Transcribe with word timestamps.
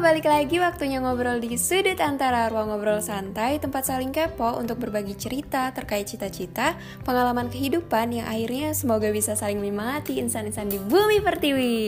balik 0.00 0.32
lagi 0.32 0.56
waktunya 0.56 0.96
ngobrol 0.96 1.44
di 1.44 1.60
sudut 1.60 2.00
antara 2.00 2.48
ruang 2.48 2.72
ngobrol 2.72 3.04
santai, 3.04 3.60
tempat 3.60 3.84
saling 3.84 4.16
kepo 4.16 4.56
untuk 4.56 4.80
berbagi 4.80 5.12
cerita 5.12 5.68
terkait 5.76 6.08
cita-cita, 6.08 6.72
pengalaman 7.04 7.52
kehidupan 7.52 8.16
yang 8.16 8.24
akhirnya 8.24 8.72
semoga 8.72 9.12
bisa 9.12 9.36
saling 9.36 9.60
menyemangati 9.60 10.16
insan-insan 10.16 10.72
di 10.72 10.80
bumi 10.80 11.20
pertiwi. 11.20 11.84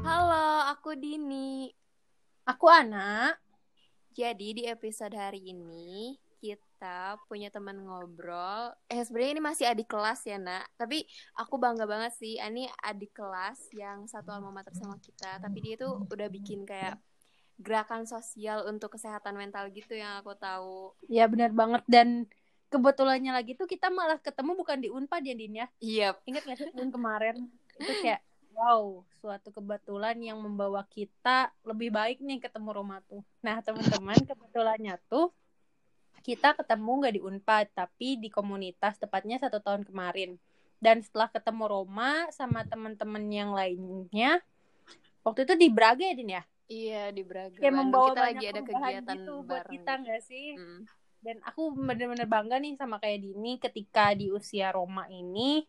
Halo, 0.00 0.72
aku 0.72 0.96
Dini. 0.96 1.68
Aku 2.48 2.72
Ana. 2.72 3.36
Jadi 4.16 4.56
di 4.56 4.64
episode 4.64 5.12
hari 5.12 5.52
ini 5.52 6.16
kita 6.78 7.18
punya 7.26 7.50
teman 7.50 7.74
ngobrol. 7.82 8.70
Eh 8.86 9.02
sebenarnya 9.02 9.34
ini 9.34 9.42
masih 9.42 9.66
adik 9.66 9.90
kelas 9.90 10.22
ya 10.22 10.38
nak. 10.38 10.70
Tapi 10.78 11.02
aku 11.34 11.58
bangga 11.58 11.90
banget 11.90 12.14
sih. 12.14 12.38
Ini 12.38 12.70
adik 12.86 13.18
kelas 13.18 13.74
yang 13.74 14.06
satu 14.06 14.30
alma 14.30 14.54
mater 14.54 14.70
sama 14.78 14.94
kita. 15.02 15.42
Tapi 15.42 15.58
dia 15.58 15.74
tuh 15.74 16.06
udah 16.06 16.30
bikin 16.30 16.62
kayak 16.62 16.94
gerakan 17.58 18.06
sosial 18.06 18.62
untuk 18.70 18.94
kesehatan 18.94 19.34
mental 19.34 19.66
gitu 19.74 19.98
yang 19.98 20.22
aku 20.22 20.38
tahu. 20.38 20.94
Ya 21.10 21.26
benar 21.26 21.50
banget 21.50 21.82
dan 21.90 22.30
kebetulannya 22.70 23.34
lagi 23.34 23.58
tuh 23.58 23.66
kita 23.66 23.90
malah 23.90 24.22
ketemu 24.22 24.54
bukan 24.54 24.78
di 24.78 24.86
Unpad 24.86 25.26
ya 25.26 25.34
Din 25.34 25.58
ya. 25.58 25.66
Iya. 25.82 26.14
Yep. 26.14 26.30
Ingat 26.30 26.42
gak 26.46 26.56
sih 26.62 26.70
kemarin 26.94 27.36
itu 27.74 27.92
kayak 28.06 28.22
wow 28.54 29.02
suatu 29.18 29.50
kebetulan 29.50 30.14
yang 30.22 30.38
membawa 30.38 30.86
kita 30.86 31.50
lebih 31.66 31.90
baik 31.90 32.22
nih 32.22 32.38
ketemu 32.38 32.70
Roma 32.70 33.02
tuh. 33.10 33.26
Nah 33.42 33.58
teman-teman 33.66 34.14
kebetulannya 34.22 34.94
tuh 35.10 35.34
kita 36.28 36.52
ketemu 36.52 36.92
nggak 37.00 37.14
di 37.16 37.22
Unpad 37.24 37.66
tapi 37.72 38.08
di 38.20 38.28
komunitas 38.28 39.00
tepatnya 39.00 39.40
satu 39.40 39.64
tahun 39.64 39.88
kemarin. 39.88 40.36
Dan 40.76 41.00
setelah 41.00 41.32
ketemu 41.32 41.64
Roma 41.64 42.28
sama 42.36 42.68
teman-teman 42.68 43.24
yang 43.32 43.56
lainnya 43.56 44.44
waktu 45.24 45.48
itu 45.48 45.54
di 45.56 45.68
Braga 45.72 46.04
ya 46.04 46.14
Din 46.14 46.36
ya? 46.36 46.42
Iya 46.68 47.04
di 47.16 47.24
Braga. 47.24 47.56
Kayak 47.56 47.74
membawa 47.80 48.12
kita 48.12 48.22
lagi 48.28 48.44
ada 48.44 48.60
kegiatan 48.60 49.16
gitu 49.16 49.32
bareng 49.40 49.48
buat 49.48 49.64
kita 49.72 49.92
nggak 50.04 50.22
sih? 50.28 50.46
Hmm. 50.60 50.84
dan 51.18 51.42
aku 51.42 51.74
bener-bener 51.74 52.30
bangga 52.30 52.62
nih 52.62 52.78
sama 52.78 53.02
kayak 53.02 53.26
Dini 53.26 53.58
ketika 53.58 54.14
di 54.14 54.30
usia 54.30 54.70
Roma 54.70 55.10
ini 55.10 55.66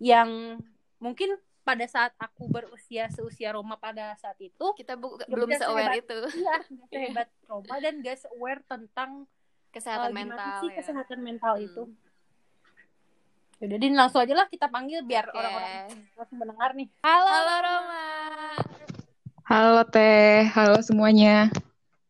yang 0.00 0.56
mungkin 0.96 1.36
pada 1.66 1.84
saat 1.84 2.16
aku 2.16 2.46
berusia 2.46 3.10
seusia 3.12 3.52
Roma 3.52 3.76
pada 3.76 4.16
saat 4.22 4.38
itu 4.38 4.66
kita 4.78 4.94
bu 4.94 5.18
belum 5.26 5.50
se-aware 5.52 5.98
itu. 5.98 6.18
iya 6.38 6.56
gak 6.78 6.88
sehebat 6.94 7.28
Roma 7.44 7.74
dan 7.82 7.94
gak 8.00 8.18
se-aware 8.22 8.62
tentang 8.64 9.28
kesehatan 9.76 10.08
uh, 10.08 10.16
mental 10.16 10.56
sih 10.64 10.70
ya. 10.72 10.76
kesehatan 10.80 11.18
mental 11.20 11.54
Hmm. 11.60 11.68
itu 11.68 11.84
Yaudah, 13.56 13.78
Din, 13.80 13.96
langsung 13.96 14.20
aja 14.20 14.36
lah 14.36 14.52
kita 14.52 14.68
panggil 14.68 15.00
biar 15.00 15.32
Oke. 15.32 15.40
orang-orang 15.40 15.88
langsung 16.12 16.36
mendengar 16.44 16.76
nih. 16.76 16.92
Halo. 17.00 17.24
Halo 17.24 17.54
Roma. 17.64 18.04
Halo 19.48 19.80
Teh, 19.88 20.44
halo 20.52 20.76
semuanya. 20.84 21.48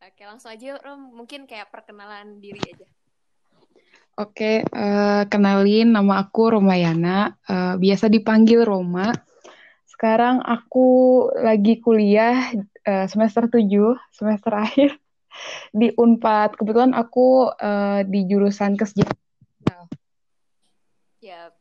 Oke, 0.03 0.27
langsung 0.27 0.51
aja 0.51 0.75
Rom. 0.83 1.15
Mungkin 1.15 1.47
kayak 1.47 1.71
perkenalan 1.71 2.43
diri 2.43 2.59
aja. 2.67 2.83
Oke, 4.19 4.59
eh, 4.67 5.23
kenalin 5.31 5.95
nama 5.95 6.19
aku 6.27 6.59
Romayana, 6.59 7.39
eh, 7.47 7.79
biasa 7.79 8.11
dipanggil 8.11 8.67
Roma. 8.67 9.15
Sekarang 9.87 10.43
aku 10.43 11.31
lagi 11.31 11.79
kuliah 11.79 12.51
eh, 12.83 13.07
semester 13.07 13.47
7, 13.47 13.95
semester 14.11 14.51
akhir 14.51 14.99
di 15.73 15.91
Unpad. 15.93 16.57
Kebetulan 16.57 16.93
aku 16.93 17.51
eh, 17.53 18.01
di 18.07 18.25
jurusan 18.25 18.77
kesejahteraan. 18.77 19.87
Ya. 21.21 21.51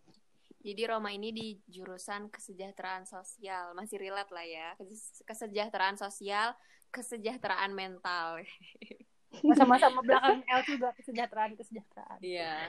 Jadi 0.66 0.82
Roma 0.90 1.14
ini 1.14 1.30
di 1.30 1.48
jurusan 1.70 2.26
kesejahteraan 2.26 3.06
sosial. 3.06 3.70
Masih 3.78 4.02
relate 4.02 4.34
lah 4.34 4.46
ya. 4.46 4.68
Kes- 4.74 5.22
Kesejahteraan 5.22 5.94
sosial, 5.94 6.58
kesejahteraan 6.90 7.70
mental. 7.70 8.42
Sama-sama 9.58 10.02
belakang 10.02 10.42
L 10.42 10.60
juga 10.66 10.90
kesejahteraan 10.98 11.54
kesejahteraan. 11.54 12.18
Iya. 12.18 12.66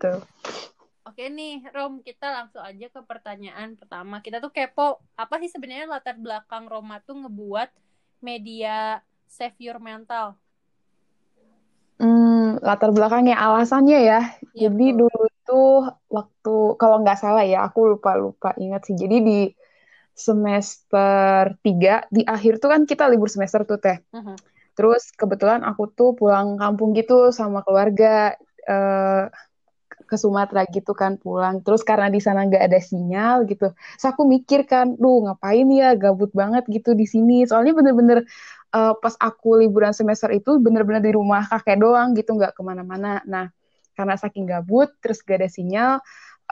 Tuh. 0.00 0.20
Oke 1.04 1.28
nih, 1.28 1.60
Rom, 1.76 2.00
kita 2.00 2.32
langsung 2.32 2.64
aja 2.64 2.88
ke 2.88 3.00
pertanyaan 3.04 3.76
pertama. 3.76 4.24
Kita 4.24 4.40
tuh 4.40 4.48
kepo, 4.48 5.04
apa 5.20 5.36
sih 5.36 5.52
sebenarnya 5.52 5.84
latar 5.84 6.16
belakang 6.16 6.64
Roma 6.64 7.04
tuh 7.04 7.20
ngebuat 7.20 7.68
media 8.24 9.04
Save 9.34 9.58
Your 9.58 9.82
Mental? 9.82 10.38
Hmm, 11.98 12.62
latar 12.62 12.90
belakangnya 12.94 13.34
alasannya 13.34 13.98
ya. 14.10 14.20
Iya, 14.54 14.70
Jadi 14.70 14.84
betul. 14.94 14.98
dulu 15.00 15.24
tuh 15.46 15.66
waktu 16.16 16.54
kalau 16.80 16.96
nggak 17.02 17.18
salah 17.18 17.42
ya, 17.42 17.66
aku 17.66 17.98
lupa 17.98 18.10
lupa 18.14 18.48
ingat 18.62 18.86
sih. 18.86 18.94
Jadi 19.02 19.16
di 19.28 19.38
semester 20.14 21.58
3 21.66 22.06
di 22.14 22.22
akhir 22.34 22.62
tuh 22.62 22.70
kan 22.70 22.82
kita 22.86 23.10
libur 23.10 23.26
semester 23.26 23.66
tuh 23.66 23.78
teh. 23.82 23.98
Mhm. 24.14 24.34
Terus 24.78 25.02
kebetulan 25.18 25.66
aku 25.66 25.82
tuh 25.98 26.14
pulang 26.18 26.54
kampung 26.62 26.94
gitu 26.94 27.34
sama 27.34 27.66
keluarga 27.66 28.34
eh, 28.70 29.22
ke 30.14 30.18
Sumatera 30.22 30.62
gitu 30.70 30.94
kan 30.94 31.18
pulang. 31.18 31.58
Terus 31.66 31.82
karena 31.82 32.06
di 32.06 32.22
sana 32.22 32.46
nggak 32.46 32.64
ada 32.70 32.78
sinyal 32.78 33.44
gitu, 33.50 33.74
terus 33.74 34.06
aku 34.06 34.22
mikir 34.24 34.62
kan, 34.70 34.94
duh 34.94 35.26
ngapain 35.26 35.66
ya 35.74 35.98
gabut 35.98 36.30
banget 36.30 36.62
gitu 36.70 36.94
di 36.94 37.04
sini. 37.10 37.42
Soalnya 37.50 37.74
bener-bener 37.74 38.22
eh, 38.74 38.94
pas 39.02 39.14
aku 39.18 39.58
liburan 39.58 39.90
semester 39.90 40.30
itu 40.30 40.62
bener-bener 40.62 41.02
di 41.02 41.12
rumah 41.18 41.42
kakek 41.50 41.82
doang 41.82 42.14
gitu, 42.14 42.38
nggak 42.38 42.54
ke 42.54 42.62
mana-mana. 42.62 43.18
Nah 43.26 43.50
karena 43.98 44.14
saking 44.18 44.46
gabut, 44.50 44.90
terus 45.02 45.22
gak 45.26 45.42
ada 45.42 45.50
sinyal, 45.50 45.92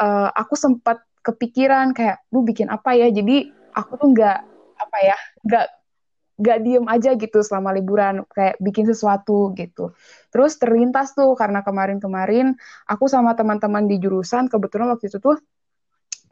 eh, 0.02 0.28
aku 0.34 0.54
sempat 0.58 1.02
kepikiran 1.22 1.94
kayak, 1.94 2.22
duh 2.34 2.42
bikin 2.42 2.66
apa 2.70 2.98
ya? 2.98 3.06
Jadi 3.10 3.46
aku 3.74 3.94
tuh 3.98 4.08
nggak 4.14 4.38
apa 4.82 4.98
ya, 5.02 5.16
nggak 5.46 5.66
nggak 6.40 6.58
diem 6.64 6.86
aja 6.88 7.10
gitu 7.16 7.38
selama 7.44 7.76
liburan 7.76 8.24
kayak 8.32 8.56
bikin 8.60 8.88
sesuatu 8.88 9.52
gitu. 9.56 9.92
Terus 10.32 10.56
terlintas 10.56 11.12
tuh 11.12 11.36
karena 11.36 11.60
kemarin-kemarin 11.60 12.56
aku 12.88 13.04
sama 13.08 13.36
teman-teman 13.36 13.84
di 13.90 14.00
jurusan 14.00 14.48
kebetulan 14.48 14.88
waktu 14.92 15.12
itu 15.12 15.18
tuh 15.20 15.36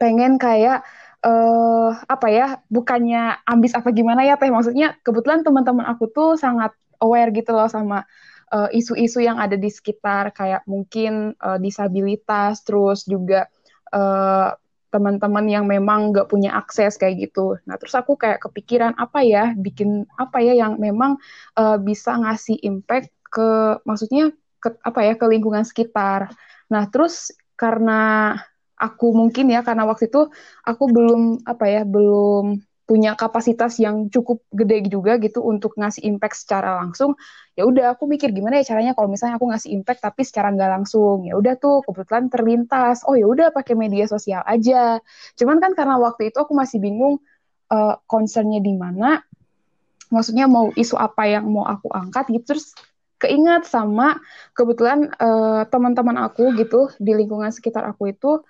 pengen 0.01 0.41
kayak 0.41 0.81
eh 1.21 1.89
apa 2.09 2.27
ya 2.33 2.47
bukannya 2.65 3.45
ambis 3.45 3.77
apa 3.77 3.93
gimana 3.93 4.25
ya 4.25 4.35
teh? 4.41 4.49
Maksudnya 4.49 4.97
kebetulan 5.05 5.45
teman-teman 5.45 5.85
aku 5.85 6.09
tuh 6.09 6.33
sangat 6.33 6.73
aware 6.97 7.29
gitu 7.29 7.53
loh 7.53 7.69
sama 7.69 8.05
eh, 8.49 8.69
isu-isu 8.81 9.21
yang 9.21 9.37
ada 9.37 9.53
di 9.53 9.69
sekitar 9.69 10.33
kayak 10.33 10.65
mungkin 10.65 11.37
eh, 11.37 11.59
disabilitas 11.61 12.65
terus 12.65 13.05
juga 13.05 13.45
eh, 13.93 14.49
teman-teman 14.91 15.47
yang 15.47 15.65
memang 15.65 16.11
nggak 16.11 16.27
punya 16.27 16.53
akses 16.59 16.99
kayak 16.99 17.31
gitu. 17.31 17.57
Nah, 17.63 17.79
terus 17.79 17.95
aku 17.95 18.19
kayak 18.19 18.43
kepikiran 18.43 18.93
apa 18.99 19.23
ya, 19.23 19.55
bikin 19.55 20.03
apa 20.19 20.43
ya 20.43 20.53
yang 20.53 20.77
memang 20.77 21.15
uh, 21.55 21.79
bisa 21.79 22.13
ngasih 22.19 22.59
impact 22.61 23.09
ke, 23.31 23.79
maksudnya 23.87 24.35
ke 24.59 24.75
apa 24.83 24.99
ya 25.01 25.13
ke 25.15 25.25
lingkungan 25.25 25.63
sekitar. 25.63 26.35
Nah, 26.67 26.83
terus 26.91 27.31
karena 27.55 28.35
aku 28.75 29.13
mungkin 29.13 29.53
ya 29.53 29.61
karena 29.61 29.85
waktu 29.85 30.09
itu 30.09 30.27
aku 30.65 30.83
belum 30.89 31.45
apa 31.45 31.65
ya 31.69 31.81
belum 31.85 32.57
punya 32.91 33.15
kapasitas 33.15 33.79
yang 33.79 34.11
cukup 34.11 34.43
gede 34.51 34.91
juga 34.91 35.15
gitu 35.15 35.39
untuk 35.39 35.79
ngasih 35.79 36.03
impact 36.03 36.43
secara 36.43 36.75
langsung 36.83 37.15
ya 37.51 37.67
udah 37.67 37.95
aku 37.95 38.07
mikir 38.07 38.31
gimana 38.31 38.63
ya 38.63 38.73
caranya 38.73 38.95
kalau 38.95 39.11
misalnya 39.11 39.35
aku 39.35 39.47
ngasih 39.51 39.69
impact 39.75 39.99
tapi 39.99 40.23
secara 40.23 40.55
nggak 40.55 40.71
langsung. 40.71 41.27
Ya 41.27 41.35
udah 41.35 41.59
tuh 41.59 41.83
kebetulan 41.83 42.31
terlintas. 42.31 43.03
Oh 43.03 43.15
ya 43.19 43.27
udah 43.27 43.51
pakai 43.51 43.75
media 43.75 44.07
sosial 44.07 44.41
aja. 44.47 45.03
Cuman 45.35 45.59
kan 45.59 45.75
karena 45.75 45.99
waktu 45.99 46.31
itu 46.31 46.37
aku 46.39 46.55
masih 46.55 46.79
bingung 46.79 47.19
uh, 47.69 47.95
concernnya 48.07 48.63
di 48.63 48.73
mana. 48.75 49.19
Maksudnya 50.11 50.47
mau 50.47 50.71
isu 50.75 50.95
apa 50.99 51.27
yang 51.27 51.47
mau 51.51 51.67
aku 51.67 51.91
angkat 51.91 52.31
gitu. 52.31 52.55
Terus 52.55 52.71
keingat 53.19 53.67
sama 53.67 54.17
kebetulan 54.55 55.11
uh, 55.19 55.67
teman-teman 55.67 56.17
aku 56.25 56.55
gitu 56.57 56.89
di 56.97 57.13
lingkungan 57.13 57.51
sekitar 57.53 57.85
aku 57.85 58.09
itu 58.09 58.41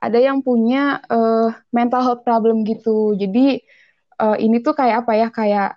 ada 0.00 0.16
yang 0.16 0.40
punya 0.40 1.02
uh, 1.08 1.50
mental 1.72 2.00
health 2.04 2.22
problem 2.28 2.62
gitu. 2.68 3.16
Jadi 3.16 3.64
uh, 4.20 4.36
ini 4.36 4.60
tuh 4.60 4.76
kayak 4.76 5.06
apa 5.06 5.12
ya 5.16 5.28
kayak 5.32 5.70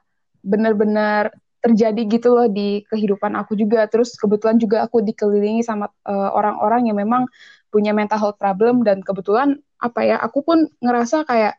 benar-benar 0.43 1.31
terjadi 1.63 2.01
gitu 2.19 2.35
loh 2.35 2.47
di 2.51 2.83
kehidupan 2.91 3.39
aku 3.39 3.55
juga. 3.55 3.87
Terus 3.87 4.19
kebetulan 4.19 4.59
juga 4.59 4.83
aku 4.83 4.99
dikelilingi 4.99 5.63
sama 5.63 5.87
uh, 6.03 6.29
orang-orang 6.35 6.91
yang 6.91 6.99
memang 6.99 7.23
punya 7.71 7.95
mental 7.95 8.19
health 8.19 8.37
problem 8.37 8.83
dan 8.83 8.99
kebetulan 9.01 9.57
apa 9.81 9.99
ya 10.05 10.15
aku 10.21 10.45
pun 10.45 10.69
ngerasa 10.83 11.25
kayak 11.25 11.57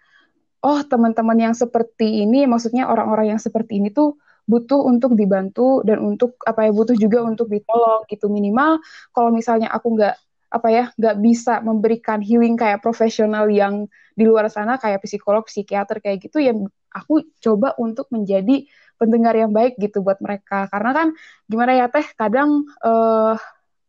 oh 0.62 0.80
teman-teman 0.86 1.50
yang 1.50 1.54
seperti 1.56 2.22
ini 2.22 2.46
maksudnya 2.46 2.86
orang-orang 2.86 3.36
yang 3.36 3.40
seperti 3.42 3.82
ini 3.82 3.90
tuh 3.90 4.16
butuh 4.46 4.80
untuk 4.86 5.16
dibantu 5.18 5.82
dan 5.82 6.00
untuk 6.00 6.36
apa 6.44 6.68
ya 6.68 6.72
butuh 6.72 6.96
juga 6.96 7.24
untuk 7.24 7.50
ditolong 7.50 8.04
gitu 8.08 8.28
minimal 8.30 8.78
kalau 9.10 9.32
misalnya 9.32 9.68
aku 9.72 9.96
nggak 9.96 10.14
apa 10.54 10.68
ya 10.70 10.84
nggak 10.94 11.16
bisa 11.18 11.58
memberikan 11.66 12.22
healing 12.22 12.54
kayak 12.54 12.78
profesional 12.78 13.50
yang 13.50 13.90
di 14.14 14.22
luar 14.22 14.46
sana 14.46 14.78
kayak 14.78 15.02
psikolog 15.02 15.42
psikiater 15.42 15.98
kayak 15.98 16.22
gitu 16.22 16.38
ya 16.38 16.54
aku 16.94 17.26
coba 17.42 17.74
untuk 17.82 18.06
menjadi 18.14 18.62
pendengar 18.94 19.34
yang 19.34 19.50
baik 19.50 19.74
gitu 19.82 20.00
buat 20.00 20.22
mereka. 20.22 20.70
Karena 20.70 20.90
kan 20.94 21.08
gimana 21.50 21.74
ya 21.74 21.86
teh 21.90 22.06
kadang 22.14 22.64
uh, 22.86 23.34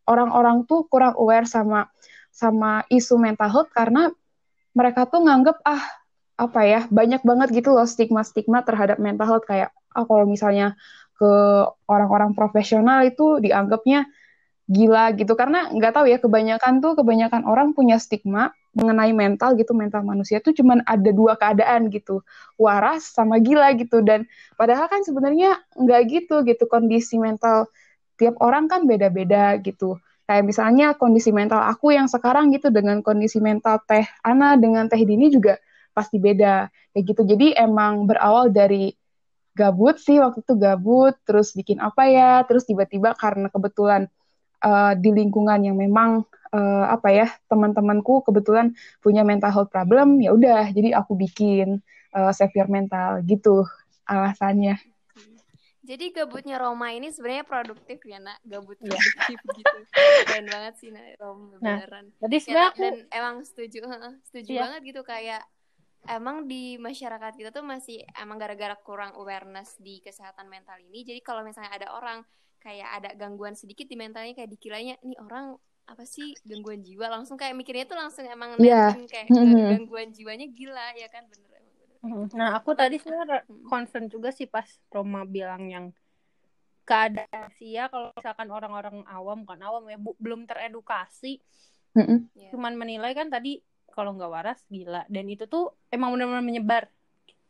orang-orang 0.10 0.66
tuh 0.66 0.90
kurang 0.90 1.14
aware 1.16 1.46
sama 1.46 1.88
sama 2.34 2.84
isu 2.92 3.16
mental 3.16 3.48
health 3.48 3.72
karena 3.72 4.12
mereka 4.76 5.08
tuh 5.08 5.24
nganggep 5.24 5.56
ah 5.64 5.80
apa 6.36 6.62
ya 6.68 6.82
banyak 6.92 7.24
banget 7.24 7.64
gitu 7.64 7.72
loh 7.72 7.88
stigma-stigma 7.88 8.66
terhadap 8.66 8.98
mental 8.98 9.30
health. 9.30 9.46
Kayak 9.48 9.72
oh, 9.96 10.04
kalau 10.10 10.26
misalnya 10.28 10.76
ke 11.16 11.32
orang-orang 11.88 12.36
profesional 12.36 13.08
itu 13.08 13.40
dianggapnya 13.40 14.04
gila 14.66 15.14
gitu. 15.14 15.34
Karena 15.38 15.70
nggak 15.70 15.94
tahu 15.94 16.06
ya 16.10 16.18
kebanyakan 16.18 16.82
tuh 16.82 16.98
kebanyakan 16.98 17.46
orang 17.46 17.72
punya 17.78 18.02
stigma 18.02 18.54
mengenai 18.74 19.14
mental 19.14 19.54
gitu. 19.56 19.78
Mental 19.78 20.02
manusia 20.02 20.42
tuh 20.42 20.54
cuman 20.58 20.82
ada 20.86 21.10
dua 21.14 21.38
keadaan 21.38 21.94
gitu. 21.94 22.26
Waras 22.58 23.14
sama 23.14 23.38
gila 23.38 23.74
gitu. 23.78 24.02
Dan 24.02 24.26
padahal 24.58 24.90
kan 24.90 25.06
sebenarnya 25.06 25.62
nggak 25.78 26.02
gitu 26.10 26.42
gitu. 26.46 26.66
Kondisi 26.66 27.22
mental 27.22 27.70
tiap 28.18 28.36
orang 28.42 28.66
kan 28.66 28.90
beda-beda 28.90 29.58
gitu. 29.62 30.02
Kayak 30.26 30.44
misalnya 30.50 30.88
kondisi 30.98 31.30
mental 31.30 31.62
aku 31.62 31.94
yang 31.94 32.10
sekarang 32.10 32.50
gitu 32.50 32.74
dengan 32.74 33.06
kondisi 33.06 33.38
mental 33.38 33.78
teh 33.86 34.10
Ana 34.26 34.58
dengan 34.58 34.90
teh 34.90 34.98
Dini 34.98 35.30
juga 35.30 35.62
pasti 35.94 36.18
beda. 36.18 36.66
Kayak 36.92 37.04
gitu. 37.14 37.22
Jadi 37.30 37.54
emang 37.54 38.10
berawal 38.10 38.50
dari 38.50 38.90
gabut 39.56 39.96
sih 40.02 40.20
waktu 40.20 40.44
itu 40.44 40.54
gabut 40.60 41.16
terus 41.24 41.56
bikin 41.56 41.80
apa 41.80 42.12
ya 42.12 42.44
terus 42.44 42.68
tiba-tiba 42.68 43.16
karena 43.16 43.48
kebetulan 43.48 44.12
uh, 44.66 44.94
di 44.98 45.14
lingkungan 45.14 45.62
yang 45.62 45.78
memang 45.78 46.26
uh, 46.52 46.86
apa 46.90 47.14
ya 47.14 47.28
teman-temanku 47.48 48.26
kebetulan 48.26 48.74
punya 49.00 49.22
mental 49.22 49.54
health 49.54 49.70
problem 49.70 50.18
ya 50.20 50.34
udah 50.34 50.74
jadi 50.74 50.98
aku 50.98 51.14
bikin 51.14 51.86
uh, 52.18 52.34
savior 52.34 52.66
mental 52.66 53.22
gitu 53.24 53.64
alasannya 54.10 54.82
jadi 55.86 56.10
gabutnya 56.10 56.58
Roma 56.58 56.90
ini 56.98 57.14
sebenarnya 57.14 57.46
produktif 57.46 58.02
ya 58.10 58.18
nak 58.18 58.42
gabut 58.42 58.74
iya. 58.82 58.98
produktif 58.98 59.38
gitu 59.54 59.78
keren 60.26 60.48
banget 60.50 60.74
sih 60.82 60.90
nak 60.90 61.06
Roma 61.22 61.62
nah, 61.62 61.78
beneran 61.78 62.06
ya, 62.26 62.74
dan 62.74 62.94
emang 63.14 63.46
setuju 63.46 63.86
setuju 64.26 64.50
yeah. 64.50 64.62
banget 64.66 64.82
gitu 64.90 65.02
kayak 65.06 65.46
emang 66.10 66.46
di 66.50 66.78
masyarakat 66.78 67.34
kita 67.38 67.50
tuh 67.54 67.66
masih 67.66 68.02
emang 68.18 68.38
gara-gara 68.38 68.78
kurang 68.82 69.14
awareness 69.18 69.78
di 69.82 70.02
kesehatan 70.02 70.50
mental 70.50 70.78
ini 70.82 71.06
jadi 71.06 71.22
kalau 71.22 71.46
misalnya 71.46 71.74
ada 71.74 71.94
orang 71.94 72.26
kayak 72.66 72.90
ada 72.98 73.10
gangguan 73.14 73.54
sedikit 73.54 73.86
di 73.86 73.94
mentalnya 73.94 74.34
kayak 74.34 74.50
dikiranya 74.50 74.98
nih 75.06 75.22
orang 75.22 75.54
apa 75.86 76.02
sih 76.02 76.34
gangguan 76.42 76.82
jiwa 76.82 77.14
langsung 77.14 77.38
kayak 77.38 77.54
mikirnya 77.54 77.86
tuh 77.86 77.94
langsung 77.94 78.26
emang 78.26 78.58
yeah. 78.58 78.90
kayak 79.06 79.30
mm-hmm. 79.30 79.86
gangguan 79.86 80.10
jiwanya 80.10 80.50
gila 80.50 80.98
ya 80.98 81.06
kan 81.14 81.30
bener 81.30 81.62
mm-hmm. 82.02 82.26
nah 82.34 82.58
aku 82.58 82.74
tadi 82.74 82.98
sebenarnya 82.98 83.46
mm-hmm. 83.46 83.70
concern 83.70 84.10
juga 84.10 84.34
sih 84.34 84.50
pas 84.50 84.66
Roma 84.90 85.22
bilang 85.30 85.70
yang 85.70 85.86
keadaan 86.90 87.54
sih 87.54 87.78
ya 87.78 87.86
kalau 87.86 88.10
misalkan 88.18 88.50
orang-orang 88.50 88.98
awam 89.14 89.46
kan 89.46 89.62
awam 89.62 89.86
ya 89.86 90.02
bu, 90.02 90.18
belum 90.18 90.50
teredukasi 90.50 91.38
mm-hmm. 91.94 92.50
cuman 92.50 92.74
menilai 92.82 93.14
kan 93.14 93.30
tadi 93.30 93.62
kalau 93.94 94.18
nggak 94.18 94.34
waras 94.34 94.60
gila 94.74 95.06
dan 95.06 95.30
itu 95.30 95.46
tuh 95.46 95.70
emang 95.94 96.18
benar-benar 96.18 96.42
menyebar 96.42 96.84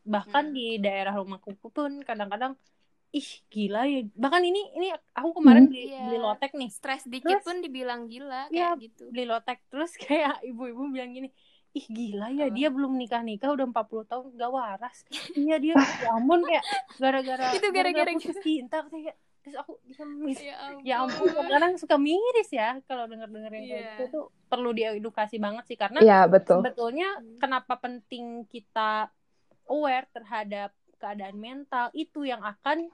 bahkan 0.06 0.52
mm. 0.52 0.54
di 0.54 0.68
daerah 0.78 1.18
rumahku 1.18 1.58
pun 1.58 2.06
kadang-kadang 2.06 2.54
ih 3.16 3.30
gila 3.48 3.88
ya. 3.88 4.04
Bahkan 4.12 4.42
ini 4.44 4.62
ini 4.76 4.88
aku 5.16 5.40
kemarin 5.40 5.66
hmm. 5.66 5.72
beli 5.72 5.84
yeah. 5.88 6.04
beli 6.12 6.20
lotek 6.20 6.52
nih. 6.52 6.70
Stres 6.70 7.08
dikit 7.08 7.40
terus, 7.40 7.46
pun 7.48 7.64
dibilang 7.64 8.12
gila 8.12 8.52
kayak 8.52 8.76
ya, 8.76 8.84
gitu. 8.84 9.08
beli 9.08 9.26
lotek. 9.26 9.64
Terus 9.72 9.96
kayak 10.04 10.44
ibu-ibu 10.44 10.92
bilang 10.92 11.16
gini 11.16 11.32
ih 11.76 11.88
gila 11.92 12.32
ya 12.32 12.48
dia 12.48 12.72
belum 12.72 12.96
nikah 12.96 13.20
nikah 13.20 13.52
udah 13.52 13.68
40 13.68 14.08
tahun 14.08 14.26
gak 14.40 14.52
waras. 14.52 14.98
Iya 15.36 15.60
dia 15.60 15.76
ya 15.76 16.16
ampun 16.16 16.40
kayak 16.48 16.64
gara-gara 16.96 17.46
itu 17.60 17.68
gara-gara 17.72 18.12
putus 18.16 18.40
cinta 18.40 18.80
kayak 18.88 19.16
terus 19.44 19.56
aku 19.62 19.78
bisa 19.84 20.02
ya, 20.42 20.58
ya 20.82 20.96
ampun. 21.04 21.30
kadang 21.36 21.76
suka 21.76 22.00
miris 22.00 22.50
ya 22.50 22.80
kalau 22.88 23.06
denger 23.12 23.28
dengerin 23.28 23.62
yeah. 23.62 23.70
kayak 23.70 23.84
gitu 23.92 24.04
tuh 24.08 24.26
perlu 24.48 24.72
diedukasi 24.72 25.38
banget 25.38 25.68
sih 25.68 25.78
karena 25.78 26.00
yeah, 26.02 26.24
betul. 26.26 26.64
sebetulnya 26.64 27.22
kenapa 27.38 27.78
penting 27.78 28.48
kita 28.50 29.12
aware 29.68 30.08
terhadap 30.16 30.74
keadaan 30.98 31.38
mental 31.38 31.92
itu 31.94 32.26
yang 32.26 32.42
akan 32.42 32.90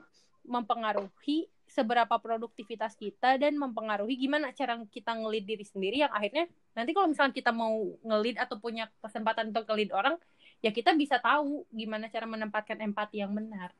mempengaruhi 0.46 1.50
seberapa 1.72 2.12
produktivitas 2.20 3.00
kita 3.00 3.40
dan 3.40 3.56
mempengaruhi 3.56 4.20
gimana 4.20 4.52
cara 4.52 4.76
kita 4.92 5.16
ngelid 5.16 5.48
diri 5.48 5.64
sendiri 5.64 6.04
yang 6.04 6.12
akhirnya 6.12 6.52
nanti 6.76 6.92
kalau 6.92 7.08
misalnya 7.08 7.32
kita 7.32 7.56
mau 7.56 7.96
ngelid 8.04 8.36
atau 8.36 8.60
punya 8.60 8.92
kesempatan 9.00 9.56
untuk 9.56 9.64
ngelid 9.72 9.96
orang 9.96 10.20
ya 10.60 10.76
kita 10.76 10.92
bisa 11.00 11.24
tahu 11.24 11.64
gimana 11.72 12.12
cara 12.12 12.28
menempatkan 12.28 12.78
empati 12.84 13.24
yang 13.24 13.32
benar. 13.32 13.72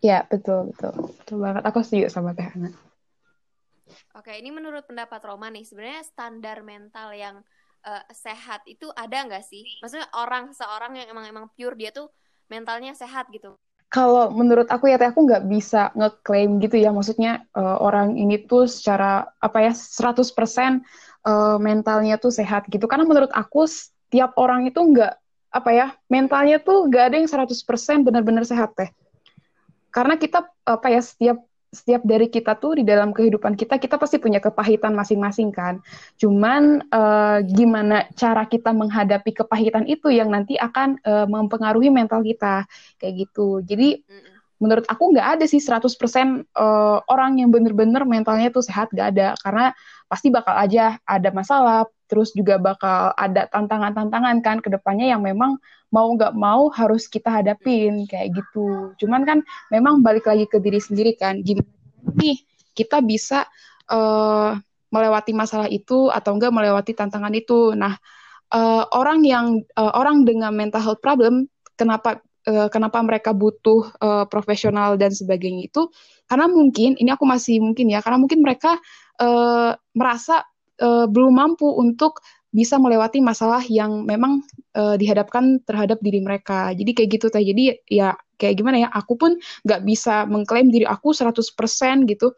Ya 0.00 0.24
betul 0.24 0.72
betul 0.72 1.12
betul 1.20 1.38
banget 1.42 1.62
aku 1.68 1.84
setuju 1.84 2.08
sama 2.08 2.32
Teh 2.32 2.48
Ana. 2.48 2.72
Oke 4.16 4.32
ini 4.40 4.48
menurut 4.48 4.88
pendapat 4.88 5.20
Roma 5.20 5.52
nih 5.52 5.68
sebenarnya 5.68 6.00
standar 6.00 6.64
mental 6.64 7.12
yang 7.12 7.36
uh, 7.84 8.04
sehat 8.08 8.64
itu 8.64 8.88
ada 8.96 9.20
nggak 9.20 9.44
sih? 9.44 9.68
Maksudnya 9.84 10.08
orang 10.16 10.56
seorang 10.56 10.96
yang 10.96 11.12
emang 11.12 11.28
emang 11.28 11.46
pure 11.52 11.76
dia 11.76 11.92
tuh 11.92 12.08
mentalnya 12.48 12.96
sehat 12.96 13.28
gitu 13.28 13.56
kalau 13.88 14.34
menurut 14.34 14.66
aku 14.66 14.90
ya 14.90 14.98
teh 14.98 15.06
aku 15.06 15.22
nggak 15.22 15.46
bisa 15.46 15.94
ngeklaim 15.94 16.58
gitu 16.58 16.76
ya. 16.82 16.90
Maksudnya 16.90 17.46
uh, 17.54 17.78
orang 17.78 18.18
ini 18.18 18.42
tuh 18.42 18.66
secara 18.66 19.28
apa 19.38 19.58
ya 19.62 19.72
100% 19.72 20.20
uh, 21.24 21.56
mentalnya 21.62 22.18
tuh 22.18 22.34
sehat 22.34 22.66
gitu. 22.66 22.90
Karena 22.90 23.06
menurut 23.06 23.30
aku 23.30 23.70
setiap 23.70 24.34
orang 24.34 24.66
itu 24.66 24.82
nggak 24.82 25.14
apa 25.54 25.70
ya 25.70 25.86
mentalnya 26.10 26.58
tuh 26.58 26.90
nggak 26.90 27.04
ada 27.06 27.16
yang 27.22 27.30
100% 27.30 28.02
benar-benar 28.02 28.42
sehat 28.42 28.74
teh. 28.74 28.90
Karena 29.94 30.18
kita 30.18 30.42
apa 30.66 30.88
ya 30.90 30.98
setiap 30.98 31.38
setiap 31.74 32.06
dari 32.06 32.30
kita 32.30 32.54
tuh 32.56 32.78
di 32.78 32.84
dalam 32.86 33.10
kehidupan 33.10 33.58
kita 33.58 33.82
kita 33.82 33.98
pasti 33.98 34.22
punya 34.22 34.38
kepahitan 34.38 34.94
masing-masing 34.94 35.50
kan. 35.50 35.82
Cuman 36.16 36.86
uh, 36.94 37.42
gimana 37.42 38.06
cara 38.14 38.46
kita 38.46 38.70
menghadapi 38.70 39.34
kepahitan 39.34 39.84
itu 39.90 40.08
yang 40.14 40.30
nanti 40.30 40.54
akan 40.54 40.96
uh, 41.02 41.26
mempengaruhi 41.26 41.90
mental 41.90 42.22
kita 42.22 42.64
kayak 43.02 43.28
gitu. 43.28 43.60
Jadi 43.66 44.00
menurut 44.62 44.86
aku 44.86 45.12
nggak 45.12 45.28
ada 45.38 45.44
sih 45.44 45.58
100% 45.60 45.84
uh, 46.56 46.98
orang 47.10 47.42
yang 47.42 47.50
bener-bener 47.50 48.06
mentalnya 48.06 48.48
tuh 48.54 48.62
sehat 48.62 48.88
gak 48.94 49.12
ada 49.18 49.34
karena 49.42 49.74
pasti 50.06 50.30
bakal 50.30 50.54
aja 50.54 50.96
ada 51.04 51.28
masalah 51.34 51.90
terus 52.14 52.30
juga 52.30 52.62
bakal 52.62 53.10
ada 53.18 53.50
tantangan-tantangan 53.50 54.38
kan 54.46 54.62
ke 54.62 54.70
depannya 54.70 55.10
yang 55.10 55.18
memang 55.18 55.58
mau 55.90 56.06
nggak 56.14 56.30
mau 56.38 56.70
harus 56.70 57.10
kita 57.10 57.42
hadapin 57.42 58.06
kayak 58.06 58.38
gitu. 58.38 58.94
Cuman 59.02 59.26
kan 59.26 59.42
memang 59.74 59.98
balik 59.98 60.30
lagi 60.30 60.46
ke 60.46 60.62
diri 60.62 60.78
sendiri 60.78 61.18
kan, 61.18 61.42
gimana 61.42 61.66
kita 62.70 63.02
bisa 63.02 63.50
uh, 63.90 64.54
melewati 64.94 65.34
masalah 65.34 65.66
itu 65.66 66.06
atau 66.14 66.38
enggak 66.38 66.54
melewati 66.54 66.94
tantangan 66.94 67.34
itu. 67.34 67.74
Nah, 67.74 67.98
uh, 68.54 68.86
orang 68.94 69.26
yang 69.26 69.66
uh, 69.74 69.90
orang 69.98 70.22
dengan 70.22 70.54
mental 70.54 70.86
health 70.86 71.02
problem, 71.02 71.50
kenapa 71.74 72.22
kenapa 72.44 73.00
mereka 73.00 73.32
butuh 73.32 73.88
uh, 74.04 74.28
profesional 74.28 75.00
dan 75.00 75.16
sebagainya 75.16 75.72
itu? 75.72 75.88
Karena 76.28 76.44
mungkin 76.44 76.92
ini 77.00 77.08
aku 77.08 77.24
masih 77.24 77.56
mungkin 77.64 77.88
ya, 77.88 78.04
karena 78.04 78.20
mungkin 78.20 78.44
mereka 78.44 78.76
uh, 79.16 79.72
merasa 79.96 80.44
uh, 80.80 81.06
belum 81.10 81.34
mampu 81.36 81.68
untuk 81.68 82.22
bisa 82.54 82.78
melewati 82.78 83.18
masalah 83.18 83.66
yang 83.66 84.06
memang 84.06 84.38
uh, 84.78 84.94
dihadapkan 84.94 85.58
terhadap 85.66 85.98
diri 85.98 86.22
mereka. 86.22 86.70
Jadi 86.70 86.94
kayak 86.94 87.08
gitu 87.18 87.26
teh. 87.26 87.42
Jadi 87.42 87.82
ya 87.90 88.14
kayak 88.38 88.54
gimana 88.62 88.86
ya? 88.86 88.88
Aku 88.94 89.18
pun 89.18 89.34
nggak 89.66 89.82
bisa 89.82 90.22
mengklaim 90.30 90.70
diri 90.70 90.86
aku 90.86 91.10
100% 91.10 91.42
gitu 92.06 92.30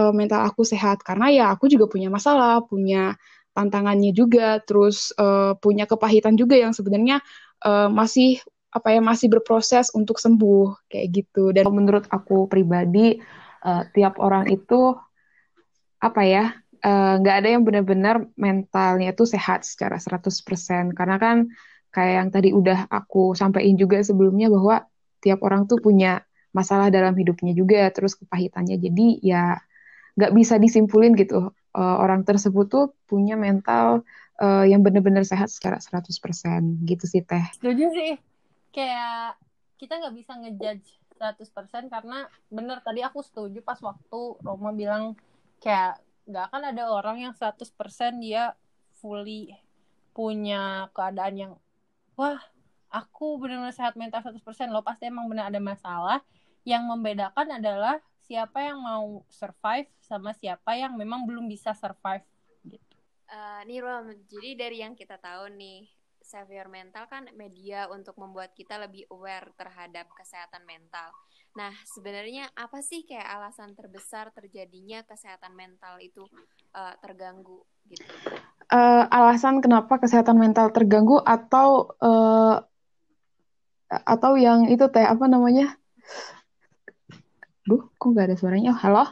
uh, 0.00 0.12
mental 0.14 0.46
aku 0.48 0.64
sehat 0.64 1.04
karena 1.04 1.28
ya 1.28 1.44
aku 1.52 1.68
juga 1.68 1.84
punya 1.90 2.08
masalah, 2.08 2.64
punya 2.64 3.18
tantangannya 3.52 4.14
juga, 4.14 4.62
terus 4.62 5.10
uh, 5.18 5.52
punya 5.58 5.84
kepahitan 5.84 6.38
juga 6.38 6.54
yang 6.54 6.70
sebenarnya 6.70 7.18
uh, 7.66 7.90
masih 7.90 8.38
apa 8.70 8.94
ya 8.94 9.00
masih 9.02 9.32
berproses 9.32 9.90
untuk 9.92 10.16
sembuh 10.16 10.88
kayak 10.88 11.06
gitu. 11.12 11.50
Dan 11.50 11.68
menurut 11.74 12.06
aku 12.08 12.46
pribadi 12.46 13.18
uh, 13.66 13.82
tiap 13.92 14.16
orang 14.22 14.46
itu 14.48 14.94
apa 15.98 16.22
ya 16.22 16.44
nggak 16.84 17.34
uh, 17.34 17.40
ada 17.40 17.48
yang 17.48 17.62
benar-benar 17.66 18.30
mentalnya 18.38 19.10
tuh 19.14 19.26
sehat 19.26 19.66
secara 19.66 19.98
100% 19.98 20.94
karena 20.94 21.16
kan 21.18 21.50
kayak 21.90 22.14
yang 22.22 22.28
tadi 22.30 22.50
udah 22.54 22.86
aku 22.92 23.34
sampaikan 23.34 23.74
juga 23.74 23.98
sebelumnya 24.04 24.52
bahwa 24.52 24.86
tiap 25.18 25.42
orang 25.42 25.66
tuh 25.66 25.82
punya 25.82 26.22
masalah 26.54 26.88
dalam 26.88 27.14
hidupnya 27.16 27.52
juga. 27.56 27.88
Terus 27.90 28.14
kepahitannya. 28.16 28.76
Jadi 28.78 29.22
ya 29.24 29.58
nggak 30.18 30.32
bisa 30.34 30.56
disimpulin 30.58 31.14
gitu. 31.18 31.52
Uh, 31.76 31.96
orang 32.00 32.24
tersebut 32.26 32.66
tuh 32.66 32.84
punya 33.06 33.38
mental 33.38 34.02
uh, 34.40 34.64
yang 34.66 34.82
benar-benar 34.82 35.22
sehat 35.22 35.52
secara 35.52 35.78
100% 35.78 36.08
gitu 36.88 37.04
sih 37.06 37.22
teh. 37.22 37.44
Setuju 37.54 37.86
sih. 37.94 38.12
Kayak 38.74 39.38
kita 39.78 40.00
nggak 40.02 40.14
bisa 40.16 40.32
ngejudge 40.38 40.88
100% 41.18 41.90
karena 41.90 42.26
bener 42.50 42.78
tadi 42.82 43.02
aku 43.02 43.22
setuju 43.22 43.62
pas 43.62 43.78
waktu 43.82 44.20
Roma 44.42 44.70
bilang 44.74 45.18
kayak 45.62 45.98
nggak 46.28 46.52
akan 46.52 46.62
ada 46.76 46.92
orang 46.92 47.24
yang 47.24 47.32
100% 47.32 47.64
dia 48.20 48.52
fully 49.00 49.56
punya 50.12 50.92
keadaan 50.92 51.34
yang 51.34 51.52
wah 52.14 52.36
aku 52.92 53.40
benar-benar 53.40 53.72
sehat 53.72 53.96
mental 53.96 54.20
100% 54.20 54.44
lo 54.68 54.84
pasti 54.84 55.08
emang 55.08 55.28
benar 55.28 55.48
ada 55.48 55.60
masalah 55.60 56.20
yang 56.68 56.84
membedakan 56.84 57.56
adalah 57.56 57.96
siapa 58.28 58.60
yang 58.60 58.84
mau 58.84 59.24
survive 59.32 59.88
sama 60.04 60.36
siapa 60.36 60.76
yang 60.76 60.92
memang 61.00 61.24
belum 61.24 61.48
bisa 61.48 61.72
survive 61.72 62.24
gitu. 62.68 62.96
Uh, 63.28 63.64
nih 63.64 63.80
Rom, 63.80 64.12
jadi 64.28 64.50
dari 64.56 64.84
yang 64.84 64.92
kita 64.92 65.16
tahu 65.16 65.48
nih 65.56 65.88
Save 66.28 66.68
Mental 66.68 67.08
kan 67.08 67.24
media 67.32 67.88
untuk 67.88 68.20
membuat 68.20 68.52
kita 68.52 68.76
lebih 68.76 69.08
aware 69.08 69.48
terhadap 69.56 70.12
kesehatan 70.12 70.60
mental. 70.68 71.08
Nah, 71.58 71.74
sebenarnya 71.82 72.46
apa 72.54 72.78
sih 72.86 73.02
kayak 73.02 73.26
alasan 73.26 73.74
terbesar 73.74 74.30
terjadinya 74.30 75.02
kesehatan 75.02 75.58
mental 75.58 75.98
itu 75.98 76.22
uh, 76.70 76.94
terganggu 77.02 77.66
gitu? 77.90 78.06
Uh, 78.70 79.10
alasan 79.10 79.58
kenapa 79.58 79.98
kesehatan 79.98 80.38
mental 80.38 80.70
terganggu 80.70 81.18
atau 81.18 81.98
uh, 81.98 82.62
atau 83.90 84.38
yang 84.38 84.70
itu 84.70 84.86
teh 84.86 85.02
apa 85.02 85.26
namanya? 85.26 85.74
Duh, 87.66 87.90
kok 87.98 88.06
nggak 88.06 88.30
ada 88.30 88.36
suaranya? 88.38 88.70
Oh, 88.70 88.78
halo? 88.78 89.04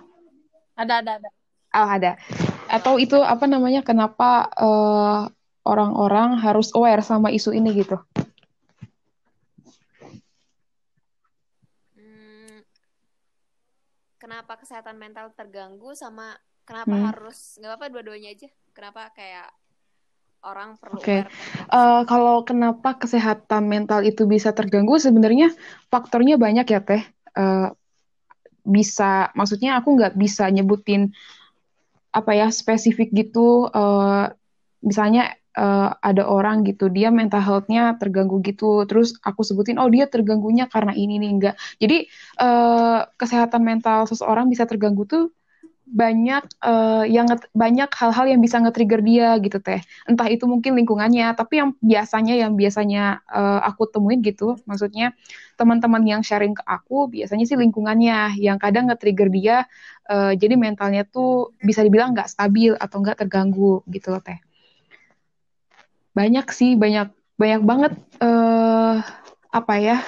Ada, 0.78 1.02
ada, 1.02 1.12
ada. 1.18 1.28
Oh, 1.74 1.88
ada. 1.90 2.12
Atau 2.70 3.02
itu 3.02 3.18
apa 3.26 3.50
namanya? 3.50 3.82
Kenapa 3.82 4.46
uh, 4.54 5.26
orang-orang 5.66 6.38
harus 6.38 6.70
aware 6.78 7.02
sama 7.02 7.34
isu 7.34 7.50
ini 7.58 7.74
gitu. 7.74 7.98
Kenapa 14.26 14.58
kesehatan 14.58 14.98
mental 14.98 15.30
terganggu 15.38 15.94
sama 15.94 16.34
kenapa 16.66 16.98
hmm. 16.98 17.04
harus 17.14 17.62
nggak 17.62 17.70
apa-apa 17.70 17.86
dua-duanya 17.94 18.34
aja. 18.34 18.50
Kenapa 18.74 19.14
kayak 19.14 19.54
orang 20.42 20.74
perlu 20.82 20.98
Oke. 20.98 21.06
Okay. 21.06 21.20
Uh, 21.70 22.02
eh, 22.02 22.02
kalau 22.10 22.42
kenapa 22.42 22.98
kesehatan 22.98 23.70
mental 23.70 24.02
itu 24.02 24.26
bisa 24.26 24.50
terganggu 24.50 24.98
sebenarnya 24.98 25.54
faktornya 25.86 26.34
banyak 26.42 26.66
ya 26.66 26.82
teh. 26.82 27.06
Uh, 27.38 27.70
bisa 28.66 29.30
maksudnya 29.38 29.78
aku 29.78 29.94
nggak 29.94 30.18
bisa 30.18 30.50
nyebutin 30.50 31.14
apa 32.10 32.34
ya 32.34 32.50
spesifik 32.50 33.14
gitu 33.14 33.70
uh, 33.70 34.26
misalnya 34.82 35.38
uh, 35.56 35.96
ada 36.04 36.28
orang 36.28 36.62
gitu 36.68 36.92
dia 36.92 37.08
mental 37.08 37.40
health-nya 37.42 37.96
terganggu 37.98 38.38
gitu. 38.44 38.84
Terus 38.86 39.16
aku 39.24 39.42
sebutin 39.42 39.80
oh 39.80 39.88
dia 39.90 40.06
terganggunya 40.06 40.68
karena 40.68 40.92
ini 40.92 41.18
nih. 41.18 41.30
Enggak. 41.32 41.54
Jadi 41.80 42.06
uh, 42.38 43.08
kesehatan 43.16 43.62
mental 43.64 44.06
seseorang 44.06 44.46
bisa 44.52 44.68
terganggu 44.68 45.08
tuh 45.08 45.24
banyak 45.86 46.42
uh, 46.66 47.06
yang 47.06 47.30
banyak 47.54 47.86
hal-hal 47.94 48.26
yang 48.26 48.42
bisa 48.42 48.58
nge-trigger 48.58 49.00
dia 49.06 49.38
gitu 49.38 49.62
teh. 49.62 49.78
Entah 50.10 50.26
itu 50.26 50.42
mungkin 50.50 50.74
lingkungannya 50.74 51.30
tapi 51.38 51.62
yang 51.62 51.78
biasanya 51.78 52.34
yang 52.34 52.58
biasanya 52.58 53.22
uh, 53.30 53.62
aku 53.62 53.86
temuin 53.86 54.18
gitu 54.18 54.58
maksudnya 54.66 55.14
teman-teman 55.54 56.02
yang 56.02 56.22
sharing 56.26 56.58
ke 56.58 56.62
aku 56.66 57.06
biasanya 57.06 57.46
sih 57.46 57.54
lingkungannya 57.54 58.34
yang 58.34 58.58
kadang 58.58 58.90
nge-trigger 58.90 59.30
dia 59.30 59.56
uh, 60.10 60.34
jadi 60.34 60.58
mentalnya 60.58 61.06
tuh 61.06 61.54
bisa 61.62 61.86
dibilang 61.86 62.18
nggak 62.18 62.28
stabil 62.34 62.74
atau 62.74 62.96
nggak 62.98 63.22
terganggu 63.22 63.86
gitu 63.86 64.10
loh 64.10 64.20
teh 64.20 64.45
banyak 66.16 66.46
sih 66.48 66.72
banyak 66.80 67.12
banyak 67.36 67.62
banget 67.68 67.92
uh, 68.24 69.04
apa 69.52 69.74
ya 69.76 70.00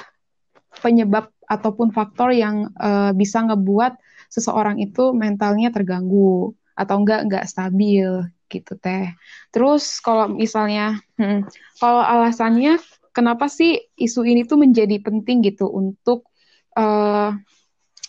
penyebab 0.80 1.28
ataupun 1.44 1.92
faktor 1.92 2.32
yang 2.32 2.72
uh, 2.80 3.12
bisa 3.12 3.44
ngebuat 3.44 4.00
seseorang 4.32 4.80
itu 4.80 5.12
mentalnya 5.12 5.68
terganggu 5.68 6.52
atau 6.72 6.96
enggak 7.04 7.28
enggak 7.28 7.44
stabil 7.48 8.08
gitu 8.48 8.72
teh. 8.80 9.12
Terus 9.52 10.00
kalau 10.00 10.32
misalnya 10.32 10.96
hmm, 11.20 11.44
kalau 11.76 12.00
alasannya 12.00 12.80
kenapa 13.12 13.48
sih 13.52 13.76
isu 13.96 14.24
ini 14.24 14.48
tuh 14.48 14.60
menjadi 14.60 14.96
penting 15.04 15.44
gitu 15.44 15.68
untuk 15.68 16.28
uh, 16.76 17.36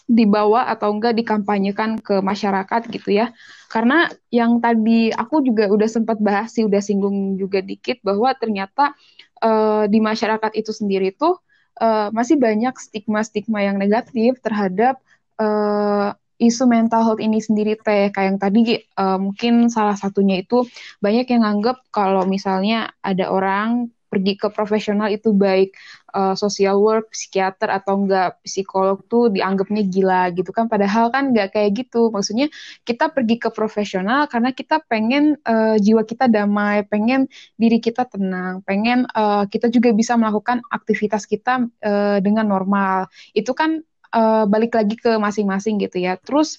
dibawa 0.10 0.66
atau 0.74 0.90
enggak 0.90 1.14
dikampanyekan 1.14 2.02
ke 2.02 2.18
masyarakat 2.18 2.82
gitu 2.90 3.14
ya. 3.14 3.30
Karena 3.70 4.10
yang 4.34 4.58
tadi 4.58 5.14
aku 5.14 5.46
juga 5.46 5.70
udah 5.70 5.86
sempat 5.86 6.18
bahas 6.18 6.50
sih, 6.50 6.66
udah 6.66 6.82
singgung 6.82 7.38
juga 7.38 7.62
dikit 7.62 8.02
bahwa 8.02 8.34
ternyata 8.34 8.98
uh, 9.46 9.86
di 9.86 10.02
masyarakat 10.02 10.52
itu 10.58 10.74
sendiri 10.74 11.14
tuh 11.14 11.38
uh, 11.78 12.10
masih 12.10 12.42
banyak 12.42 12.74
stigma-stigma 12.74 13.62
yang 13.62 13.78
negatif 13.78 14.42
terhadap 14.42 14.98
uh, 15.38 16.18
isu 16.40 16.66
mental 16.66 17.04
health 17.04 17.22
ini 17.22 17.44
sendiri 17.44 17.76
teh 17.76 18.10
kayak 18.10 18.28
yang 18.34 18.40
tadi 18.40 18.60
uh, 18.96 19.20
mungkin 19.20 19.68
salah 19.68 20.00
satunya 20.00 20.40
itu 20.40 20.64
banyak 21.04 21.28
yang 21.28 21.44
anggap 21.44 21.84
kalau 21.92 22.24
misalnya 22.24 22.96
ada 23.04 23.28
orang 23.28 23.92
pergi 24.10 24.34
ke 24.36 24.50
profesional 24.50 25.08
itu 25.14 25.32
baik 25.32 25.78
uh, 26.18 26.34
social 26.34 26.82
work, 26.82 27.14
psikiater 27.14 27.70
atau 27.70 28.02
enggak 28.02 28.42
psikolog 28.42 29.06
tuh 29.06 29.30
dianggapnya 29.30 29.86
gila 29.86 30.34
gitu 30.34 30.50
kan. 30.50 30.66
Padahal 30.66 31.14
kan 31.14 31.32
enggak 31.32 31.54
kayak 31.54 31.86
gitu. 31.86 32.10
Maksudnya 32.10 32.50
kita 32.84 33.14
pergi 33.14 33.38
ke 33.38 33.50
profesional 33.54 34.26
karena 34.26 34.50
kita 34.52 34.82
pengen 34.90 35.38
uh, 35.46 35.78
jiwa 35.78 36.02
kita 36.04 36.26
damai 36.26 36.84
pengen 36.90 37.30
diri 37.56 37.78
kita 37.78 38.10
tenang 38.10 38.66
pengen 38.66 39.06
uh, 39.14 39.46
kita 39.46 39.70
juga 39.70 39.94
bisa 39.94 40.18
melakukan 40.18 40.66
aktivitas 40.74 41.30
kita 41.30 41.70
uh, 41.86 42.18
dengan 42.20 42.50
normal. 42.50 43.08
Itu 43.38 43.54
kan 43.54 43.86
uh, 44.14 44.50
balik 44.50 44.74
lagi 44.74 44.98
ke 44.98 45.16
masing-masing 45.22 45.78
gitu 45.82 46.02
ya. 46.02 46.18
Terus 46.18 46.58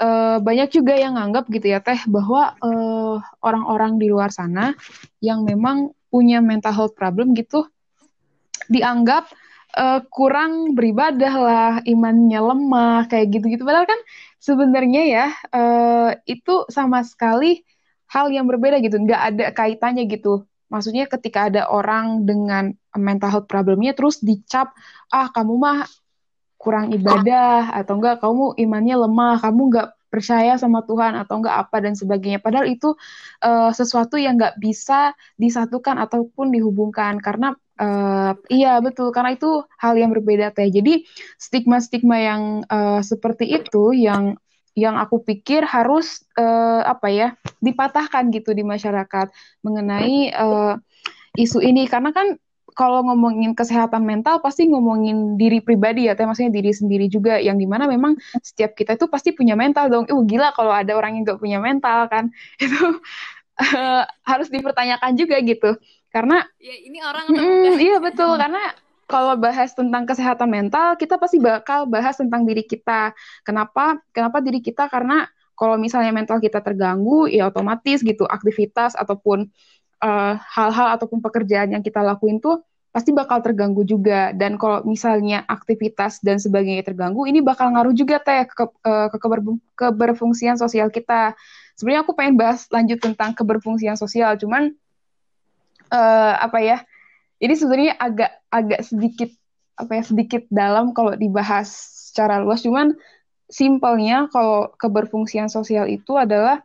uh, 0.00 0.38
banyak 0.40 0.68
juga 0.72 0.96
yang 0.96 1.16
nganggap 1.16 1.48
gitu 1.48 1.66
ya 1.72 1.80
teh 1.80 2.00
bahwa 2.08 2.56
orang-orang 2.60 3.16
uh, 3.16 3.44
orang 3.46 3.64
-orang 3.68 3.92
di 3.96 4.06
luar 4.12 4.30
sana 4.32 4.76
yang 5.24 5.44
memang 5.44 5.92
punya 6.10 6.42
mental 6.42 6.74
health 6.74 6.98
problem 6.98 7.32
gitu 7.38 7.64
dianggap 8.70 9.30
uh, 9.74 10.00
kurang 10.10 10.74
beribadah 10.78 11.34
lah, 11.34 11.72
imannya 11.86 12.40
lemah 12.40 13.10
kayak 13.10 13.34
gitu-gitu. 13.34 13.62
Padahal 13.66 13.86
kan 13.86 14.00
sebenarnya 14.38 15.02
ya 15.06 15.26
uh, 15.50 16.10
itu 16.26 16.66
sama 16.70 17.02
sekali 17.02 17.66
hal 18.10 18.30
yang 18.30 18.46
berbeda 18.50 18.82
gitu, 18.82 18.98
nggak 18.98 19.22
ada 19.34 19.46
kaitannya 19.54 20.06
gitu. 20.10 20.46
Maksudnya 20.70 21.10
ketika 21.10 21.50
ada 21.50 21.66
orang 21.66 22.26
dengan 22.26 22.70
mental 22.94 23.30
health 23.30 23.48
problemnya 23.50 23.94
terus 23.94 24.22
dicap 24.22 24.70
ah 25.10 25.26
kamu 25.30 25.54
mah 25.58 25.78
kurang 26.60 26.94
ibadah 26.94 27.74
atau 27.74 27.98
enggak 27.98 28.22
kamu 28.22 28.54
imannya 28.54 28.96
lemah, 29.06 29.42
kamu 29.42 29.60
nggak 29.74 29.88
percaya 30.10 30.58
sama 30.58 30.82
Tuhan 30.84 31.14
atau 31.14 31.38
enggak 31.40 31.56
apa 31.56 31.76
dan 31.80 31.94
sebagainya. 31.94 32.42
Padahal 32.42 32.66
itu 32.66 32.98
uh, 33.46 33.70
sesuatu 33.70 34.18
yang 34.18 34.36
enggak 34.36 34.58
bisa 34.58 35.14
disatukan 35.38 35.96
ataupun 36.02 36.50
dihubungkan 36.50 37.22
karena 37.22 37.54
uh, 37.78 38.34
iya 38.50 38.82
betul 38.82 39.14
karena 39.14 39.38
itu 39.38 39.62
hal 39.78 39.94
yang 39.94 40.10
berbeda 40.10 40.50
teh. 40.50 40.68
Jadi 40.68 41.06
stigma-stigma 41.38 42.16
yang 42.18 42.42
uh, 42.66 43.00
seperti 43.00 43.54
itu 43.54 43.94
yang 43.94 44.36
yang 44.78 44.98
aku 44.98 45.22
pikir 45.22 45.66
harus 45.66 46.26
uh, 46.38 46.82
apa 46.86 47.08
ya 47.10 47.28
dipatahkan 47.58 48.30
gitu 48.30 48.54
di 48.54 48.62
masyarakat 48.62 49.30
mengenai 49.66 50.30
uh, 50.34 50.74
isu 51.38 51.62
ini 51.62 51.86
karena 51.90 52.10
kan 52.10 52.38
kalau 52.74 53.04
ngomongin 53.06 53.52
kesehatan 53.52 54.02
mental 54.06 54.38
pasti 54.40 54.66
ngomongin 54.70 55.38
diri 55.40 55.60
pribadi 55.60 56.06
ya, 56.06 56.16
maksudnya 56.16 56.52
diri 56.54 56.70
sendiri 56.70 57.06
juga 57.06 57.38
yang 57.38 57.58
di 57.60 57.66
mana 57.66 57.90
memang 57.90 58.16
setiap 58.40 58.74
kita 58.78 58.94
itu 58.96 59.06
pasti 59.10 59.34
punya 59.34 59.54
mental 59.54 59.90
dong. 59.92 60.04
Uh 60.08 60.22
gila 60.24 60.54
kalau 60.54 60.72
ada 60.74 60.94
orang 60.94 61.18
yang 61.18 61.22
gak 61.26 61.40
punya 61.40 61.58
mental 61.58 62.06
kan 62.06 62.30
itu 62.64 62.80
uh, 63.60 64.02
harus 64.26 64.48
dipertanyakan 64.48 65.14
juga 65.18 65.36
gitu. 65.42 65.76
Karena 66.10 66.42
ya 66.58 66.74
ini 66.74 66.98
orang 67.02 67.26
mm, 67.30 67.78
iya 67.78 67.96
betul 68.02 68.34
karena 68.34 68.74
kalau 69.10 69.34
bahas 69.34 69.74
tentang 69.74 70.06
kesehatan 70.06 70.46
mental 70.46 70.94
kita 70.94 71.18
pasti 71.18 71.42
bakal 71.42 71.86
bahas 71.90 72.14
tentang 72.18 72.46
diri 72.46 72.62
kita. 72.62 73.14
Kenapa? 73.42 73.98
Kenapa 74.14 74.38
diri 74.38 74.62
kita? 74.62 74.86
Karena 74.86 75.26
kalau 75.60 75.76
misalnya 75.76 76.08
mental 76.16 76.40
kita 76.40 76.64
terganggu 76.64 77.28
ya 77.28 77.52
otomatis 77.52 78.00
gitu 78.00 78.24
aktivitas 78.24 78.96
ataupun 78.96 79.52
eh, 80.00 80.34
hal-hal 80.36 80.96
ataupun 80.96 81.20
pekerjaan 81.20 81.72
yang 81.76 81.84
kita 81.84 82.00
lakuin 82.00 82.40
tuh 82.40 82.64
pasti 82.90 83.14
bakal 83.14 83.38
terganggu 83.40 83.86
juga. 83.86 84.34
Dan 84.34 84.58
kalau 84.58 84.82
misalnya 84.82 85.46
aktivitas 85.46 86.18
dan 86.20 86.42
sebagainya 86.42 86.82
terganggu 86.82 87.24
ini 87.26 87.38
bakal 87.38 87.70
ngaruh 87.70 87.94
juga 87.94 88.18
teh 88.18 88.46
ke, 88.50 88.66
ke, 88.66 88.94
ke 89.14 89.16
keber, 89.16 89.40
keberfungsian 89.78 90.58
sosial 90.58 90.90
kita. 90.90 91.38
Sebenarnya 91.78 92.02
aku 92.02 92.12
pengen 92.18 92.36
bahas 92.36 92.66
lanjut 92.68 92.98
tentang 93.00 93.32
keberfungsian 93.32 93.96
sosial 93.96 94.36
cuman 94.36 94.74
uh, 95.88 96.34
apa 96.36 96.58
ya 96.60 96.78
ini 97.40 97.54
sebenarnya 97.56 97.96
agak 97.96 98.30
agak 98.52 98.80
sedikit 98.84 99.30
apa 99.80 99.96
ya 99.96 100.02
sedikit 100.04 100.42
dalam 100.52 100.92
kalau 100.92 101.16
dibahas 101.16 101.72
secara 102.12 102.42
luas. 102.42 102.60
Cuman 102.60 102.92
simpelnya 103.48 104.28
kalau 104.28 104.70
keberfungsian 104.76 105.48
sosial 105.48 105.88
itu 105.88 106.20
adalah 106.20 106.60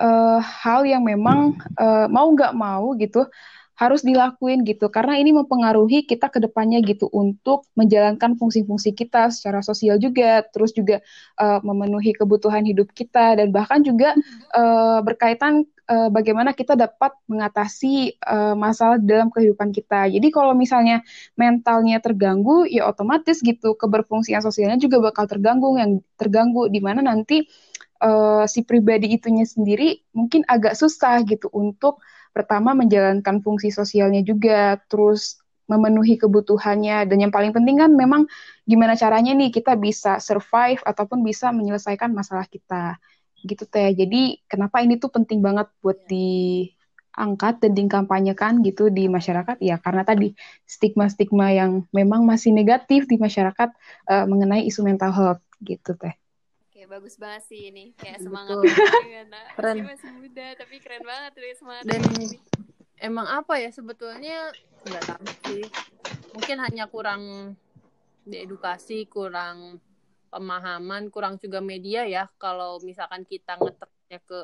uh, 0.00 0.40
hal 0.40 0.86
yang 0.86 1.04
memang 1.04 1.58
uh, 1.76 2.06
mau 2.08 2.30
nggak 2.32 2.54
mau 2.56 2.94
gitu 2.96 3.26
harus 3.72 4.04
dilakuin 4.06 4.62
gitu 4.62 4.86
karena 4.92 5.18
ini 5.18 5.34
mempengaruhi 5.34 6.06
kita 6.06 6.30
ke 6.30 6.38
depannya 6.38 6.78
gitu 6.86 7.10
untuk 7.10 7.66
menjalankan 7.74 8.38
fungsi-fungsi 8.38 8.94
kita 8.94 9.32
secara 9.34 9.58
sosial 9.64 9.98
juga 9.98 10.46
terus 10.54 10.70
juga 10.70 11.02
uh, 11.40 11.58
memenuhi 11.66 12.14
kebutuhan 12.14 12.62
hidup 12.62 12.94
kita 12.94 13.34
dan 13.40 13.50
bahkan 13.50 13.82
juga 13.82 14.14
uh, 14.54 15.02
berkaitan 15.02 15.66
uh, 15.90 16.08
bagaimana 16.12 16.54
kita 16.54 16.78
dapat 16.78 17.16
mengatasi 17.26 18.20
uh, 18.22 18.54
masalah 18.54 19.02
dalam 19.02 19.32
kehidupan 19.32 19.74
kita. 19.74 20.06
Jadi 20.08 20.28
kalau 20.30 20.54
misalnya 20.54 21.02
mentalnya 21.34 21.98
terganggu 21.98 22.68
ya 22.68 22.86
otomatis 22.86 23.42
gitu 23.42 23.74
keberfungsian 23.74 24.44
sosialnya 24.44 24.78
juga 24.78 25.02
bakal 25.02 25.26
terganggu 25.26 25.74
yang 25.80 25.98
terganggu 26.20 26.70
di 26.70 26.78
mana 26.78 27.02
nanti 27.02 27.48
uh, 28.02 28.44
si 28.50 28.66
pribadi 28.66 29.14
itunya 29.14 29.46
sendiri 29.46 30.02
mungkin 30.10 30.42
agak 30.50 30.74
susah 30.74 31.22
gitu 31.22 31.46
untuk 31.54 32.02
pertama 32.34 32.72
menjalankan 32.74 33.44
fungsi 33.44 33.70
sosialnya 33.70 34.24
juga, 34.24 34.80
terus 34.90 35.38
memenuhi 35.70 36.18
kebutuhannya 36.18 37.06
dan 37.06 37.18
yang 37.22 37.32
paling 37.32 37.54
penting 37.54 37.78
kan 37.78 37.94
memang 37.94 38.26
gimana 38.66 38.98
caranya 38.98 39.32
nih 39.32 39.54
kita 39.54 39.78
bisa 39.78 40.18
survive 40.18 40.82
ataupun 40.82 41.22
bisa 41.22 41.54
menyelesaikan 41.54 42.10
masalah 42.12 42.44
kita. 42.50 42.98
Gitu 43.42 43.64
teh. 43.66 43.94
Jadi 43.94 44.42
kenapa 44.50 44.82
ini 44.82 44.98
tuh 44.98 45.10
penting 45.10 45.42
banget 45.42 45.70
buat 45.82 45.98
diangkat 46.06 47.54
dan 47.62 47.72
dikampanyekan 47.74 48.62
gitu 48.66 48.90
di 48.90 49.06
masyarakat? 49.06 49.58
Ya 49.62 49.78
karena 49.78 50.02
tadi 50.02 50.34
stigma-stigma 50.66 51.54
yang 51.54 51.86
memang 51.94 52.26
masih 52.26 52.50
negatif 52.54 53.06
di 53.06 53.16
masyarakat 53.18 53.70
uh, 54.10 54.24
mengenai 54.30 54.66
isu 54.66 54.82
mental 54.86 55.10
health 55.14 55.42
gitu 55.62 55.94
teh 55.94 56.21
Oke, 56.82 56.98
bagus 56.98 57.14
banget 57.14 57.46
sih 57.46 57.70
ini. 57.70 57.94
Kayak 57.94 58.26
semangat 58.26 58.58
banget. 58.58 59.30
Keren. 59.54 59.76
masih 59.86 60.10
muda, 60.18 60.46
tapi 60.58 60.82
keren 60.82 61.06
banget 61.06 61.30
tuh 61.30 61.54
semangat. 61.62 61.84
Dan 61.86 62.02
emang 62.98 63.26
apa 63.30 63.54
ya 63.62 63.70
sebetulnya 63.70 64.50
nggak 64.82 65.04
tahu 65.06 65.26
sih 65.46 65.62
mungkin 66.34 66.58
hanya 66.58 66.90
kurang 66.90 67.54
diedukasi 68.26 69.06
kurang 69.06 69.78
pemahaman 70.26 71.06
kurang 71.14 71.38
juga 71.38 71.62
media 71.62 72.02
ya 72.02 72.26
kalau 72.34 72.82
misalkan 72.82 73.22
kita 73.22 73.62
ngeteknya 73.62 74.18
ke 74.26 74.38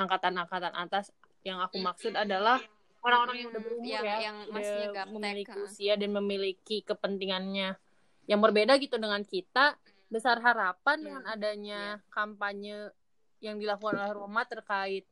angkatan-angkatan 0.00 0.72
atas 0.72 1.12
yang 1.44 1.60
aku 1.60 1.84
maksud 1.84 2.16
adalah 2.16 2.64
orang-orang 3.04 3.44
yang 3.44 3.48
udah 3.52 3.60
berumur 3.60 3.84
yang, 3.92 4.04
ya 4.08 4.16
yang 4.24 4.36
masih 4.48 4.88
memiliki 5.12 5.58
usia 5.60 6.00
dan 6.00 6.16
memiliki 6.16 6.80
kepentingannya 6.80 7.76
yang 8.24 8.40
berbeda 8.40 8.80
gitu 8.80 8.96
dengan 8.96 9.20
kita 9.20 9.76
besar 10.12 10.36
harapan 10.44 11.00
hmm. 11.00 11.04
dengan 11.08 11.24
adanya 11.24 11.80
yeah. 11.96 12.10
kampanye 12.12 12.92
yang 13.40 13.56
dilakukan 13.56 13.96
oleh 13.96 14.12
Roma 14.12 14.44
terkait 14.44 15.08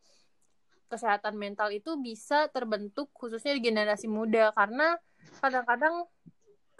kesehatan 0.92 1.38
mental 1.40 1.73
itu 1.73 1.97
bisa 1.97 2.50
terbentuk 2.52 3.09
khususnya 3.16 3.57
di 3.57 3.62
generasi 3.62 4.11
muda 4.11 4.52
karena 4.52 4.99
kadang-kadang 5.40 6.04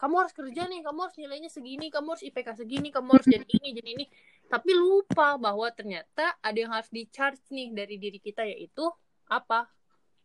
kamu 0.01 0.15
harus 0.17 0.33
kerja 0.33 0.65
nih, 0.65 0.81
kamu 0.81 0.99
harus 1.05 1.17
nilainya 1.21 1.53
segini, 1.53 1.93
kamu 1.93 2.17
harus 2.17 2.25
IPK 2.25 2.57
segini, 2.57 2.89
kamu 2.89 3.21
harus 3.21 3.29
jadi 3.29 3.45
ini, 3.45 3.69
jadi 3.77 3.89
ini. 4.01 4.05
Tapi 4.49 4.73
lupa 4.73 5.37
bahwa 5.37 5.69
ternyata 5.77 6.41
ada 6.41 6.57
yang 6.57 6.73
harus 6.73 6.89
di 6.89 7.05
charge 7.13 7.45
nih 7.53 7.77
dari 7.77 8.01
diri 8.01 8.17
kita 8.17 8.49
yaitu 8.49 8.89
apa? 9.29 9.69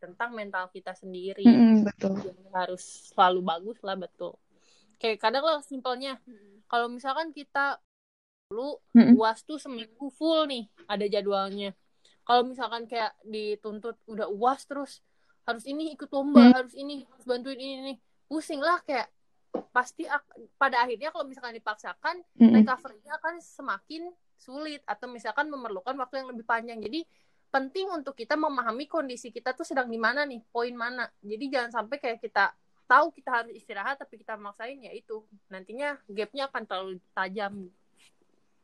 Tentang 0.00 0.32
mental 0.32 0.72
kita 0.72 0.96
sendiri. 0.96 1.44
Mm 1.44 1.52
-hmm, 1.60 1.76
betul. 1.92 2.16
Yang 2.24 2.52
harus 2.56 2.84
selalu 3.12 3.40
bagus 3.44 3.78
lah 3.84 4.00
betul. 4.00 4.40
Kayak 4.96 5.20
kadang 5.20 5.44
lah 5.44 5.60
simpelnya, 5.60 6.24
kalau 6.72 6.88
misalkan 6.88 7.36
kita 7.36 7.76
dulu 8.46 8.78
mm 8.94 9.02
-hmm. 9.02 9.14
uas 9.18 9.42
tuh 9.42 9.58
seminggu 9.58 10.06
full 10.14 10.46
nih 10.46 10.70
ada 10.86 11.04
jadwalnya 11.10 11.74
kalau 12.26 12.42
misalkan 12.46 12.86
kayak 12.86 13.14
dituntut 13.26 13.98
udah 14.06 14.30
uas 14.30 14.66
terus 14.66 15.02
harus 15.46 15.62
ini 15.62 15.94
ikut 15.94 16.10
lomba 16.10 16.42
hmm. 16.42 16.54
harus 16.58 16.74
ini 16.74 17.06
harus 17.06 17.22
bantuin 17.22 17.58
ini 17.58 17.74
nih 17.94 17.96
pusing 18.26 18.58
lah 18.58 18.82
kayak 18.82 19.06
pasti 19.70 20.02
pada 20.58 20.82
akhirnya 20.82 21.14
kalau 21.14 21.22
misalkan 21.22 21.54
dipaksakan 21.54 22.18
hmm. 22.34 22.50
recovery-nya 22.60 23.14
akan 23.22 23.38
semakin 23.38 24.10
sulit 24.36 24.82
atau 24.82 25.06
misalkan 25.06 25.46
memerlukan 25.46 25.94
waktu 26.02 26.26
yang 26.26 26.28
lebih 26.34 26.42
panjang 26.42 26.82
jadi 26.82 27.06
penting 27.54 27.88
untuk 27.94 28.18
kita 28.18 28.34
memahami 28.34 28.90
kondisi 28.90 29.30
kita 29.30 29.54
tuh 29.54 29.62
sedang 29.62 29.86
di 29.86 29.96
mana 29.96 30.26
nih 30.26 30.42
poin 30.50 30.74
mana 30.74 31.06
jadi 31.22 31.46
jangan 31.46 31.70
sampai 31.82 32.02
kayak 32.02 32.18
kita 32.18 32.50
tahu 32.90 33.14
kita 33.14 33.30
harus 33.30 33.54
istirahat 33.54 34.02
tapi 34.02 34.18
kita 34.18 34.34
maksain 34.34 34.82
ya 34.82 34.90
itu 34.90 35.22
nantinya 35.46 35.94
gapnya 36.10 36.50
akan 36.50 36.62
terlalu 36.66 36.94
tajam 37.14 37.70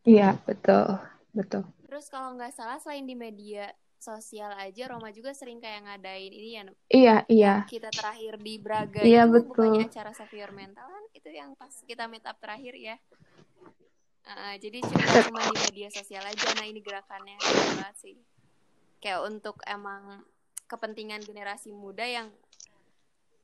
iya 0.03 0.35
betul 0.47 0.99
betul. 1.33 1.63
Terus 1.87 2.07
kalau 2.09 2.35
nggak 2.37 2.53
salah 2.53 2.79
selain 2.81 3.05
di 3.05 3.17
media 3.17 3.71
sosial 4.03 4.51
aja 4.59 4.91
Roma 4.91 5.15
juga 5.15 5.31
sering 5.31 5.63
kayak 5.63 5.87
ngadain 5.87 6.33
ini 6.35 6.51
ya 6.59 6.63
iya 6.91 7.17
iya. 7.31 7.55
Kita 7.71 7.87
terakhir 7.95 8.43
di 8.43 8.59
Braga 8.59 9.07
iya, 9.07 9.23
itu 9.23 9.39
betul. 9.39 9.49
bukannya 9.55 9.87
acara 9.87 10.11
Savior 10.11 10.51
Mental 10.51 10.91
kan? 10.91 11.05
Itu 11.15 11.31
yang 11.31 11.55
pas 11.55 11.71
kita 11.87 12.11
meet 12.11 12.27
up 12.27 12.35
terakhir 12.43 12.75
ya. 12.75 12.97
Uh, 14.23 14.55
jadi 14.59 14.83
cuma 14.83 15.07
cuma 15.31 15.41
di 15.51 15.59
media 15.71 15.89
sosial 15.95 16.27
aja. 16.27 16.47
Nah 16.59 16.67
ini 16.67 16.83
gerakannya 16.83 17.39
banget 17.39 17.95
sih. 18.03 18.17
Kayak 18.99 19.23
untuk 19.31 19.63
emang 19.67 20.27
kepentingan 20.67 21.23
generasi 21.23 21.71
muda 21.71 22.03
yang 22.03 22.31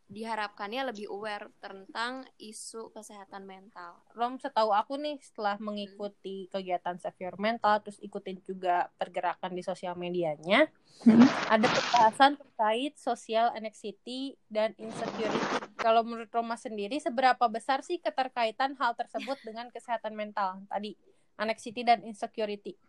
diharapkannya 0.08 0.88
lebih 0.88 1.12
aware 1.12 1.52
tentang 1.60 2.24
isu 2.40 2.88
kesehatan 2.96 3.44
mental. 3.44 4.00
Rom 4.16 4.40
setahu 4.40 4.72
aku 4.72 4.96
nih 4.96 5.20
setelah 5.20 5.60
mengikuti 5.60 6.48
kegiatan 6.48 6.96
Save 6.96 7.20
Your 7.20 7.36
Mental 7.36 7.84
terus 7.84 8.00
ikutin 8.00 8.40
juga 8.40 8.88
pergerakan 8.96 9.52
di 9.52 9.60
sosial 9.60 10.00
medianya 10.00 10.64
hmm. 11.04 11.52
ada 11.52 11.68
pembahasan 11.68 12.40
terkait 12.40 12.96
social 12.96 13.52
anxiety 13.52 14.40
dan 14.48 14.72
insecurity. 14.80 15.60
Kalau 15.76 16.00
menurut 16.02 16.32
Roma 16.32 16.56
sendiri 16.56 16.96
seberapa 16.98 17.44
besar 17.52 17.84
sih 17.84 18.00
keterkaitan 18.00 18.80
hal 18.80 18.96
tersebut 18.96 19.36
dengan 19.44 19.68
kesehatan 19.68 20.16
mental 20.16 20.64
tadi 20.72 20.96
anxiety 21.36 21.84
dan 21.84 22.00
insecurity? 22.00 22.80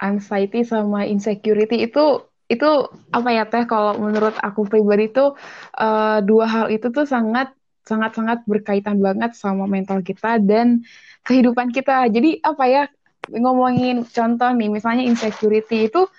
Anxiety 0.00 0.64
sama 0.64 1.04
insecurity 1.04 1.84
itu 1.84 2.24
itu 2.50 2.68
apa 3.14 3.28
ya 3.30 3.44
teh? 3.46 3.62
Kalau 3.70 3.94
menurut 3.94 4.34
aku 4.42 4.66
pribadi 4.66 5.06
tuh 5.14 5.38
uh, 5.78 6.18
dua 6.20 6.46
hal 6.50 6.66
itu 6.74 6.90
tuh 6.90 7.06
sangat 7.06 7.54
sangat 7.86 8.12
sangat 8.18 8.38
berkaitan 8.44 8.98
banget 8.98 9.38
sama 9.38 9.64
mental 9.70 10.02
kita 10.02 10.42
dan 10.42 10.82
kehidupan 11.22 11.70
kita. 11.70 12.10
Jadi 12.10 12.42
apa 12.42 12.64
ya 12.66 12.82
ngomongin 13.30 14.02
contoh 14.02 14.50
nih 14.50 14.68
misalnya 14.72 15.04
insecurity 15.06 15.86
itu 15.86 16.10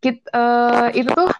kit, 0.00 0.24
uh, 0.32 0.88
itu 0.96 1.12
tuh 1.12 1.30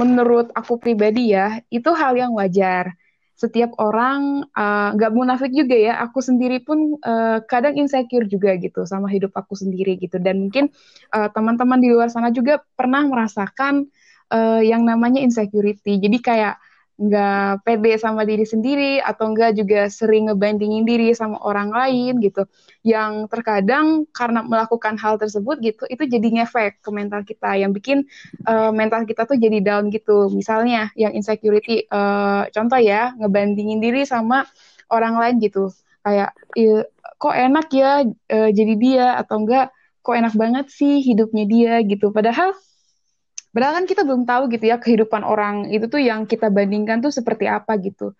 menurut 0.00 0.48
aku 0.56 0.80
pribadi 0.80 1.36
ya 1.36 1.60
itu 1.68 1.90
hal 1.92 2.16
yang 2.16 2.32
wajar 2.32 2.96
setiap 3.38 3.70
orang 3.78 4.50
eh, 4.50 4.88
nggak 4.98 5.10
uh, 5.10 5.14
munafik 5.14 5.54
juga 5.54 5.78
ya. 5.78 6.02
Aku 6.02 6.18
sendiri 6.18 6.58
pun 6.58 6.98
uh, 7.06 7.38
kadang 7.46 7.78
insecure 7.78 8.26
juga 8.26 8.58
gitu 8.58 8.82
sama 8.82 9.06
hidup 9.06 9.30
aku 9.38 9.54
sendiri 9.54 9.94
gitu. 10.02 10.18
Dan 10.18 10.50
mungkin 10.50 10.74
uh, 11.14 11.30
teman-teman 11.30 11.78
di 11.78 11.88
luar 11.94 12.10
sana 12.10 12.34
juga 12.34 12.58
pernah 12.74 13.06
merasakan 13.06 13.86
uh, 14.34 14.58
yang 14.58 14.82
namanya 14.82 15.22
insecurity. 15.22 16.02
Jadi 16.02 16.18
kayak 16.18 16.58
nggak 16.98 17.62
pede 17.62 17.94
sama 17.94 18.26
diri 18.26 18.42
sendiri 18.42 18.98
atau 18.98 19.30
enggak 19.30 19.54
juga 19.54 19.86
sering 19.86 20.26
ngebandingin 20.26 20.82
diri 20.82 21.14
sama 21.14 21.38
orang 21.46 21.70
lain 21.70 22.18
gitu. 22.18 22.42
Yang 22.82 23.30
terkadang 23.30 24.02
karena 24.10 24.42
melakukan 24.42 24.98
hal 24.98 25.14
tersebut 25.14 25.62
gitu 25.62 25.86
itu 25.86 26.02
jadi 26.10 26.42
ngefek 26.42 26.82
ke 26.82 26.90
mental 26.90 27.22
kita 27.22 27.54
yang 27.54 27.70
bikin 27.70 28.02
uh, 28.50 28.74
mental 28.74 29.06
kita 29.06 29.30
tuh 29.30 29.38
jadi 29.38 29.62
down 29.62 29.94
gitu. 29.94 30.26
Misalnya 30.34 30.90
yang 30.98 31.14
insecurity 31.14 31.86
uh, 31.86 32.50
contoh 32.50 32.82
ya 32.82 33.14
ngebandingin 33.14 33.78
diri 33.78 34.02
sama 34.02 34.42
orang 34.90 35.14
lain 35.22 35.38
gitu. 35.38 35.70
Kayak 36.02 36.34
kok 37.22 37.34
enak 37.34 37.66
ya 37.70 38.02
uh, 38.10 38.50
jadi 38.50 38.74
dia? 38.74 39.06
Atau 39.22 39.46
enggak 39.46 39.70
kok 40.02 40.18
enak 40.18 40.34
banget 40.34 40.66
sih 40.74 40.98
hidupnya 40.98 41.46
dia? 41.46 41.74
Gitu. 41.86 42.10
Padahal 42.10 42.58
Padahal 43.58 43.82
kan 43.82 43.90
kita 43.90 44.06
belum 44.06 44.22
tahu 44.22 44.54
gitu 44.54 44.70
ya 44.70 44.78
kehidupan 44.78 45.26
orang 45.26 45.66
itu 45.74 45.90
tuh 45.90 45.98
yang 45.98 46.30
kita 46.30 46.46
bandingkan 46.46 47.02
tuh 47.02 47.10
seperti 47.10 47.50
apa 47.50 47.74
gitu. 47.82 48.14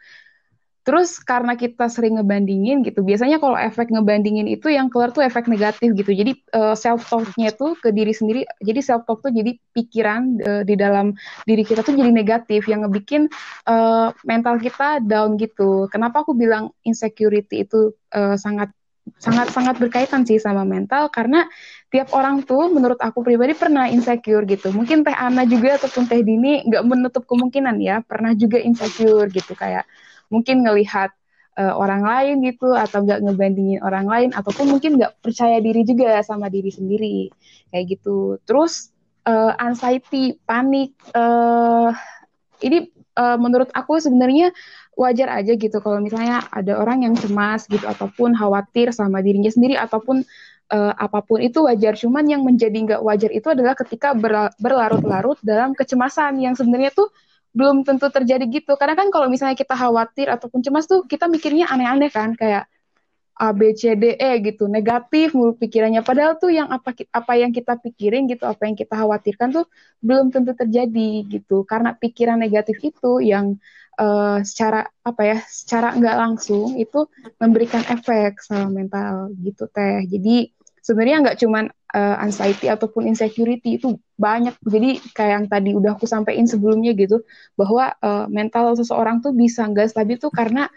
Terus 0.83 1.23
karena 1.23 1.55
kita 1.55 1.87
sering 1.87 2.19
ngebandingin 2.19 2.83
gitu, 2.83 3.07
biasanya 3.07 3.39
kalau 3.39 3.55
efek 3.55 3.87
ngebandingin 3.95 4.51
itu 4.51 4.67
yang 4.67 4.91
keluar 4.91 5.15
tuh 5.15 5.23
efek 5.23 5.47
negatif 5.47 5.95
gitu. 5.95 6.11
Jadi 6.11 6.43
uh, 6.51 6.75
eh, 6.75 6.75
self 6.75 7.07
talknya 7.07 7.55
tuh 7.55 7.79
ke 7.79 7.95
diri 7.95 8.11
sendiri. 8.11 8.51
Jadi 8.59 8.81
self 8.83 9.07
talk 9.07 9.23
tuh 9.23 9.31
jadi 9.31 9.55
pikiran 9.79 10.43
uh, 10.43 10.63
di 10.67 10.75
dalam 10.75 11.15
diri 11.47 11.63
kita 11.63 11.87
tuh 11.87 11.95
jadi 11.95 12.11
negatif 12.11 12.67
yang 12.67 12.83
ngebikin 12.83 13.31
uh, 13.71 14.11
mental 14.27 14.59
kita 14.59 14.99
down 15.07 15.39
gitu. 15.39 15.87
Kenapa 15.87 16.27
aku 16.27 16.35
bilang 16.35 16.75
insecurity 16.83 17.63
itu 17.63 17.95
uh, 18.11 18.35
sangat 18.35 18.75
sangat 19.17 19.49
sangat 19.55 19.81
berkaitan 19.81 20.29
sih 20.29 20.37
sama 20.37 20.69
mental 20.69 21.09
karena 21.09 21.49
tiap 21.89 22.13
orang 22.13 22.45
tuh 22.45 22.69
menurut 22.69 23.01
aku 23.01 23.25
pribadi 23.25 23.57
pernah 23.57 23.89
insecure 23.89 24.45
gitu. 24.45 24.69
Mungkin 24.77 25.03
Teh 25.09 25.17
Ana 25.17 25.49
juga 25.49 25.81
ataupun 25.81 26.05
Teh 26.05 26.21
Dini 26.21 26.69
nggak 26.69 26.85
menutup 26.85 27.25
kemungkinan 27.25 27.81
ya 27.81 28.05
pernah 28.05 28.37
juga 28.37 28.61
insecure 28.61 29.33
gitu 29.33 29.57
kayak 29.57 29.89
mungkin 30.29 30.61
ngelihat 30.61 31.11
uh, 31.59 31.75
orang 31.75 32.05
lain 32.05 32.37
gitu 32.45 32.77
atau 32.77 33.03
nggak 33.03 33.25
ngebandingin 33.25 33.81
orang 33.83 34.07
lain 34.07 34.31
ataupun 34.37 34.71
mungkin 34.71 35.01
nggak 35.01 35.19
percaya 35.25 35.59
diri 35.59 35.83
juga 35.83 36.21
sama 36.23 36.53
diri 36.53 36.71
sendiri 36.71 37.33
kayak 37.73 37.99
gitu. 37.99 38.39
Terus 38.45 38.95
uh, 39.27 39.53
anxiety, 39.59 40.39
panik, 40.47 40.95
uh, 41.17 41.91
ini 42.63 42.89
uh, 43.19 43.37
menurut 43.37 43.69
aku 43.75 43.99
sebenarnya 43.99 44.55
wajar 44.99 45.31
aja 45.31 45.55
gitu 45.55 45.79
kalau 45.79 46.03
misalnya 46.03 46.43
ada 46.51 46.75
orang 46.75 47.07
yang 47.07 47.15
cemas 47.15 47.71
gitu 47.71 47.87
ataupun 47.87 48.35
khawatir 48.35 48.91
sama 48.91 49.23
dirinya 49.23 49.47
sendiri 49.47 49.79
ataupun 49.79 50.27
uh, 50.75 50.93
apa 50.99 51.23
pun 51.23 51.39
itu 51.39 51.63
wajar. 51.65 51.95
Cuman 51.95 52.27
yang 52.27 52.43
menjadi 52.43 52.75
nggak 52.75 53.03
wajar 53.07 53.31
itu 53.31 53.47
adalah 53.47 53.79
ketika 53.79 54.13
berlarut-larut 54.59 55.39
dalam 55.47 55.73
kecemasan 55.79 56.43
yang 56.43 56.59
sebenarnya 56.59 56.91
tuh 56.91 57.09
belum 57.55 57.87
tentu 57.87 58.11
terjadi 58.11 58.45
gitu. 58.51 58.75
Karena 58.75 58.99
kan 58.99 59.09
kalau 59.15 59.31
misalnya 59.31 59.55
kita 59.55 59.79
khawatir 59.79 60.29
ataupun 60.35 60.61
cemas 60.67 60.91
tuh 60.91 61.07
kita 61.07 61.31
mikirnya 61.31 61.71
aneh-aneh 61.71 62.11
kan 62.11 62.35
kayak 62.35 62.67
A 63.39 63.55
B 63.55 63.71
C 63.71 63.95
D 63.95 64.19
E 64.19 64.31
gitu 64.43 64.67
negatif 64.67 65.31
mulu 65.31 65.55
pikirannya 65.55 66.03
padahal 66.03 66.43
tuh 66.43 66.51
yang 66.51 66.67
apa 66.75 66.91
apa 67.15 67.33
yang 67.39 67.55
kita 67.55 67.79
pikirin 67.79 68.27
gitu 68.27 68.43
apa 68.43 68.67
yang 68.67 68.75
kita 68.75 68.99
khawatirkan 68.99 69.55
tuh 69.55 69.71
belum 70.03 70.35
tentu 70.35 70.59
terjadi 70.59 71.23
gitu 71.23 71.63
karena 71.63 71.95
pikiran 71.95 72.35
negatif 72.35 72.83
itu 72.83 73.23
yang 73.23 73.55
uh, 73.99 74.39
secara 74.47 74.87
apa 75.03 75.23
ya 75.27 75.39
secara 75.45 75.93
nggak 75.99 76.17
langsung 76.17 76.79
itu 76.79 77.05
memberikan 77.43 77.83
efek 77.91 78.41
sama 78.41 78.71
mental 78.71 79.35
gitu 79.43 79.67
teh. 79.69 80.07
Jadi 80.07 80.55
sebenarnya 80.81 81.17
nggak 81.21 81.39
cuman 81.45 81.65
uh, 81.93 82.17
anxiety 82.23 82.71
ataupun 82.71 83.11
insecurity 83.11 83.77
itu 83.77 83.99
banyak. 84.17 84.57
Jadi 84.65 85.03
kayak 85.13 85.33
yang 85.35 85.47
tadi 85.51 85.71
udah 85.75 85.99
aku 85.99 86.07
sampaikan 86.09 86.49
sebelumnya 86.49 86.95
gitu 86.97 87.21
bahwa 87.59 87.93
uh, 88.01 88.25
mental 88.31 88.73
seseorang 88.79 89.21
tuh 89.21 89.35
bisa 89.35 89.67
nggak 89.69 89.93
stabil 89.93 90.17
tuh 90.17 90.33
karena 90.33 90.71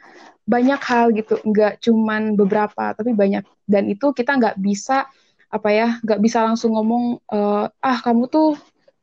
banyak 0.43 0.81
hal 0.83 1.15
gitu. 1.15 1.39
Nggak 1.45 1.79
cuman 1.79 2.35
beberapa 2.35 2.91
tapi 2.97 3.13
banyak. 3.15 3.45
Dan 3.63 3.87
itu 3.87 4.11
kita 4.11 4.35
nggak 4.35 4.57
bisa 4.59 5.07
apa 5.51 5.67
ya 5.67 5.99
nggak 5.99 6.19
bisa 6.23 6.39
langsung 6.47 6.79
ngomong 6.79 7.19
uh, 7.27 7.67
ah 7.67 7.97
kamu 7.99 8.31
tuh 8.31 8.55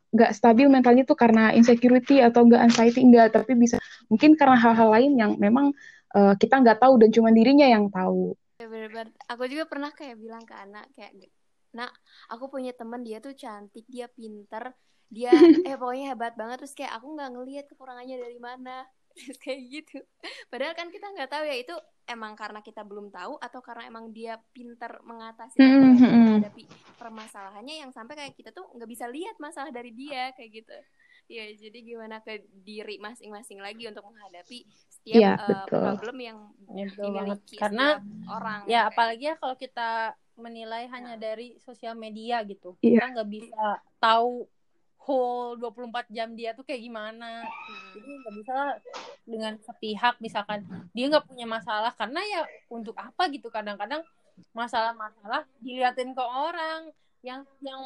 nggak 0.09 0.31
stabil 0.33 0.65
mentalnya 0.65 1.05
tuh 1.05 1.13
karena 1.13 1.53
insecurity 1.53 2.17
atau 2.19 2.45
nggak 2.49 2.61
anxiety 2.65 3.05
enggak 3.05 3.29
tapi 3.29 3.53
bisa 3.53 3.77
mungkin 4.09 4.33
karena 4.33 4.57
hal-hal 4.57 4.89
lain 4.89 5.13
yang 5.17 5.31
memang 5.37 5.69
uh, 6.17 6.33
kita 6.33 6.61
nggak 6.61 6.81
tahu 6.81 6.97
dan 6.97 7.09
cuma 7.13 7.29
dirinya 7.29 7.69
yang 7.69 7.93
tahu. 7.93 8.33
Ya, 8.59 8.67
bener-bener. 8.67 9.13
Aku 9.29 9.45
juga 9.47 9.69
pernah 9.69 9.93
kayak 9.93 10.17
bilang 10.19 10.43
ke 10.43 10.51
anak 10.57 10.89
kayak 10.97 11.13
nak 11.69 11.93
aku 12.33 12.49
punya 12.49 12.73
teman 12.73 13.05
dia 13.05 13.21
tuh 13.21 13.37
cantik 13.37 13.85
dia 13.85 14.09
pinter 14.09 14.73
dia 15.09 15.29
eh 15.69 15.77
pokoknya 15.77 16.17
hebat 16.17 16.33
banget 16.33 16.65
terus 16.65 16.73
kayak 16.73 16.97
aku 16.97 17.13
nggak 17.13 17.29
ngelihat 17.33 17.65
kekurangannya 17.69 18.17
dari 18.17 18.39
mana 18.41 18.85
kayak 19.45 19.61
gitu 19.69 20.01
padahal 20.49 20.73
kan 20.73 20.89
kita 20.89 21.13
nggak 21.13 21.29
tahu 21.29 21.43
ya 21.45 21.55
itu 21.61 21.75
emang 22.09 22.33
karena 22.33 22.65
kita 22.65 22.81
belum 22.81 23.13
tahu 23.13 23.37
atau 23.37 23.61
karena 23.61 23.85
emang 23.85 24.09
dia 24.09 24.41
pinter 24.51 24.97
mengatasi 25.05 25.61
mm 25.61 25.69
-hmm. 25.69 26.09
menghadapi 26.09 26.63
permasalahannya 26.97 27.85
yang 27.85 27.91
sampai 27.93 28.17
kayak 28.17 28.33
kita 28.33 28.49
tuh 28.49 28.65
nggak 28.73 28.89
bisa 28.89 29.05
lihat 29.05 29.37
masalah 29.37 29.69
dari 29.69 29.93
dia 29.93 30.33
kayak 30.33 30.65
gitu 30.65 30.77
ya 31.29 31.45
jadi 31.53 31.77
gimana 31.85 32.25
ke 32.25 32.41
diri 32.49 32.97
masing-masing 32.97 33.61
lagi 33.61 33.85
untuk 33.85 34.01
menghadapi 34.09 34.65
setiap 34.89 35.21
ya, 35.21 35.33
uh, 35.37 35.65
problem 35.69 36.17
yang 36.17 36.37
ya, 36.73 36.89
dimiliki 36.89 37.55
karena 37.61 38.01
orang 38.25 38.65
ya 38.65 38.89
apalagi 38.89 39.29
ya 39.29 39.35
kalau 39.37 39.53
kita 39.53 40.17
menilai 40.41 40.89
hanya 40.89 41.13
nah. 41.13 41.21
dari 41.21 41.61
sosial 41.61 41.93
media 41.93 42.41
gitu 42.49 42.73
ya. 42.81 42.97
kita 42.97 43.05
nggak 43.13 43.29
bisa 43.29 43.65
tahu 44.01 44.49
whole 45.09 45.57
24 45.57 46.05
jam 46.13 46.29
dia 46.37 46.53
tuh 46.53 46.61
kayak 46.61 46.85
gimana. 46.85 47.49
Jadi 47.97 48.09
nggak 48.21 48.33
bisa 48.37 48.55
dengan 49.25 49.53
sepihak 49.65 50.21
misalkan. 50.21 50.61
Dia 50.93 51.09
nggak 51.09 51.25
punya 51.25 51.49
masalah 51.49 51.89
karena 51.97 52.21
ya 52.21 52.41
untuk 52.69 52.93
apa 53.01 53.25
gitu. 53.33 53.49
Kadang-kadang 53.49 54.05
masalah-masalah 54.53 55.49
diliatin 55.57 56.13
ke 56.13 56.21
orang. 56.21 56.93
Yang 57.19 57.51
yang 57.59 57.81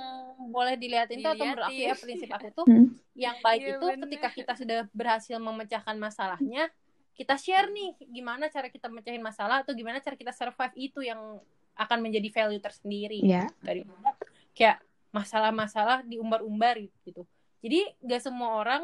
boleh 0.51 0.77
diliatin 0.77 1.23
tuh 1.23 1.31
atau 1.33 1.45
menurut 1.47 1.65
aku 1.65 1.81
ya 1.81 1.97
prinsip 1.97 2.29
aku 2.29 2.53
tuh 2.53 2.69
hmm. 2.69 3.17
yang 3.17 3.33
baik 3.41 3.65
ya, 3.65 3.69
itu 3.81 3.87
bener. 3.89 4.01
ketika 4.05 4.29
kita 4.29 4.53
sudah 4.53 4.85
berhasil 4.93 5.41
memecahkan 5.41 5.97
masalahnya 5.97 6.69
kita 7.17 7.33
share 7.41 7.65
nih 7.73 7.97
gimana 8.13 8.45
cara 8.53 8.69
kita 8.69 8.93
mecahin 8.93 9.25
masalah 9.25 9.65
atau 9.65 9.73
gimana 9.73 9.97
cara 10.05 10.13
kita 10.13 10.29
survive 10.29 10.77
itu 10.77 11.01
yang 11.01 11.41
akan 11.73 11.97
menjadi 12.05 12.29
value 12.29 12.61
tersendiri. 12.61 13.19
Yeah. 13.25 13.49
daripada 13.65 14.13
kayak 14.53 14.77
masalah-masalah 15.13 16.01
diumbar-umbar 16.03 16.81
gitu. 17.05 17.23
Jadi 17.61 17.85
gak 18.03 18.25
semua 18.25 18.59
orang 18.59 18.83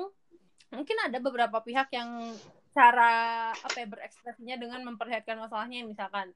mungkin 0.70 0.98
ada 1.02 1.18
beberapa 1.18 1.60
pihak 1.66 1.90
yang 1.92 2.38
cara 2.70 3.50
apa 3.52 3.76
ya 3.82 3.88
berekspresinya 3.90 4.56
dengan 4.62 4.86
memperlihatkan 4.86 5.42
masalahnya 5.42 5.82
misalkan 5.84 6.30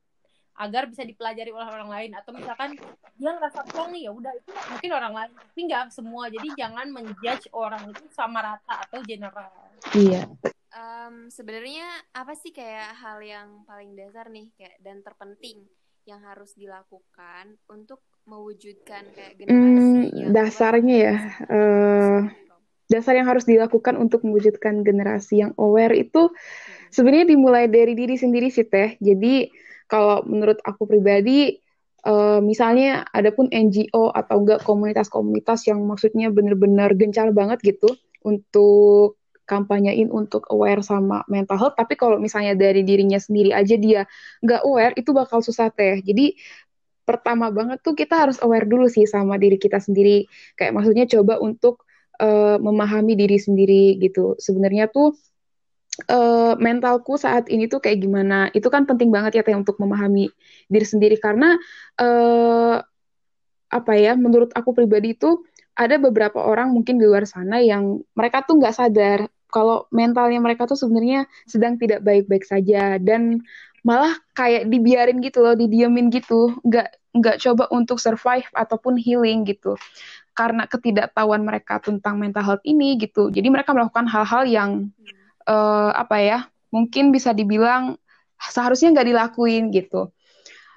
agar 0.53 0.85
bisa 0.85 1.01
dipelajari 1.05 1.49
oleh 1.53 1.65
orang 1.69 1.89
lain. 1.89 2.11
Atau 2.17 2.33
misalkan 2.33 2.77
dia 3.17 3.31
ngerasa 3.31 3.65
plong 3.69 3.93
nih 3.93 4.09
ya 4.09 4.11
udah 4.13 4.33
itu 4.33 4.49
mungkin 4.73 4.91
orang 4.93 5.13
lain. 5.13 5.31
Tapi 5.33 5.59
nggak 5.69 5.83
semua. 5.93 6.29
Jadi 6.29 6.47
jangan 6.57 6.87
menjudge 6.89 7.49
orang 7.53 7.89
itu 7.89 8.03
sama 8.13 8.41
rata 8.41 8.73
atau 8.89 8.99
general. 9.05 9.53
Iya. 9.93 10.29
Um, 10.73 11.29
sebenarnya 11.29 11.85
apa 12.17 12.33
sih 12.33 12.49
kayak 12.49 12.97
hal 12.97 13.21
yang 13.21 13.61
paling 13.69 13.93
dasar 13.93 14.25
nih 14.33 14.49
kayak 14.57 14.81
dan 14.81 15.05
terpenting 15.05 15.69
yang 16.09 16.19
harus 16.25 16.57
dilakukan 16.57 17.61
untuk 17.69 18.01
mewujudkan 18.23 19.03
kayak 19.11 19.35
generasi 19.35 20.15
hmm, 20.15 20.31
dasarnya 20.31 20.95
ya 20.95 21.15
uh, 21.51 22.19
dasar 22.93 23.17
yang 23.17 23.27
harus 23.27 23.47
dilakukan 23.47 23.97
untuk 23.97 24.21
mewujudkan 24.21 24.85
generasi 24.85 25.41
yang 25.41 25.51
aware 25.57 25.97
itu 25.97 26.29
hmm. 26.29 26.93
sebenarnya 26.93 27.27
dimulai 27.33 27.65
dari 27.65 27.97
diri 27.97 28.13
sendiri 28.19 28.53
sih 28.53 28.67
teh. 28.67 28.99
Jadi 29.01 29.49
kalau 29.89 30.21
menurut 30.29 30.61
aku 30.61 30.85
pribadi 30.85 31.57
uh, 32.05 32.39
misalnya 32.43 33.07
ada 33.09 33.33
pun 33.33 33.49
NGO 33.49 34.13
atau 34.13 34.45
enggak 34.45 34.61
komunitas-komunitas 34.61 35.65
yang 35.65 35.81
maksudnya 35.83 36.29
benar-benar 36.29 36.93
gencar 36.93 37.33
banget 37.33 37.59
gitu 37.65 37.91
untuk 38.23 39.17
kampanyein 39.43 40.07
untuk 40.07 40.47
aware 40.55 40.79
sama 40.79 41.27
mental 41.27 41.59
health 41.59 41.75
tapi 41.75 41.99
kalau 41.99 42.15
misalnya 42.15 42.55
dari 42.55 42.79
dirinya 42.79 43.19
sendiri 43.19 43.51
aja 43.51 43.75
dia 43.75 44.07
nggak 44.39 44.63
aware 44.63 44.95
itu 44.95 45.11
bakal 45.11 45.41
susah 45.43 45.73
teh. 45.73 45.99
Jadi 45.99 46.37
pertama 47.03 47.51
banget 47.51 47.83
tuh 47.83 47.93
kita 47.95 48.27
harus 48.27 48.39
aware 48.39 48.67
dulu 48.67 48.87
sih 48.87 49.03
sama 49.07 49.35
diri 49.39 49.59
kita 49.59 49.79
sendiri. 49.79 50.27
Kayak 50.55 50.73
maksudnya 50.75 51.05
coba 51.07 51.39
untuk 51.39 51.83
uh, 52.19 52.57
memahami 52.59 53.13
diri 53.19 53.37
sendiri 53.39 53.99
gitu. 53.99 54.35
Sebenarnya 54.39 54.87
tuh 54.91 55.15
uh, 56.09 56.55
mentalku 56.57 57.19
saat 57.19 57.51
ini 57.51 57.67
tuh 57.67 57.83
kayak 57.83 57.99
gimana. 58.01 58.49
Itu 58.55 58.71
kan 58.71 58.87
penting 58.87 59.11
banget 59.11 59.39
ya 59.39 59.43
teh 59.43 59.55
untuk 59.55 59.77
memahami 59.79 60.31
diri 60.71 60.85
sendiri 60.87 61.15
karena 61.19 61.59
uh, 61.99 62.79
apa 63.69 63.93
ya? 63.99 64.15
Menurut 64.15 64.55
aku 64.55 64.71
pribadi 64.71 65.15
itu 65.15 65.43
ada 65.73 65.97
beberapa 65.97 66.37
orang 66.37 66.69
mungkin 66.69 67.01
di 67.01 67.05
luar 67.09 67.25
sana 67.25 67.57
yang 67.57 68.05
mereka 68.13 68.45
tuh 68.45 68.61
nggak 68.61 68.75
sadar 68.77 69.19
kalau 69.53 69.85
mentalnya 69.93 70.41
mereka 70.41 70.65
tuh 70.65 70.77
sebenarnya 70.77 71.29
sedang 71.45 71.77
tidak 71.77 72.01
baik-baik 72.01 72.41
saja 72.41 72.97
dan 72.97 73.41
malah 73.83 74.15
kayak 74.31 74.71
dibiarin 74.71 75.19
gitu 75.19 75.43
loh, 75.43 75.53
didiemin 75.53 76.07
gitu, 76.09 76.55
nggak 76.63 76.87
nggak 77.13 77.37
coba 77.43 77.69
untuk 77.69 77.99
survive 77.99 78.47
ataupun 78.55 78.97
healing 78.97 79.43
gitu. 79.45 79.75
Karena 80.33 80.65
ketidaktahuan 80.65 81.45
mereka 81.45 81.77
tentang 81.77 82.17
mental 82.17 82.41
health 82.41 82.65
ini 82.65 82.97
gitu. 82.97 83.29
Jadi 83.29 83.53
mereka 83.53 83.75
melakukan 83.75 84.09
hal-hal 84.09 84.43
yang 84.49 84.71
uh, 85.45 85.93
apa 85.93 86.17
ya, 86.23 86.39
mungkin 86.73 87.13
bisa 87.13 87.35
dibilang 87.35 87.99
seharusnya 88.39 88.95
nggak 88.97 89.07
dilakuin 89.13 89.69
gitu. 89.69 90.09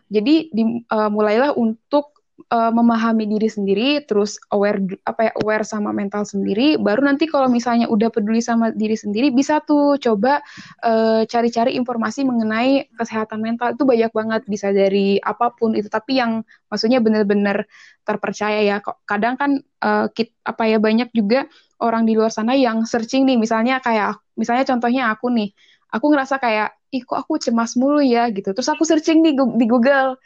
Jadi 0.06 0.52
dimulailah 0.54 1.56
uh, 1.56 1.58
untuk 1.58 2.15
uh, 2.52 2.72
memahami 2.72 3.26
diri 3.26 3.48
sendiri, 3.48 3.88
terus 4.04 4.36
aware 4.52 4.78
apa 5.08 5.30
ya 5.30 5.32
aware 5.42 5.64
sama 5.64 5.90
mental 5.90 6.22
sendiri, 6.28 6.76
baru 6.76 7.04
nanti 7.08 7.26
kalau 7.26 7.48
misalnya 7.50 7.88
udah 7.88 8.08
peduli 8.12 8.40
sama 8.44 8.70
diri 8.72 8.94
sendiri, 8.94 9.32
bisa 9.32 9.60
tuh 9.64 9.96
coba 9.96 10.40
eh, 10.84 11.22
cari-cari 11.26 11.74
informasi 11.76 12.22
mengenai 12.26 12.92
kesehatan 12.94 13.40
mental 13.42 13.74
itu 13.74 13.82
banyak 13.82 14.12
banget, 14.12 14.42
bisa 14.46 14.70
dari 14.70 15.18
apa 15.20 15.52
pun 15.54 15.74
itu, 15.74 15.88
tapi 15.88 16.20
yang 16.20 16.44
maksudnya 16.70 17.00
benar-benar 17.02 17.64
terpercaya 18.06 18.62
ya. 18.62 18.78
Kadang 19.08 19.34
kan 19.40 19.50
uh, 19.82 20.06
kit, 20.14 20.30
apa 20.46 20.68
ya 20.70 20.78
banyak 20.78 21.10
juga 21.10 21.50
orang 21.82 22.06
di 22.06 22.14
luar 22.14 22.30
sana 22.30 22.54
yang 22.54 22.86
searching 22.86 23.26
nih, 23.26 23.38
misalnya 23.40 23.82
kayak 23.82 24.20
misalnya 24.38 24.64
contohnya 24.68 25.10
aku 25.12 25.28
nih, 25.32 25.50
aku 25.90 26.06
ngerasa 26.12 26.38
kayak 26.38 26.76
ih 26.94 27.02
kok 27.02 27.18
aku 27.18 27.40
cemas 27.42 27.74
mulu 27.74 28.00
ya 28.04 28.30
gitu, 28.30 28.54
terus 28.54 28.68
aku 28.70 28.86
searching 28.86 29.24
di 29.26 29.34
di 29.34 29.66
Google. 29.66 30.16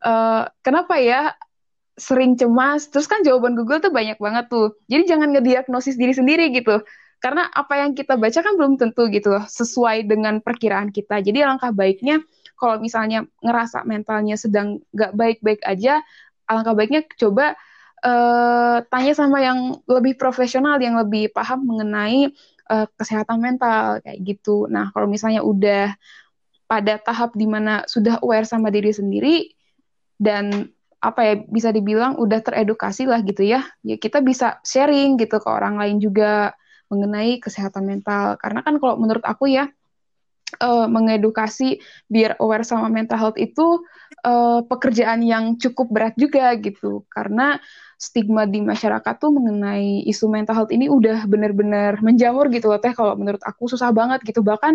Uh, 0.00 0.48
kenapa 0.64 0.96
ya 0.96 1.36
sering 2.00 2.40
cemas, 2.40 2.88
terus 2.88 3.04
kan 3.04 3.20
jawaban 3.20 3.52
Google 3.52 3.84
tuh 3.84 3.92
banyak 3.92 4.16
banget 4.16 4.48
tuh. 4.48 4.72
Jadi 4.88 5.04
jangan 5.04 5.36
ngediagnosis 5.36 6.00
diri 6.00 6.16
sendiri 6.16 6.48
gitu. 6.56 6.80
Karena 7.20 7.52
apa 7.52 7.76
yang 7.84 7.92
kita 7.92 8.16
baca 8.16 8.40
kan 8.40 8.56
belum 8.56 8.80
tentu 8.80 9.04
gitu 9.12 9.36
loh, 9.36 9.44
sesuai 9.44 10.08
dengan 10.08 10.40
perkiraan 10.40 10.88
kita. 10.88 11.20
Jadi 11.20 11.44
alangkah 11.44 11.68
baiknya 11.68 12.24
kalau 12.56 12.80
misalnya 12.80 13.28
ngerasa 13.44 13.84
mentalnya 13.84 14.40
sedang 14.40 14.80
gak 14.96 15.12
baik-baik 15.12 15.60
aja, 15.68 16.00
alangkah 16.48 16.72
baiknya 16.72 17.04
coba 17.20 17.60
uh, 18.00 18.80
tanya 18.88 19.12
sama 19.12 19.44
yang 19.44 19.84
lebih 19.84 20.16
profesional, 20.16 20.80
yang 20.80 20.96
lebih 20.96 21.28
paham 21.28 21.68
mengenai 21.68 22.32
uh, 22.72 22.88
kesehatan 22.96 23.36
mental 23.36 24.00
kayak 24.00 24.18
gitu. 24.24 24.64
Nah, 24.72 24.88
kalau 24.96 25.04
misalnya 25.04 25.44
udah 25.44 25.92
pada 26.70 26.96
tahap 27.02 27.36
di 27.36 27.44
mana 27.44 27.84
sudah 27.84 28.22
aware 28.24 28.46
sama 28.46 28.72
diri 28.72 28.94
sendiri 28.94 29.52
dan 30.16 30.72
apa 31.00 31.20
ya 31.24 31.34
bisa 31.48 31.72
dibilang 31.72 32.20
udah 32.20 32.44
teredukasi 32.44 33.08
lah 33.08 33.24
gitu 33.24 33.40
ya. 33.40 33.64
Ya 33.80 33.96
kita 33.96 34.20
bisa 34.20 34.60
sharing 34.60 35.16
gitu 35.16 35.40
ke 35.40 35.48
orang 35.48 35.80
lain 35.80 35.96
juga 35.96 36.52
mengenai 36.92 37.40
kesehatan 37.40 37.88
mental. 37.88 38.36
Karena 38.36 38.60
kan 38.60 38.76
kalau 38.76 39.00
menurut 39.00 39.24
aku 39.24 39.48
ya 39.48 39.72
uh, 40.60 40.86
mengedukasi 40.90 41.80
biar 42.10 42.36
aware 42.36 42.68
sama 42.68 42.92
mental 42.92 43.16
health 43.16 43.38
itu 43.40 43.80
uh, 44.28 44.60
pekerjaan 44.68 45.24
yang 45.24 45.56
cukup 45.56 45.88
berat 45.88 46.14
juga 46.20 46.52
gitu. 46.60 47.08
Karena 47.08 47.56
stigma 47.96 48.44
di 48.44 48.60
masyarakat 48.60 49.14
tuh 49.16 49.32
mengenai 49.32 50.04
isu 50.04 50.28
mental 50.28 50.56
health 50.56 50.72
ini 50.72 50.92
udah 50.92 51.24
bener-bener 51.24 51.96
menjamur 52.04 52.52
gitu 52.52 52.68
loh 52.68 52.80
teh. 52.82 52.92
Kalau 52.92 53.16
menurut 53.16 53.40
aku 53.40 53.72
susah 53.72 53.88
banget 53.96 54.20
gitu. 54.28 54.44
Bahkan 54.44 54.74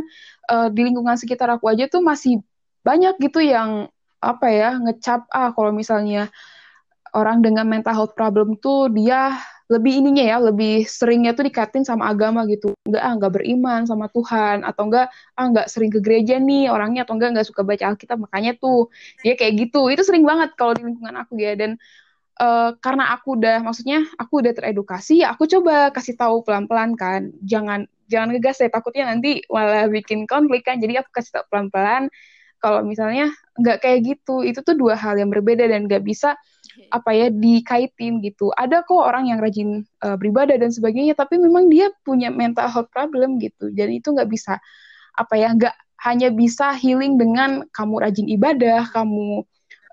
uh, 0.50 0.68
di 0.74 0.90
lingkungan 0.90 1.22
sekitar 1.22 1.54
aku 1.54 1.70
aja 1.70 1.86
tuh 1.86 2.02
masih 2.02 2.42
banyak 2.82 3.18
gitu 3.22 3.42
yang 3.42 3.90
apa 4.26 4.48
ya 4.50 4.70
ngecap 4.82 5.30
ah 5.30 5.54
kalau 5.54 5.70
misalnya 5.70 6.34
orang 7.16 7.40
dengan 7.40 7.64
mental 7.66 7.96
health 7.96 8.14
problem 8.18 8.60
tuh 8.60 8.92
dia 8.92 9.40
lebih 9.66 9.98
ininya 9.98 10.22
ya 10.22 10.38
lebih 10.38 10.86
seringnya 10.86 11.34
tuh 11.34 11.50
dikatin 11.50 11.82
sama 11.82 12.14
agama 12.14 12.46
gitu. 12.46 12.78
Nggak 12.86 13.02
ah 13.02 13.14
nggak 13.18 13.34
beriman 13.34 13.82
sama 13.90 14.06
Tuhan 14.14 14.62
atau 14.62 14.84
enggak 14.86 15.08
ah 15.34 15.46
nggak 15.50 15.68
sering 15.74 15.90
ke 15.90 16.00
gereja 16.06 16.38
nih 16.38 16.70
orangnya 16.70 17.02
atau 17.02 17.18
enggak 17.18 17.30
nggak 17.34 17.48
suka 17.50 17.66
baca 17.66 17.84
Alkitab. 17.90 18.18
Makanya 18.22 18.52
tuh 18.62 18.94
dia 19.26 19.34
kayak 19.34 19.54
gitu. 19.66 19.90
Itu 19.90 20.06
sering 20.06 20.22
banget 20.22 20.54
kalau 20.54 20.78
di 20.78 20.86
lingkungan 20.86 21.18
aku 21.18 21.34
ya. 21.42 21.58
Dan 21.58 21.82
uh, 22.38 22.78
karena 22.78 23.10
aku 23.18 23.42
udah 23.42 23.66
maksudnya 23.66 24.06
aku 24.22 24.46
udah 24.46 24.54
teredukasi 24.54 25.26
ya 25.26 25.34
aku 25.34 25.50
coba 25.50 25.90
kasih 25.90 26.14
tahu 26.14 26.46
pelan-pelan 26.46 26.94
kan. 26.94 27.34
Jangan 27.42 27.90
jangan 28.06 28.38
ngegas 28.38 28.62
ya 28.62 28.70
takutnya 28.70 29.10
nanti 29.10 29.42
malah 29.50 29.90
bikin 29.90 30.30
konflik 30.30 30.62
kan. 30.62 30.78
Jadi 30.78 31.02
aku 31.02 31.10
kasih 31.10 31.42
tahu 31.42 31.46
pelan-pelan 31.50 32.14
kalau 32.60 32.82
misalnya 32.82 33.32
nggak 33.56 33.84
kayak 33.84 34.00
gitu 34.04 34.44
itu 34.44 34.60
tuh 34.60 34.76
dua 34.76 35.00
hal 35.00 35.16
yang 35.16 35.32
berbeda 35.32 35.68
dan 35.70 35.88
nggak 35.88 36.04
bisa 36.04 36.36
apa 36.92 37.12
ya 37.16 37.28
dikaitin 37.32 38.20
gitu. 38.20 38.52
Ada 38.52 38.84
kok 38.84 39.00
orang 39.00 39.32
yang 39.32 39.40
rajin 39.40 39.88
uh, 40.04 40.20
beribadah 40.20 40.60
dan 40.60 40.72
sebagainya, 40.72 41.16
tapi 41.16 41.40
memang 41.40 41.72
dia 41.72 41.92
punya 42.04 42.28
mental 42.28 42.68
health 42.68 42.92
problem 42.92 43.40
gitu. 43.40 43.72
Jadi 43.72 44.04
itu 44.04 44.12
nggak 44.12 44.28
bisa 44.28 44.60
apa 45.16 45.34
ya 45.40 45.56
nggak 45.56 45.76
hanya 46.04 46.30
bisa 46.30 46.76
healing 46.76 47.16
dengan 47.16 47.64
kamu 47.72 48.04
rajin 48.04 48.28
ibadah, 48.28 48.92
kamu 48.92 49.48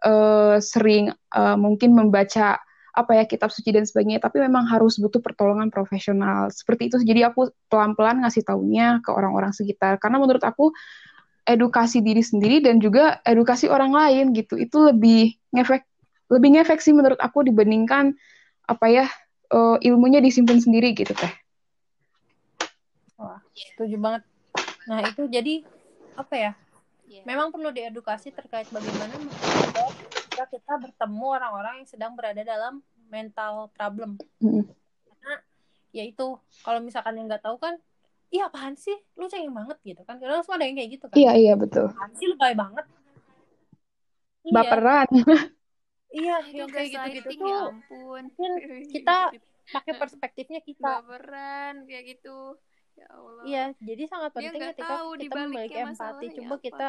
uh, 0.04 0.58
sering 0.58 1.14
uh, 1.32 1.56
mungkin 1.56 1.94
membaca 1.94 2.58
apa 2.92 3.12
ya 3.16 3.24
kitab 3.24 3.48
suci 3.48 3.72
dan 3.72 3.88
sebagainya, 3.88 4.20
tapi 4.20 4.42
memang 4.44 4.68
harus 4.68 5.00
butuh 5.00 5.24
pertolongan 5.24 5.72
profesional. 5.72 6.52
Seperti 6.52 6.92
itu. 6.92 7.00
Jadi 7.00 7.24
aku 7.24 7.48
pelan-pelan 7.72 8.20
ngasih 8.20 8.44
taunya 8.44 9.00
ke 9.00 9.08
orang-orang 9.08 9.56
sekitar 9.56 9.96
karena 9.96 10.20
menurut 10.20 10.44
aku 10.44 10.76
edukasi 11.46 11.98
diri 12.00 12.22
sendiri 12.22 12.62
dan 12.62 12.78
juga 12.78 13.18
edukasi 13.26 13.66
orang 13.66 13.90
lain 13.90 14.30
gitu 14.34 14.54
itu 14.58 14.76
lebih 14.78 15.34
ngefek 15.50 15.82
lebih 16.32 16.48
ngefek 16.56 16.80
sih 16.80 16.94
menurut 16.96 17.18
aku 17.18 17.44
dibandingkan 17.44 18.16
apa 18.64 18.86
ya 18.88 19.06
uh, 19.52 19.76
ilmunya 19.84 20.24
disimpan 20.24 20.58
sendiri 20.58 20.96
gitu 20.96 21.12
teh. 21.12 21.32
Wah, 23.20 23.38
setuju 23.52 24.00
banget. 24.00 24.22
Nah 24.88 24.98
itu 25.04 25.28
jadi 25.28 25.62
apa 26.16 26.34
ya? 26.34 26.52
Yeah. 27.06 27.24
Memang 27.28 27.52
perlu 27.52 27.68
diedukasi 27.68 28.32
terkait 28.32 28.66
bagaimana 28.72 29.12
jika 30.32 30.48
kita 30.48 30.72
bertemu 30.80 31.26
orang-orang 31.28 31.84
yang 31.84 31.88
sedang 31.88 32.12
berada 32.16 32.40
dalam 32.40 32.80
mental 33.12 33.68
problem. 33.76 34.16
Mm. 34.40 34.64
Karena 35.04 35.34
ya 35.92 36.02
itu 36.08 36.40
kalau 36.64 36.80
misalkan 36.80 37.20
yang 37.20 37.28
nggak 37.28 37.44
tahu 37.44 37.60
kan, 37.60 37.76
iya 38.32 38.48
apaan 38.48 38.74
sih? 38.74 38.96
Lu 39.20 39.28
cengeng 39.28 39.52
banget 39.52 39.78
gitu 39.84 40.02
kan? 40.08 40.16
Karena 40.16 40.40
langsung 40.40 40.56
ada 40.56 40.64
yang 40.64 40.76
kayak 40.80 40.90
gitu 40.96 41.04
kan? 41.06 41.16
Iya 41.20 41.32
iya 41.36 41.54
betul. 41.54 41.92
Apaan 41.92 42.12
sih 42.16 42.26
lu 42.26 42.36
banget? 42.40 42.86
Baperan. 44.48 45.08
Iya. 46.12 46.44
Iya, 46.44 46.60
yang 46.60 46.68
kayak 46.68 46.88
gitu-gitu 46.92 47.40
tuh. 47.40 47.48
Ya 47.48 47.72
ampun. 47.72 48.24
Mungkin 48.36 48.52
kita 49.00 49.32
pakai 49.72 49.92
perspektifnya 49.96 50.60
kita. 50.60 51.00
Baperan 51.00 51.88
kayak 51.88 52.04
gitu. 52.04 52.60
Ya 53.00 53.08
Allah. 53.08 53.42
Iya, 53.48 53.64
jadi 53.80 54.02
sangat 54.12 54.30
penting 54.36 54.60
ketika 54.60 55.08
kita 55.16 55.34
memiliki 55.48 55.80
empati. 55.80 56.26
Coba 56.36 56.52
apa. 56.52 56.56
kita 56.60 56.88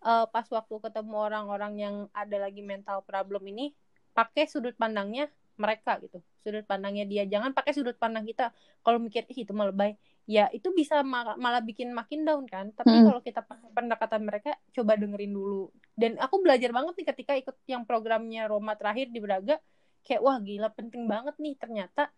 uh, 0.00 0.24
pas 0.32 0.48
waktu 0.48 0.74
ketemu 0.80 1.16
orang-orang 1.28 1.72
yang 1.76 1.94
ada 2.16 2.40
lagi 2.40 2.64
mental 2.64 3.04
problem 3.04 3.44
ini, 3.52 3.76
pakai 4.16 4.48
sudut 4.48 4.72
pandangnya 4.80 5.28
mereka 5.54 5.98
gitu 6.02 6.18
sudut 6.42 6.66
pandangnya 6.66 7.06
dia 7.06 7.22
jangan 7.24 7.54
pakai 7.54 7.72
sudut 7.72 7.96
pandang 7.96 8.26
kita 8.26 8.50
kalau 8.82 8.98
mikir 8.98 9.24
Ih, 9.30 9.46
itu 9.46 9.52
malah 9.54 9.74
baik 9.74 9.96
ya 10.24 10.48
itu 10.56 10.72
bisa 10.72 11.04
malah, 11.04 11.36
malah 11.36 11.60
bikin 11.60 11.92
makin 11.92 12.24
down 12.24 12.44
kan. 12.48 12.72
Tapi 12.72 12.90
hmm. 12.90 13.06
kalau 13.08 13.20
kita 13.20 13.40
pakai 13.44 13.68
pendekatan 13.72 14.22
mereka 14.24 14.50
coba 14.72 14.96
dengerin 14.96 15.32
dulu. 15.32 15.68
Dan 15.94 16.16
aku 16.16 16.40
belajar 16.40 16.72
banget 16.72 16.94
nih 16.96 17.06
ketika 17.12 17.32
ikut 17.36 17.56
yang 17.68 17.84
programnya 17.84 18.48
Roma 18.48 18.74
terakhir 18.74 19.12
di 19.12 19.20
Braga. 19.20 19.60
Kayak 20.04 20.20
wah 20.20 20.36
gila 20.36 20.68
penting 20.72 21.08
banget 21.08 21.32
nih 21.40 21.56
ternyata 21.56 22.12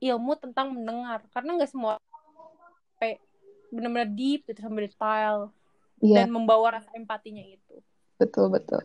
ilmu 0.00 0.32
tentang 0.40 0.76
mendengar. 0.76 1.24
Karena 1.32 1.56
nggak 1.56 1.70
semua 1.72 1.96
sampai 2.96 3.20
benar-benar 3.72 4.10
deep 4.12 4.44
gitu 4.44 4.60
sampai 4.60 4.84
detail 4.84 5.48
yeah. 6.04 6.22
dan 6.22 6.28
membawa 6.28 6.80
rasa 6.80 6.92
empatinya 6.92 7.40
itu. 7.40 7.80
Betul 8.20 8.52
betul 8.52 8.84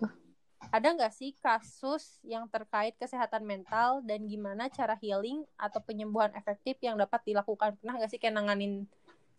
ada 0.71 0.87
nggak 0.93 1.13
sih 1.13 1.31
kasus 1.39 2.19
yang 2.23 2.47
terkait 2.51 2.95
kesehatan 2.99 3.43
mental 3.47 4.03
dan 4.03 4.27
gimana 4.27 4.67
cara 4.67 4.95
healing 4.99 5.43
atau 5.55 5.79
penyembuhan 5.83 6.31
efektif 6.35 6.77
yang 6.83 6.99
dapat 6.99 7.23
dilakukan? 7.23 7.79
Pernah 7.79 7.93
nggak 8.01 8.11
sih 8.11 8.19
kayak 8.19 8.35
nanganin 8.35 8.85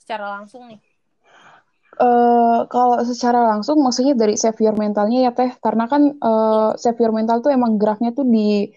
secara 0.00 0.38
langsung 0.40 0.68
nih? 0.68 0.80
Uh, 1.98 2.68
kalau 2.70 3.00
secara 3.02 3.48
langsung 3.48 3.82
maksudnya 3.82 4.14
dari 4.14 4.38
your 4.38 4.76
mentalnya 4.76 5.28
ya 5.28 5.32
teh 5.34 5.50
karena 5.58 5.90
kan 5.90 6.14
uh, 6.22 6.70
save 6.78 7.00
your 7.02 7.10
mental 7.10 7.42
tuh 7.42 7.50
emang 7.50 7.74
geraknya 7.74 8.14
tuh 8.14 8.22
di 8.22 8.70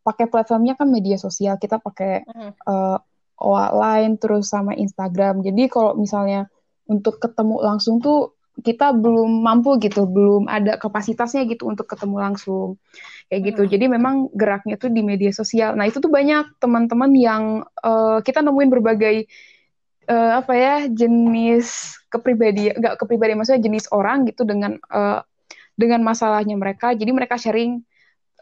pakai 0.00 0.30
platformnya 0.30 0.78
kan 0.78 0.88
media 0.88 1.20
sosial 1.20 1.60
kita 1.60 1.82
pakai 1.82 2.24
uh 2.24 2.32
-huh. 2.32 2.52
uh, 2.64 2.98
OA 3.42 3.66
lain 3.76 4.16
terus 4.16 4.48
sama 4.48 4.72
Instagram 4.72 5.44
jadi 5.44 5.68
kalau 5.68 5.98
misalnya 5.98 6.48
untuk 6.88 7.20
ketemu 7.20 7.60
langsung 7.60 8.00
tuh 8.00 8.34
kita 8.60 8.92
belum 8.92 9.40
mampu 9.40 9.80
gitu, 9.80 10.04
belum 10.04 10.44
ada 10.44 10.76
kapasitasnya 10.76 11.48
gitu 11.48 11.64
untuk 11.64 11.88
ketemu 11.88 12.16
langsung 12.20 12.76
kayak 13.32 13.40
gitu. 13.48 13.62
Hmm. 13.64 13.70
Jadi 13.72 13.84
memang 13.88 14.14
geraknya 14.36 14.76
tuh 14.76 14.92
di 14.92 15.00
media 15.00 15.32
sosial. 15.32 15.72
Nah 15.72 15.88
itu 15.88 16.04
tuh 16.04 16.12
banyak 16.12 16.60
teman-teman 16.60 17.10
yang 17.16 17.44
uh, 17.80 18.20
kita 18.20 18.44
nemuin 18.44 18.68
berbagai 18.68 19.24
uh, 20.12 20.44
apa 20.44 20.52
ya 20.52 20.74
jenis 20.92 21.96
kepribadian, 22.12 22.76
nggak 22.76 23.00
kepribadian 23.00 23.40
maksudnya 23.40 23.64
jenis 23.64 23.88
orang 23.88 24.28
gitu 24.28 24.44
dengan 24.44 24.76
uh, 24.92 25.24
dengan 25.72 26.04
masalahnya 26.04 26.52
mereka. 26.60 26.92
Jadi 26.92 27.08
mereka 27.08 27.40
sharing 27.40 27.80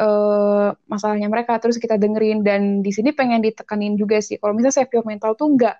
uh, 0.03 0.75
masalahnya 0.91 1.31
mereka 1.31 1.55
terus 1.63 1.79
kita 1.79 1.95
dengerin 1.95 2.43
dan 2.43 2.83
di 2.83 2.91
sini 2.91 3.15
pengen 3.15 3.47
ditekanin 3.47 3.95
juga 3.95 4.19
sih. 4.19 4.43
Kalau 4.43 4.59
misalnya 4.59 4.83
saya 4.83 5.03
mental 5.07 5.39
tuh 5.39 5.55
nggak 5.55 5.77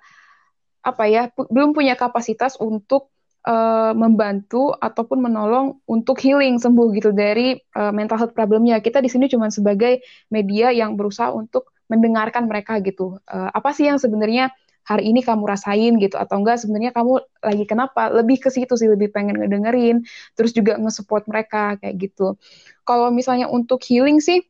apa 0.81 1.05
ya 1.13 1.29
belum 1.37 1.77
punya 1.77 1.93
kapasitas 1.93 2.57
untuk 2.57 3.13
uh, 3.47 3.93
membantu 3.97 4.75
ataupun 4.77 5.25
menolong 5.25 5.81
untuk 5.89 6.21
healing 6.21 6.61
sembuh 6.61 6.89
gitu 6.97 7.11
dari 7.15 7.57
uh, 7.77 7.93
mental 7.95 8.21
health 8.21 8.35
problemnya. 8.37 8.81
Kita 8.81 9.01
di 9.01 9.09
sini 9.09 9.31
cuma 9.31 9.49
sebagai 9.49 10.05
media 10.29 10.73
yang 10.75 10.97
berusaha 10.97 11.33
untuk 11.33 11.73
mendengarkan 11.89 12.47
mereka 12.47 12.79
gitu. 12.85 13.19
Uh, 13.27 13.51
apa 13.51 13.73
sih 13.73 13.89
yang 13.89 13.99
sebenarnya 13.99 14.53
hari 14.87 15.13
ini 15.13 15.21
kamu 15.23 15.45
rasain 15.47 16.01
gitu 16.03 16.17
atau 16.19 16.41
enggak 16.41 16.59
sebenarnya 16.59 16.91
kamu 16.91 17.23
lagi 17.45 17.65
kenapa? 17.69 18.11
Lebih 18.11 18.43
ke 18.43 18.49
situ 18.51 18.75
sih 18.75 18.89
lebih 18.91 19.13
pengen 19.15 19.39
ngedengerin, 19.39 20.03
terus 20.35 20.51
juga 20.57 20.81
nge-support 20.81 21.29
mereka 21.31 21.79
kayak 21.79 22.11
gitu. 22.11 22.35
Kalau 22.83 23.13
misalnya 23.15 23.47
untuk 23.47 23.79
healing 23.87 24.19
sih 24.19 24.43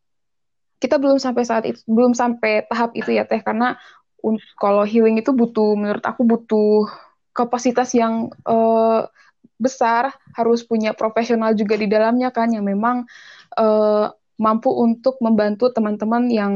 kita 0.80 0.96
belum 0.96 1.20
sampai 1.20 1.44
saat 1.44 1.64
itu 1.68 1.84
belum 1.84 2.16
sampai 2.16 2.64
tahap 2.64 2.96
itu 2.96 3.12
ya 3.12 3.28
teh 3.28 3.44
karena 3.44 3.76
kalau 4.56 4.84
healing 4.84 5.20
itu 5.20 5.32
butuh 5.32 5.76
menurut 5.76 6.00
aku 6.04 6.24
butuh 6.24 6.88
kapasitas 7.32 7.94
yang 7.94 8.30
uh, 8.44 9.06
besar, 9.60 10.16
harus 10.32 10.64
punya 10.64 10.96
profesional 10.96 11.52
juga 11.52 11.76
di 11.76 11.84
dalamnya 11.84 12.32
kan 12.32 12.48
yang 12.48 12.64
memang 12.64 13.04
uh, 13.60 14.08
mampu 14.40 14.72
untuk 14.72 15.20
membantu 15.20 15.68
teman-teman 15.68 16.32
yang 16.32 16.54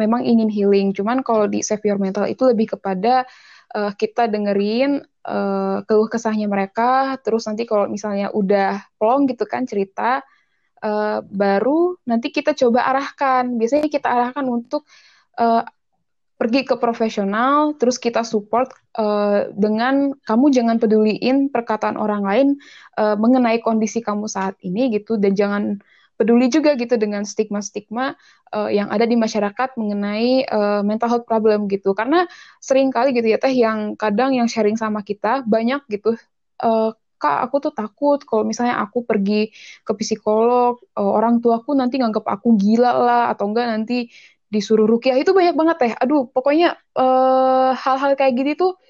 memang 0.00 0.24
ingin 0.24 0.48
healing. 0.48 0.96
Cuman 0.96 1.20
kalau 1.20 1.44
di 1.44 1.60
Save 1.60 1.84
Your 1.84 2.00
Mental 2.00 2.24
itu 2.24 2.48
lebih 2.48 2.76
kepada 2.76 3.28
uh, 3.76 3.92
kita 3.92 4.28
dengerin 4.32 5.04
uh, 5.28 5.84
keluh 5.84 6.08
kesahnya 6.08 6.48
mereka, 6.48 7.20
terus 7.20 7.44
nanti 7.44 7.68
kalau 7.68 7.92
misalnya 7.92 8.32
udah 8.32 8.80
plong 8.96 9.28
gitu 9.28 9.44
kan 9.44 9.68
cerita, 9.68 10.24
uh, 10.80 11.20
baru 11.24 12.00
nanti 12.08 12.32
kita 12.32 12.56
coba 12.56 12.88
arahkan. 12.88 13.52
Biasanya 13.60 13.92
kita 13.92 14.08
arahkan 14.08 14.44
untuk 14.48 14.88
uh, 15.36 15.60
pergi 16.36 16.68
ke 16.68 16.76
profesional, 16.76 17.72
terus 17.80 17.96
kita 17.96 18.20
support 18.20 18.68
uh, 19.00 19.48
dengan 19.56 20.12
kamu 20.28 20.52
jangan 20.52 20.76
peduliin 20.76 21.48
perkataan 21.48 21.96
orang 21.96 22.22
lain 22.28 22.48
uh, 23.00 23.16
mengenai 23.16 23.64
kondisi 23.64 24.04
kamu 24.04 24.28
saat 24.28 24.60
ini 24.60 24.92
gitu, 24.92 25.16
dan 25.16 25.32
jangan 25.32 25.80
peduli 26.20 26.52
juga 26.52 26.76
gitu 26.76 26.96
dengan 27.00 27.24
stigma-stigma 27.24 28.16
uh, 28.52 28.68
yang 28.68 28.92
ada 28.92 29.08
di 29.08 29.16
masyarakat 29.16 29.80
mengenai 29.80 30.44
uh, 30.44 30.80
mental 30.84 31.08
health 31.08 31.24
problem 31.24 31.72
gitu, 31.72 31.96
karena 31.96 32.28
sering 32.60 32.92
kali 32.92 33.16
gitu 33.16 33.32
ya 33.32 33.40
teh 33.40 33.56
yang 33.56 33.96
kadang 33.96 34.36
yang 34.36 34.48
sharing 34.48 34.76
sama 34.76 35.00
kita 35.00 35.40
banyak 35.48 35.80
gitu. 35.88 36.20
Uh, 36.60 36.92
kak 37.16 37.48
aku 37.48 37.64
tuh 37.64 37.72
takut 37.72 38.20
kalau 38.28 38.44
misalnya 38.44 38.76
aku 38.76 39.00
pergi 39.00 39.48
ke 39.88 39.92
psikolog 39.96 40.76
orang 41.00 41.40
tuaku 41.40 41.72
nanti 41.72 41.96
nganggap 41.96 42.28
aku 42.28 42.60
gila 42.60 42.92
lah 42.92 43.24
atau 43.32 43.48
enggak 43.48 43.72
nanti 43.72 44.12
disuruh 44.56 44.88
rukiah 44.88 45.20
itu 45.20 45.36
banyak 45.36 45.52
banget 45.52 45.76
teh. 45.76 45.92
Aduh, 46.00 46.32
pokoknya 46.32 46.80
eh, 46.96 47.70
hal-hal 47.76 48.16
kayak 48.16 48.32
gini 48.32 48.52
tuh 48.56 48.80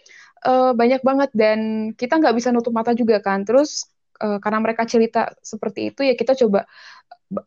uh, 0.47 0.73
banyak 0.73 1.01
banget 1.03 1.31
dan 1.35 1.91
kita 1.99 2.23
nggak 2.23 2.35
bisa 2.39 2.55
nutup 2.55 2.75
mata 2.75 2.95
juga 2.95 3.19
kan. 3.19 3.43
Terus 3.43 3.91
uh, 4.23 4.39
karena 4.43 4.63
mereka 4.63 4.87
cerita 4.87 5.35
seperti 5.43 5.95
itu 5.95 6.01
ya 6.07 6.15
kita 6.15 6.39
coba 6.39 6.69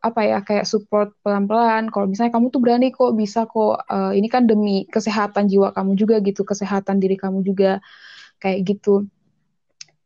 apa 0.04 0.20
ya 0.28 0.38
kayak 0.44 0.68
support 0.68 1.16
pelan-pelan. 1.24 1.88
Kalau 1.88 2.06
misalnya 2.10 2.36
kamu 2.36 2.52
tuh 2.52 2.60
berani 2.60 2.88
kok 2.92 3.12
bisa 3.16 3.48
kok 3.48 3.88
uh, 3.88 4.12
ini 4.12 4.28
kan 4.28 4.44
demi 4.44 4.84
kesehatan 4.88 5.48
jiwa 5.48 5.72
kamu 5.72 5.96
juga 5.96 6.20
gitu, 6.20 6.44
kesehatan 6.44 7.00
diri 7.00 7.16
kamu 7.16 7.40
juga 7.46 7.80
kayak 8.40 8.60
gitu. 8.66 9.08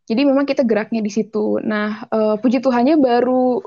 Jadi 0.05 0.21
memang 0.29 0.45
kita 0.45 0.69
geraknya 0.69 1.01
di 1.01 1.09
situ. 1.09 1.65
Nah, 1.65 2.05
uh, 2.13 2.37
puji 2.37 2.61
Tuhannya 2.61 3.01
baru 3.01 3.65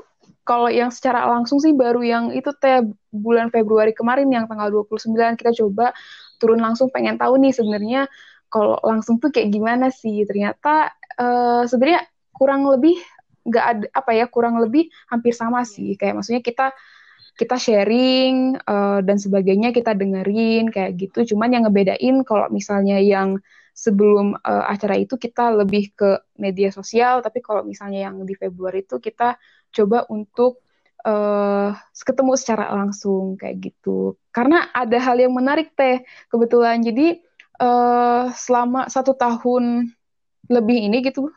kalau 0.48 0.72
yang 0.72 0.88
secara 0.88 1.28
langsung 1.28 1.60
sih 1.60 1.76
baru 1.76 2.00
yang 2.00 2.24
itu 2.32 2.48
teh 2.56 2.80
bulan 3.12 3.52
Februari 3.52 3.92
kemarin 3.92 4.32
yang 4.32 4.48
tanggal 4.48 4.72
29 4.72 5.12
kita 5.36 5.52
coba 5.60 5.92
turun 6.40 6.64
langsung 6.64 6.88
pengen 6.88 7.20
tahu 7.20 7.36
nih 7.36 7.52
sebenarnya 7.52 8.08
kalau 8.48 8.80
langsung 8.80 9.20
tuh 9.20 9.28
kayak 9.28 9.52
gimana 9.52 9.92
sih. 9.92 10.24
Ternyata 10.24 10.88
uh, 11.20 11.68
sebenarnya 11.68 12.08
kurang 12.32 12.64
lebih 12.64 12.96
nggak 13.44 13.64
ada 13.64 13.86
apa 13.92 14.10
ya 14.16 14.24
kurang 14.32 14.56
lebih 14.56 14.88
hampir 15.12 15.36
sama 15.36 15.68
sih. 15.68 16.00
Kayak 16.00 16.24
maksudnya 16.24 16.40
kita 16.40 16.72
kita 17.36 17.60
sharing 17.60 18.56
uh, 18.64 19.04
dan 19.04 19.20
sebagainya 19.20 19.76
kita 19.76 19.92
dengerin 19.92 20.72
kayak 20.72 20.96
gitu. 20.96 21.36
Cuman 21.36 21.52
yang 21.52 21.68
ngebedain 21.68 22.24
kalau 22.24 22.48
misalnya 22.48 22.96
yang 23.04 23.36
sebelum 23.78 24.34
uh, 24.42 24.64
acara 24.66 24.98
itu 24.98 25.14
kita 25.14 25.54
lebih 25.54 25.94
ke 25.94 26.18
media 26.34 26.74
sosial 26.74 27.22
tapi 27.22 27.38
kalau 27.38 27.62
misalnya 27.62 28.10
yang 28.10 28.26
di 28.26 28.34
Februari 28.34 28.82
itu 28.82 28.98
kita 28.98 29.38
coba 29.74 30.04
untuk 30.08 30.62
uh, 31.04 31.74
ketemu 31.94 32.32
secara 32.38 32.72
langsung 32.74 33.36
kayak 33.38 33.72
gitu. 33.72 34.16
Karena 34.32 34.68
ada 34.72 34.98
hal 34.98 35.16
yang 35.20 35.34
menarik 35.34 35.72
teh 35.76 36.02
kebetulan. 36.32 36.80
Jadi 36.80 37.20
uh, 37.60 38.30
selama 38.32 38.86
satu 38.88 39.14
tahun 39.14 39.92
lebih 40.48 40.88
ini 40.88 41.04
gitu 41.04 41.28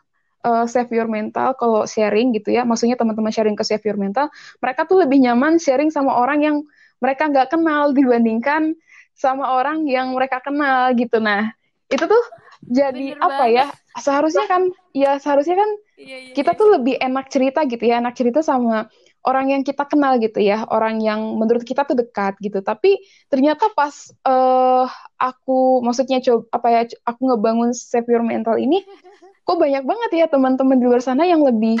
uh, 0.46 0.64
save 0.64 0.90
your 0.92 1.08
mental 1.10 1.54
kalau 1.56 1.84
sharing 1.84 2.32
gitu 2.32 2.48
ya 2.54 2.64
maksudnya 2.64 2.96
teman-teman 2.96 3.28
sharing 3.28 3.52
ke 3.52 3.60
save 3.60 3.84
your 3.84 4.00
mental 4.00 4.32
mereka 4.64 4.88
tuh 4.88 5.04
lebih 5.04 5.20
nyaman 5.20 5.60
sharing 5.60 5.92
sama 5.92 6.16
orang 6.16 6.40
yang 6.40 6.56
mereka 7.02 7.28
nggak 7.28 7.52
kenal 7.52 7.92
dibandingkan 7.92 8.72
sama 9.12 9.58
orang 9.58 9.84
yang 9.86 10.14
mereka 10.16 10.40
kenal 10.40 10.94
gitu. 10.96 11.20
Nah 11.20 11.52
itu 11.92 12.04
tuh 12.06 12.24
jadi 12.62 13.18
Bener 13.18 13.24
apa 13.26 13.44
ya, 13.50 13.66
banget. 13.66 13.74
ya 13.74 14.00
seharusnya 14.00 14.44
kan 14.46 14.62
ya 14.94 15.12
seharusnya 15.18 15.56
kan 15.58 15.70
iya, 15.98 16.16
iya, 16.30 16.34
kita 16.34 16.54
iya. 16.54 16.60
tuh 16.60 16.68
lebih 16.78 16.94
enak 16.96 17.26
cerita 17.28 17.60
gitu 17.66 17.82
ya 17.82 17.98
enak 17.98 18.14
cerita 18.14 18.40
sama 18.40 18.86
orang 19.22 19.54
yang 19.54 19.62
kita 19.62 19.86
kenal 19.86 20.18
gitu 20.18 20.42
ya 20.42 20.66
orang 20.70 20.98
yang 20.98 21.38
menurut 21.38 21.62
kita 21.62 21.86
tuh 21.86 21.94
dekat 21.94 22.38
gitu 22.42 22.58
tapi 22.62 23.02
ternyata 23.30 23.70
pas 23.74 24.10
uh, 24.26 24.86
aku 25.18 25.82
maksudnya 25.82 26.18
coba 26.22 26.42
apa 26.54 26.68
ya 26.70 26.82
aku 27.06 27.20
ngebangun 27.30 27.70
save 27.74 28.06
your 28.10 28.22
mental 28.22 28.58
ini 28.58 28.82
kok 29.46 29.58
banyak 29.58 29.82
banget 29.82 30.10
ya 30.14 30.26
teman-teman 30.30 30.78
di 30.78 30.86
luar 30.86 31.02
sana 31.02 31.26
yang 31.26 31.42
lebih 31.42 31.78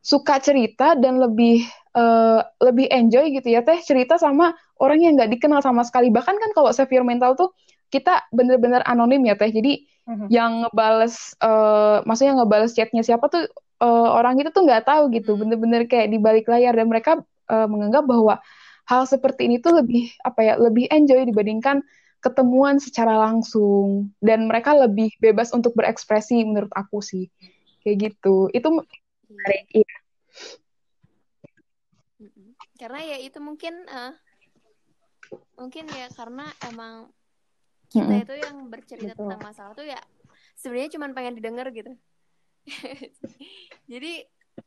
suka 0.00 0.40
cerita 0.40 0.96
dan 0.96 1.20
lebih 1.20 1.66
uh, 1.94 2.40
lebih 2.62 2.88
enjoy 2.88 3.30
gitu 3.34 3.52
ya 3.52 3.60
teh 3.60 3.78
cerita 3.84 4.16
sama 4.16 4.56
orang 4.80 4.98
yang 5.04 5.12
nggak 5.18 5.30
dikenal 5.38 5.60
sama 5.60 5.84
sekali 5.84 6.08
bahkan 6.08 6.38
kan 6.40 6.50
kalau 6.56 6.72
severe 6.72 7.04
mental 7.04 7.36
tuh 7.36 7.52
kita 7.90 8.24
bener-bener 8.30 8.80
anonim 8.86 9.20
ya 9.26 9.36
teh 9.36 9.50
jadi 9.50 9.84
uh-huh. 10.10 10.26
yang 10.26 10.66
ngebales 10.66 11.38
uh, 11.38 12.02
maksudnya 12.02 12.42
ngebales 12.42 12.74
chatnya 12.74 13.06
siapa 13.06 13.30
tuh 13.30 13.46
uh, 13.80 14.08
orang 14.18 14.38
itu 14.38 14.50
tuh 14.50 14.66
nggak 14.66 14.86
tahu 14.86 15.10
gitu. 15.14 15.34
Hmm. 15.34 15.46
bener-bener 15.46 15.86
kayak 15.86 16.10
di 16.10 16.18
balik 16.18 16.46
layar. 16.50 16.74
Dan 16.74 16.90
mereka 16.90 17.22
uh, 17.50 17.66
menganggap 17.70 18.04
bahwa 18.06 18.34
hal 18.90 19.06
seperti 19.06 19.46
ini 19.46 19.62
tuh 19.62 19.78
lebih 19.78 20.10
apa 20.26 20.40
ya 20.42 20.54
lebih 20.58 20.90
enjoy 20.90 21.22
dibandingkan 21.22 21.82
ketemuan 22.20 22.82
secara 22.82 23.16
langsung. 23.16 24.12
Dan 24.20 24.46
mereka 24.50 24.76
lebih 24.76 25.14
bebas 25.18 25.54
untuk 25.56 25.72
berekspresi 25.78 26.42
menurut 26.44 26.70
aku 26.76 27.00
sih. 27.00 27.30
Kayak 27.80 28.12
gitu. 28.12 28.52
Itu 28.52 28.68
menarik 28.70 29.64
iya. 29.72 29.94
karena 32.80 32.96
ya 33.04 33.20
itu 33.20 33.36
mungkin 33.44 33.84
uh, 33.92 34.16
mungkin 35.60 35.84
ya 35.92 36.08
karena 36.16 36.48
emang 36.64 37.12
kita 37.90 38.06
mm 38.06 38.14
-hmm. 38.14 38.24
itu 38.24 38.34
yang 38.38 38.56
bercerita 38.70 39.12
Betul. 39.12 39.26
tentang 39.26 39.40
masalah 39.42 39.72
tuh 39.74 39.86
ya 39.86 40.00
sebenarnya 40.54 40.90
cuma 40.94 41.06
pengen 41.10 41.34
didengar 41.36 41.66
gitu 41.74 41.92
jadi 43.92 44.12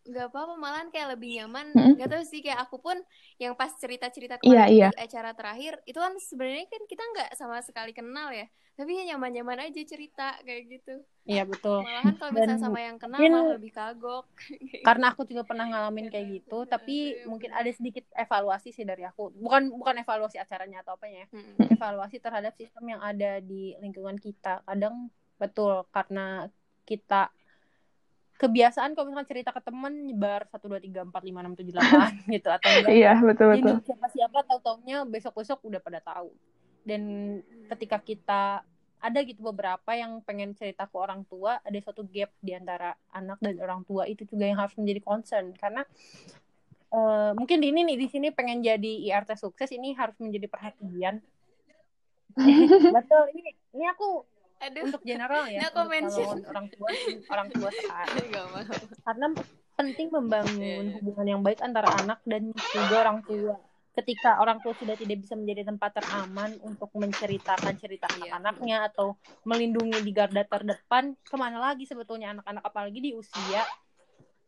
nggak 0.01 0.27
apa-apa 0.33 0.53
malahan 0.57 0.89
kayak 0.89 1.17
lebih 1.17 1.41
nyaman. 1.41 1.71
Hmm? 1.73 1.93
nggak 1.95 2.09
tahu 2.09 2.23
sih 2.25 2.41
kayak 2.41 2.65
aku 2.65 2.81
pun 2.81 2.97
yang 3.37 3.53
pas 3.53 3.71
cerita-cerita 3.77 4.41
kemarin 4.41 4.57
yeah, 4.69 4.89
yeah. 4.89 4.91
di 4.91 4.99
acara 4.99 5.31
terakhir 5.37 5.79
itu 5.85 5.99
kan 5.99 6.13
sebenarnya 6.17 6.65
kan 6.69 6.83
kita 6.89 7.03
nggak 7.03 7.29
sama 7.37 7.61
sekali 7.61 7.91
kenal 7.95 8.33
ya 8.33 8.49
tapi 8.73 8.97
ya 8.97 9.13
nyaman-nyaman 9.13 9.69
aja 9.69 9.85
cerita 9.85 10.33
kayak 10.41 10.61
gitu. 10.65 10.95
Iya 11.29 11.45
betul. 11.45 11.85
Malahan 11.85 12.17
kalau 12.17 12.31
misalnya 12.33 12.57
sama 12.57 12.81
yang 12.81 12.97
kenal 12.97 13.21
mungkin, 13.21 13.31
malah 13.37 13.53
lebih 13.53 13.69
kagok. 13.69 14.25
Karena 14.87 15.13
aku 15.13 15.29
juga 15.29 15.45
pernah 15.45 15.69
ngalamin 15.69 16.09
kayak 16.09 16.41
gitu 16.41 16.65
tapi 16.65 17.21
mungkin 17.29 17.53
ada 17.53 17.69
sedikit 17.69 18.01
evaluasi 18.17 18.73
sih 18.73 18.81
dari 18.81 19.05
aku. 19.05 19.29
Bukan 19.37 19.69
bukan 19.77 20.01
evaluasi 20.01 20.41
acaranya 20.41 20.81
atau 20.81 20.97
apa 20.97 21.05
ya. 21.05 21.29
Hmm. 21.29 21.69
evaluasi 21.69 22.17
terhadap 22.17 22.57
sistem 22.57 22.97
yang 22.97 23.01
ada 23.05 23.37
di 23.45 23.77
lingkungan 23.77 24.17
kita. 24.17 24.65
Kadang 24.65 25.13
betul 25.37 25.85
karena 25.93 26.49
kita 26.89 27.29
kebiasaan 28.37 28.97
kalau 28.97 29.13
misalnya 29.13 29.29
cerita 29.29 29.49
ke 29.53 29.61
temen 29.61 29.93
nyebar 30.09 30.49
satu 30.49 30.65
dua 30.67 30.81
tiga 30.81 31.05
empat 31.05 31.21
lima 31.21 31.45
enam 31.45 31.53
tujuh 31.53 31.73
delapan 31.73 32.11
gitu 32.33 32.49
atau 32.49 32.67
enggak 32.69 32.91
iya 32.91 33.13
betul 33.21 33.53
betul. 33.53 33.77
siapa 33.85 34.07
siapa 34.09 34.37
tahu 34.43 34.59
taunya 34.59 35.05
besok 35.05 35.37
besok 35.37 35.61
udah 35.63 35.79
pada 35.79 36.01
tahu 36.01 36.33
dan 36.83 37.01
ketika 37.71 37.97
kita 38.03 38.43
ada 39.03 39.19
gitu 39.27 39.43
beberapa 39.43 39.91
yang 39.91 40.23
pengen 40.23 40.55
cerita 40.55 40.87
ke 40.87 40.95
orang 40.95 41.27
tua 41.27 41.59
ada 41.59 41.75
suatu 41.83 42.07
gap 42.07 42.31
di 42.39 42.55
antara 42.55 42.95
anak 43.11 43.35
dan 43.43 43.59
orang 43.59 43.83
tua 43.83 44.07
itu 44.07 44.23
juga 44.23 44.47
yang 44.47 44.63
harus 44.63 44.79
menjadi 44.79 45.03
concern. 45.03 45.51
Karena 45.59 45.83
uh, 46.95 47.35
mungkin 47.35 47.59
di 47.59 47.75
ini 47.75 47.83
nih 47.83 47.97
di 47.99 48.07
sini 48.07 48.31
pengen 48.31 48.63
jadi 48.63 49.11
IRT 49.11 49.35
sukses 49.35 49.75
ini 49.75 49.91
harus 49.91 50.15
menjadi 50.23 50.47
perhatian. 50.47 51.19
Betul 52.95 53.23
ini 53.35 53.51
ini 53.75 53.85
aku 53.91 54.23
Aduh. 54.63 54.87
untuk 54.87 55.03
general 55.03 55.43
ya 55.51 55.67
nah, 55.67 55.71
kalau 55.75 55.91
orang 55.91 56.67
tua 56.71 56.87
orang 57.27 57.47
tua 57.51 57.69
sekarang 57.69 58.25
karena 59.07 59.27
penting 59.73 60.07
membangun 60.13 60.61
yeah, 60.61 60.81
yeah. 60.85 60.95
hubungan 61.01 61.27
yang 61.27 61.41
baik 61.41 61.59
antara 61.65 61.89
anak 61.97 62.19
dan 62.25 62.53
juga 62.53 62.95
orang 63.01 63.19
tua. 63.25 63.57
Ketika 63.93 64.41
orang 64.41 64.57
tua 64.57 64.73
sudah 64.73 64.97
tidak 64.97 65.21
bisa 65.21 65.37
menjadi 65.37 65.69
tempat 65.69 66.01
teraman 66.01 66.57
untuk 66.65 66.89
menceritakan 66.97 67.77
cerita 67.77 68.09
yeah. 68.17 68.37
anak-anaknya 68.37 68.77
atau 68.93 69.17
melindungi 69.45 70.01
di 70.01 70.11
garda 70.13 70.41
terdepan 70.45 71.13
ke 71.21 71.35
mana 71.37 71.61
lagi 71.61 71.85
sebetulnya 71.85 72.33
anak-anak? 72.37 72.63
Apalagi 72.65 72.99
di 73.01 73.11
usia 73.13 73.65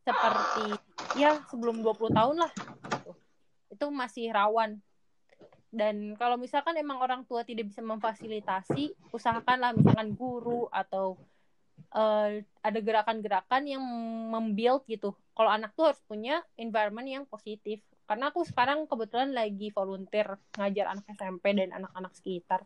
seperti 0.05 0.69
ya 1.17 1.41
sebelum 1.49 1.81
20 1.81 2.13
tahun 2.13 2.35
lah 2.37 2.51
itu 3.73 3.85
masih 3.89 4.29
rawan 4.29 4.77
dan 5.75 6.15
kalau 6.15 6.39
misalkan 6.39 6.79
emang 6.79 7.03
orang 7.03 7.27
tua 7.27 7.43
tidak 7.43 7.67
bisa 7.67 7.83
memfasilitasi 7.83 8.95
usahakanlah 9.11 9.75
misalkan 9.75 10.15
guru 10.15 10.71
atau 10.71 11.19
uh, 11.91 12.39
ada 12.63 12.79
gerakan-gerakan 12.79 13.63
yang 13.67 13.83
membuild 14.31 14.87
gitu. 14.87 15.11
Kalau 15.35 15.51
anak 15.51 15.75
tuh 15.75 15.91
harus 15.91 16.01
punya 16.07 16.39
environment 16.55 17.07
yang 17.07 17.23
positif. 17.27 17.83
Karena 18.05 18.29
aku 18.29 18.45
sekarang 18.45 18.85
kebetulan 18.87 19.33
lagi 19.35 19.73
volunteer 19.73 20.39
ngajar 20.55 20.95
anak 20.95 21.05
SMP 21.11 21.57
dan 21.57 21.75
anak-anak 21.75 22.13
sekitar. 22.15 22.63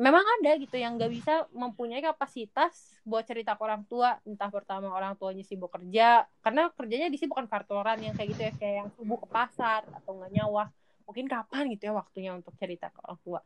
Memang 0.00 0.24
ada 0.40 0.56
gitu 0.56 0.76
yang 0.80 0.96
gak 0.96 1.12
bisa 1.12 1.44
mempunyai 1.52 2.00
kapasitas 2.00 2.98
buat 3.06 3.24
cerita 3.24 3.54
ke 3.54 3.62
orang 3.62 3.86
tua. 3.86 4.18
Entah 4.26 4.50
pertama 4.50 4.90
orang 4.90 5.14
tuanya 5.14 5.46
sibuk 5.46 5.70
kerja. 5.70 6.26
Karena 6.42 6.68
kerjanya 6.74 7.08
di 7.08 7.16
sini 7.16 7.30
bukan 7.30 7.46
kantoran 7.46 8.02
yang 8.02 8.12
kayak 8.12 8.28
gitu 8.34 8.42
ya. 8.42 8.52
Kayak 8.58 8.74
yang 8.84 8.88
sibuk 8.98 9.24
ke 9.24 9.28
pasar 9.30 9.86
atau 9.88 10.18
nggak 10.18 10.34
nyawa 10.34 10.68
mungkin 11.10 11.26
kapan 11.26 11.66
gitu 11.74 11.90
ya 11.90 11.92
waktunya 11.98 12.30
untuk 12.30 12.54
cerita 12.54 12.94
ke 12.94 12.98
orang 13.02 13.18
tua. 13.26 13.40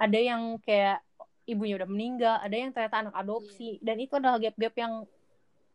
Ada 0.00 0.16
yang 0.16 0.56
kayak 0.64 1.04
ibunya 1.44 1.76
udah 1.76 1.88
meninggal 1.88 2.40
ada 2.40 2.56
yang 2.56 2.72
ternyata 2.72 3.04
anak 3.04 3.14
adopsi. 3.20 3.76
Yeah. 3.76 3.92
dan 3.92 3.96
itu 4.00 4.12
adalah 4.16 4.40
gap-gap 4.40 4.74
yang 4.80 5.04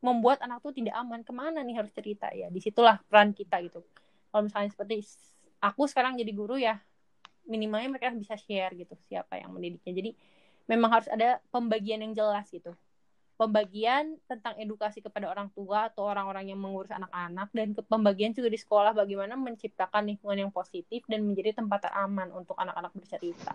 membuat 0.01 0.41
anak 0.41 0.65
tuh 0.65 0.73
tidak 0.73 0.97
aman. 0.97 1.21
Ke 1.21 1.29
mana 1.29 1.61
nih 1.61 1.77
harus 1.77 1.93
cerita? 1.93 2.33
Ya 2.33 2.49
di 2.49 2.57
situlah 2.57 2.97
peran 3.05 3.37
kita 3.37 3.61
gitu. 3.61 3.85
Kalau 4.33 4.41
misalnya 4.41 4.73
seperti 4.73 5.05
aku 5.61 5.85
sekarang 5.85 6.17
jadi 6.17 6.31
guru 6.33 6.57
ya 6.57 6.81
minimalnya 7.45 7.93
mereka 7.93 8.09
bisa 8.09 8.33
share 8.41 8.73
gitu 8.73 8.97
siapa 9.05 9.37
yang 9.37 9.53
mendidiknya. 9.53 9.93
Jadi 9.93 10.11
memang 10.65 10.89
harus 10.89 11.09
ada 11.13 11.37
pembagian 11.53 12.01
yang 12.01 12.17
jelas 12.17 12.49
gitu 12.49 12.73
pembagian 13.35 14.15
tentang 14.31 14.55
edukasi 14.55 15.03
kepada 15.03 15.27
orang 15.27 15.51
tua 15.51 15.91
atau 15.91 16.07
orang-orang 16.07 16.55
yang 16.55 16.59
mengurus 16.59 16.91
anak-anak 16.91 17.51
dan 17.51 17.75
ke 17.75 17.81
pembagian 17.83 18.31
juga 18.31 18.47
di 18.47 18.59
sekolah 18.59 18.95
bagaimana 18.95 19.35
menciptakan 19.35 20.07
lingkungan 20.07 20.47
yang 20.47 20.51
positif 20.55 21.03
dan 21.11 21.27
menjadi 21.27 21.59
tempat 21.59 21.91
teraman 21.91 22.31
untuk 22.31 22.55
anak-anak 22.55 22.95
bercerita. 22.95 23.51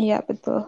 Iya 0.00 0.24
betul. 0.24 0.64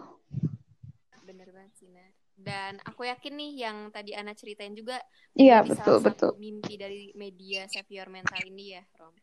Bener 1.25 1.49
banget 1.49 1.73
sih 1.73 1.89
Dan 2.33 2.81
aku 2.85 3.07
yakin 3.07 3.33
nih 3.33 3.51
yang 3.65 3.77
tadi 3.89 4.13
Ana 4.13 4.37
ceritain 4.37 4.77
juga. 4.77 5.01
Iya 5.33 5.65
betul 5.65 6.01
betul. 6.01 6.37
Mimpi 6.37 6.77
dari 6.77 7.13
media 7.17 7.65
Save 7.71 7.89
Your 7.93 8.09
Mental 8.13 8.41
ini 8.45 8.77
ya, 8.77 8.83
Rom. 8.99 9.22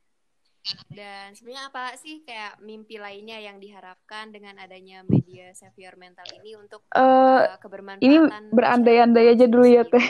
Dan 0.92 1.32
sebenarnya 1.32 1.72
apa 1.72 1.84
sih 1.96 2.20
kayak 2.20 2.60
mimpi 2.60 3.00
lainnya 3.00 3.40
yang 3.40 3.56
diharapkan 3.56 4.28
dengan 4.28 4.60
adanya 4.60 5.00
media 5.08 5.56
savior 5.56 5.96
mental 5.96 6.28
ini 6.36 6.52
untuk 6.58 6.84
uh, 6.92 7.00
uh, 7.00 7.56
kebermanfaatan? 7.56 8.52
Ini 8.52 8.52
berandai-andai 8.52 9.26
aja 9.32 9.46
dulu 9.48 9.66
ya 9.66 9.82
teh. 9.88 10.06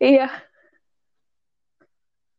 iya. 0.12 0.28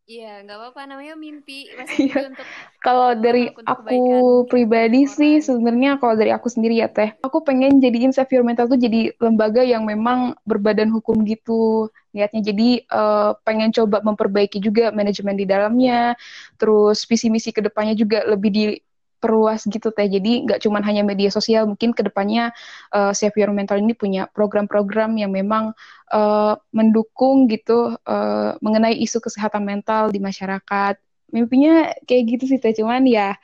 Iya, 0.08 0.40
nggak 0.48 0.56
apa-apa 0.56 0.82
namanya 0.88 1.20
mimpi. 1.20 1.68
Iya. 2.00 2.32
untuk 2.32 2.48
Kalau 2.80 3.12
dari 3.20 3.52
untuk 3.52 3.68
aku 3.68 3.84
kebaikan 3.84 4.24
pribadi 4.48 5.04
banyak 5.04 5.12
sih 5.12 5.34
orang. 5.36 5.44
sebenarnya 5.44 5.92
kalau 6.00 6.16
dari 6.16 6.32
aku 6.32 6.48
sendiri 6.48 6.80
ya 6.80 6.88
Teh, 6.88 7.12
aku 7.20 7.44
pengen 7.44 7.84
jadiin 7.84 8.16
Save 8.16 8.32
Your 8.40 8.48
Mental 8.48 8.72
tuh 8.72 8.80
jadi 8.80 9.12
lembaga 9.20 9.60
yang 9.68 9.84
memang 9.84 10.40
berbadan 10.48 10.88
hukum 10.96 11.28
gitu. 11.28 11.92
Niatnya 12.16 12.40
jadi 12.40 12.70
eh, 12.88 13.32
pengen 13.44 13.76
coba 13.76 14.00
memperbaiki 14.00 14.64
juga 14.64 14.96
manajemen 14.96 15.36
di 15.36 15.44
dalamnya, 15.44 16.16
terus 16.56 17.04
visi 17.04 17.28
misi 17.28 17.52
ke 17.52 17.60
depannya 17.60 17.92
juga 17.92 18.24
lebih 18.24 18.80
diperluas 19.18 19.66
gitu 19.66 19.90
Teh. 19.90 20.06
Jadi 20.06 20.46
nggak 20.46 20.62
cuma 20.62 20.78
hanya 20.86 21.02
media 21.02 21.34
sosial, 21.34 21.66
mungkin 21.66 21.90
ke 21.98 22.06
depannya 22.06 22.54
eh, 22.94 23.12
Save 23.18 23.34
Your 23.42 23.50
Mental 23.50 23.82
ini 23.82 23.98
punya 23.98 24.30
program-program 24.30 25.18
yang 25.18 25.34
memang 25.34 25.74
eh, 26.14 26.54
mendukung 26.70 27.50
gitu 27.50 27.98
eh, 27.98 28.52
mengenai 28.62 28.94
isu 29.02 29.18
kesehatan 29.18 29.66
mental 29.66 30.14
di 30.14 30.22
masyarakat. 30.22 31.02
Mimpinya 31.34 31.92
kayak 32.08 32.24
gitu 32.38 32.56
sih 32.56 32.60
teh 32.62 32.72
cuman 32.72 33.04
ya 33.04 33.36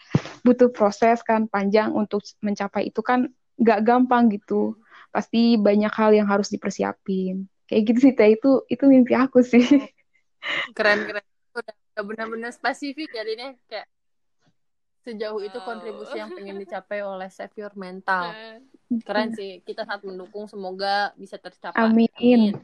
butuh 0.46 0.72
proses 0.72 1.20
kan 1.26 1.52
panjang 1.52 1.92
untuk 1.92 2.24
mencapai 2.40 2.88
itu 2.94 3.02
kan 3.02 3.28
nggak 3.58 3.80
gampang 3.84 4.30
gitu. 4.30 4.78
Pasti 5.10 5.58
banyak 5.58 5.92
hal 5.92 6.14
yang 6.14 6.30
harus 6.30 6.48
dipersiapin. 6.54 7.50
Kayak 7.68 7.82
gitu 7.92 8.00
sih 8.08 8.14
teh 8.14 8.38
itu 8.38 8.62
itu 8.70 8.84
mimpi 8.86 9.18
aku 9.18 9.42
sih. 9.42 9.66
Keren 10.78 11.10
keren. 11.10 11.26
Udah 11.54 12.04
benar-benar 12.08 12.50
spesifik 12.50 13.14
ya 13.14 13.22
ini 13.22 13.54
kayak 13.70 13.86
sejauh 15.04 15.40
itu 15.44 15.58
Wow. 15.60 15.68
kontribusi 15.68 16.16
yang 16.16 16.32
pengen 16.32 16.58
dicapai 16.64 17.00
oleh 17.04 17.28
Save 17.28 17.56
Your 17.60 17.74
Mental 17.76 18.32
Eh, 18.34 18.58
keren 19.04 19.30
sih 19.36 19.60
kita 19.68 19.84
sangat 19.84 20.04
mendukung 20.08 20.46
semoga 20.48 21.12
bisa 21.20 21.36
tercapai 21.36 21.84
Amin. 21.84 22.56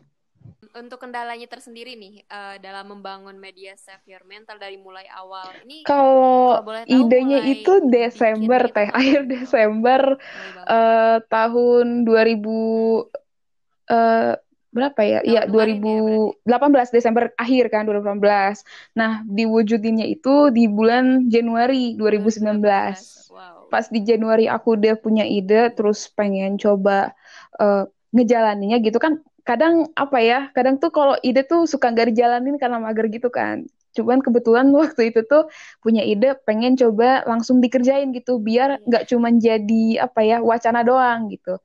untuk 0.75 0.99
kendalanya 1.01 1.47
tersendiri 1.49 1.97
nih 1.97 2.23
eh, 2.23 2.55
dalam 2.61 2.85
membangun 2.93 3.35
media 3.35 3.73
Save 3.75 4.05
Your 4.07 4.23
Mental 4.23 4.55
dari 4.61 4.77
mulai 4.77 5.07
awal. 5.09 5.49
Ini 5.65 5.83
kalau 5.83 6.55
Kalau 6.55 6.63
boleh 6.63 6.83
tahu 6.85 6.95
idenya 6.95 7.37
mulai 7.39 7.51
itu 7.57 7.71
Desember 7.89 8.61
teh 8.69 8.87
itu 8.87 8.95
akhir? 8.99 9.19
Desember 9.27 10.01
eh, 10.69 11.17
tahun 11.27 11.85
2000 12.05 13.09
eh, 13.89 14.33
berapa 14.75 15.01
ya? 15.01 15.19
Iya, 15.25 15.41
Tahun 15.45 15.49
kemarin 15.49 15.79
ya, 15.83 16.01
2018 16.45 16.89
Desember 16.95 17.23
akhir 17.37 17.63
kan 17.73 17.83
2018. 17.87 18.61
Nah, 18.97 19.21
diwujudinnya 19.25 20.05
itu 20.09 20.49
di 20.53 20.69
bulan 20.69 21.27
Januari 21.33 21.97
2019. 21.97 22.97
2019. 22.97 23.29
Wow. 23.29 23.69
Pas 23.73 23.85
di 23.89 24.01
Januari 24.01 24.45
aku 24.49 24.77
udah 24.77 24.95
punya 24.97 25.25
ide, 25.25 25.69
terus 25.77 26.09
pengen 26.13 26.57
coba 26.57 27.13
eh, 27.61 27.83
ngejalaninnya 28.15 28.77
gitu 28.81 28.97
kan. 29.01 29.21
Kadang 29.45 29.89
apa 29.97 30.17
ya? 30.21 30.39
Kadang 30.53 30.77
tuh 30.77 30.93
kalau 30.93 31.15
ide 31.25 31.41
tuh 31.45 31.65
suka 31.65 31.89
nggak 31.93 32.13
dijalanin 32.13 32.55
karena 32.61 32.77
mager 32.81 33.09
gitu 33.09 33.29
kan. 33.33 33.65
Cuman 33.97 34.21
kebetulan 34.21 34.69
waktu 34.81 35.09
itu 35.13 35.25
tuh 35.25 35.49
punya 35.81 36.01
ide 36.05 36.37
pengen 36.45 36.77
coba 36.77 37.25
langsung 37.25 37.57
dikerjain 37.63 38.13
gitu 38.13 38.37
biar 38.41 38.77
Iya. 38.77 38.85
nggak 38.87 39.03
cuman 39.09 39.33
jadi 39.41 39.83
apa 40.05 40.19
ya 40.25 40.37
wacana 40.45 40.81
doang 40.85 41.29
gitu 41.33 41.57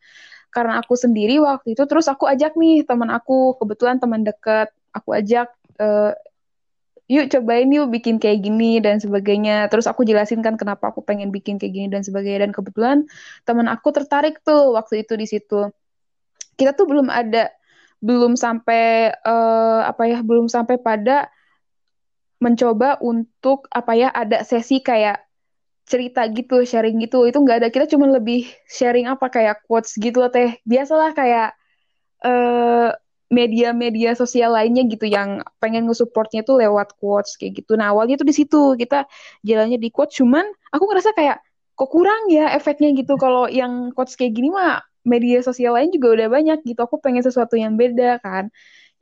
karena 0.54 0.78
aku 0.80 0.94
sendiri 0.94 1.42
waktu 1.42 1.74
itu 1.74 1.82
terus 1.90 2.06
aku 2.06 2.30
ajak 2.30 2.54
nih 2.54 2.86
teman 2.86 3.10
aku 3.10 3.58
kebetulan 3.58 3.98
teman 3.98 4.22
dekat 4.22 4.70
aku 4.94 5.10
ajak 5.18 5.50
eh, 5.82 6.14
yuk 7.04 7.28
cobain 7.28 7.68
yuk 7.68 7.92
bikin 7.92 8.16
kayak 8.16 8.40
gini 8.40 8.80
dan 8.80 8.96
sebagainya. 8.96 9.68
Terus 9.68 9.84
aku 9.84 10.08
jelasin 10.08 10.40
kan 10.40 10.56
kenapa 10.56 10.88
aku 10.88 11.04
pengen 11.04 11.28
bikin 11.28 11.60
kayak 11.60 11.72
gini 11.76 11.86
dan 11.92 12.00
sebagainya 12.00 12.48
dan 12.48 12.52
kebetulan 12.56 13.04
teman 13.44 13.68
aku 13.68 13.92
tertarik 13.92 14.40
tuh 14.40 14.72
waktu 14.72 15.04
itu 15.04 15.12
di 15.20 15.26
situ. 15.28 15.68
Kita 16.56 16.72
tuh 16.72 16.86
belum 16.88 17.12
ada 17.12 17.52
belum 18.00 18.36
sampai 18.36 19.12
eh, 19.12 19.80
apa 19.84 20.02
ya 20.08 20.18
belum 20.24 20.48
sampai 20.48 20.80
pada 20.80 21.28
mencoba 22.40 23.00
untuk 23.00 23.68
apa 23.72 23.92
ya 23.96 24.08
ada 24.12 24.44
sesi 24.44 24.84
kayak 24.84 25.23
cerita 25.84 26.24
gitu, 26.32 26.64
sharing 26.64 26.96
gitu, 27.04 27.28
itu 27.28 27.38
nggak 27.40 27.58
ada. 27.64 27.68
Kita 27.72 27.86
cuma 27.92 28.08
lebih 28.08 28.48
sharing 28.68 29.06
apa 29.08 29.28
kayak 29.28 29.64
quotes 29.68 29.96
gitu 30.00 30.24
loh 30.24 30.30
teh. 30.32 30.56
Biasalah 30.64 31.12
kayak 31.16 31.56
eh, 32.24 32.90
media-media 33.32 34.14
sosial 34.14 34.54
lainnya 34.54 34.86
gitu 34.86 35.08
yang 35.08 35.42
pengen 35.58 35.88
nge-supportnya 35.90 36.46
tuh 36.46 36.60
lewat 36.62 36.94
quotes 37.00 37.34
kayak 37.40 37.64
gitu. 37.64 37.74
Nah 37.74 37.92
awalnya 37.92 38.20
tuh 38.20 38.28
di 38.28 38.34
situ 38.36 38.78
kita 38.78 39.08
jalannya 39.42 39.78
di 39.80 39.88
quotes, 39.90 40.16
cuman 40.20 40.44
aku 40.70 40.84
ngerasa 40.88 41.12
kayak 41.16 41.42
kok 41.74 41.90
kurang 41.90 42.30
ya 42.30 42.54
efeknya 42.54 42.94
gitu. 42.94 43.18
Kalau 43.18 43.50
yang 43.50 43.90
quotes 43.96 44.14
kayak 44.14 44.38
gini 44.38 44.54
mah 44.54 44.84
media 45.04 45.42
sosial 45.44 45.76
lain 45.76 45.90
juga 45.92 46.16
udah 46.16 46.28
banyak 46.32 46.58
gitu. 46.64 46.80
Aku 46.86 47.02
pengen 47.02 47.24
sesuatu 47.26 47.58
yang 47.58 47.74
beda 47.76 48.22
kan. 48.22 48.48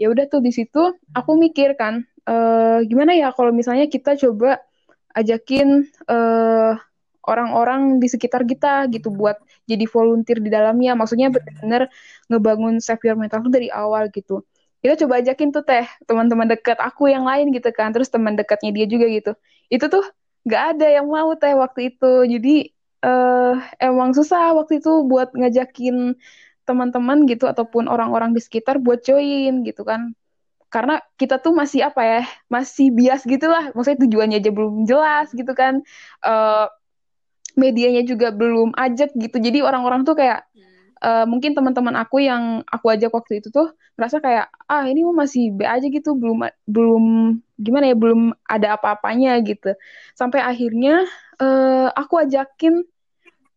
Ya 0.01 0.09
udah 0.11 0.27
tuh 0.27 0.41
di 0.43 0.51
situ 0.51 0.97
aku 1.15 1.37
mikir 1.39 1.77
kan, 1.79 2.03
eh, 2.27 2.79
gimana 2.89 3.13
ya 3.15 3.31
kalau 3.37 3.53
misalnya 3.55 3.87
kita 3.87 4.17
coba 4.19 4.59
ajakin 5.17 5.87
eh, 6.11 6.73
orang-orang 7.23 8.03
di 8.03 8.09
sekitar 8.11 8.43
kita 8.43 8.91
gitu 8.91 9.09
buat 9.15 9.39
jadi 9.71 9.85
volunteer 9.87 10.39
di 10.43 10.51
dalamnya. 10.51 10.93
Maksudnya 10.99 11.31
benar-benar 11.35 11.83
ngebangun 12.31 12.75
save 12.83 13.03
your 13.07 13.17
mental 13.19 13.47
dari 13.47 13.69
awal 13.71 14.11
gitu. 14.11 14.43
Kita 14.83 14.99
coba 15.07 15.23
ajakin 15.23 15.55
tuh 15.55 15.63
teh 15.63 15.87
teman-teman 16.11 16.51
dekat 16.51 16.79
aku 16.83 17.07
yang 17.07 17.23
lain 17.23 17.55
gitu 17.55 17.71
kan, 17.71 17.95
terus 17.95 18.11
teman 18.11 18.35
dekatnya 18.35 18.75
dia 18.75 18.87
juga 18.91 19.07
gitu. 19.07 19.33
Itu 19.71 19.87
tuh 19.87 20.05
nggak 20.47 20.63
ada 20.77 20.87
yang 20.91 21.07
mau 21.07 21.31
teh 21.39 21.55
waktu 21.55 21.95
itu. 21.95 22.27
Jadi 22.27 22.55
eh 23.03 23.55
emang 23.83 24.11
susah 24.15 24.55
waktu 24.59 24.79
itu 24.83 24.91
buat 25.11 25.35
ngajakin 25.35 26.15
teman-teman 26.67 27.27
gitu 27.31 27.45
ataupun 27.51 27.91
orang-orang 27.91 28.31
di 28.37 28.41
sekitar 28.43 28.79
buat 28.79 29.03
join 29.03 29.67
gitu 29.67 29.83
kan 29.83 30.15
karena 30.73 31.05
kita 31.21 31.37
tuh 31.45 31.53
masih 31.53 31.85
apa 31.85 32.01
ya 32.03 32.21
masih 32.49 32.89
bias 32.97 33.29
gitulah 33.29 33.71
maksudnya 33.77 34.09
tujuannya 34.09 34.41
aja 34.41 34.51
belum 34.51 34.89
jelas 34.89 35.29
gitu 35.37 35.53
kan. 35.53 35.85
Eh, 36.25 36.67
medianya 37.53 38.03
juga 38.09 38.33
belum 38.33 38.73
ajak 38.73 39.13
gitu. 39.13 39.37
Jadi 39.37 39.61
orang-orang 39.61 40.09
tuh 40.09 40.17
kayak 40.17 40.49
eh, 41.05 41.25
mungkin 41.29 41.53
teman-teman 41.53 41.95
aku 42.01 42.25
yang 42.25 42.65
aku 42.65 42.89
ajak 42.89 43.13
waktu 43.13 43.45
itu 43.45 43.53
tuh 43.53 43.77
merasa 44.01 44.17
kayak 44.25 44.49
ah 44.73 44.89
ini 44.89 45.05
masih 45.05 45.53
B 45.53 45.61
aja 45.69 45.85
gitu. 45.93 46.17
Belum 46.17 46.49
belum 46.65 47.05
gimana 47.61 47.93
ya 47.93 47.97
belum 47.97 48.33
ada 48.49 48.81
apa-apanya 48.81 49.37
gitu. 49.45 49.77
Sampai 50.17 50.41
akhirnya 50.41 51.05
eh, 51.37 51.89
aku 51.93 52.25
ajakin 52.25 52.89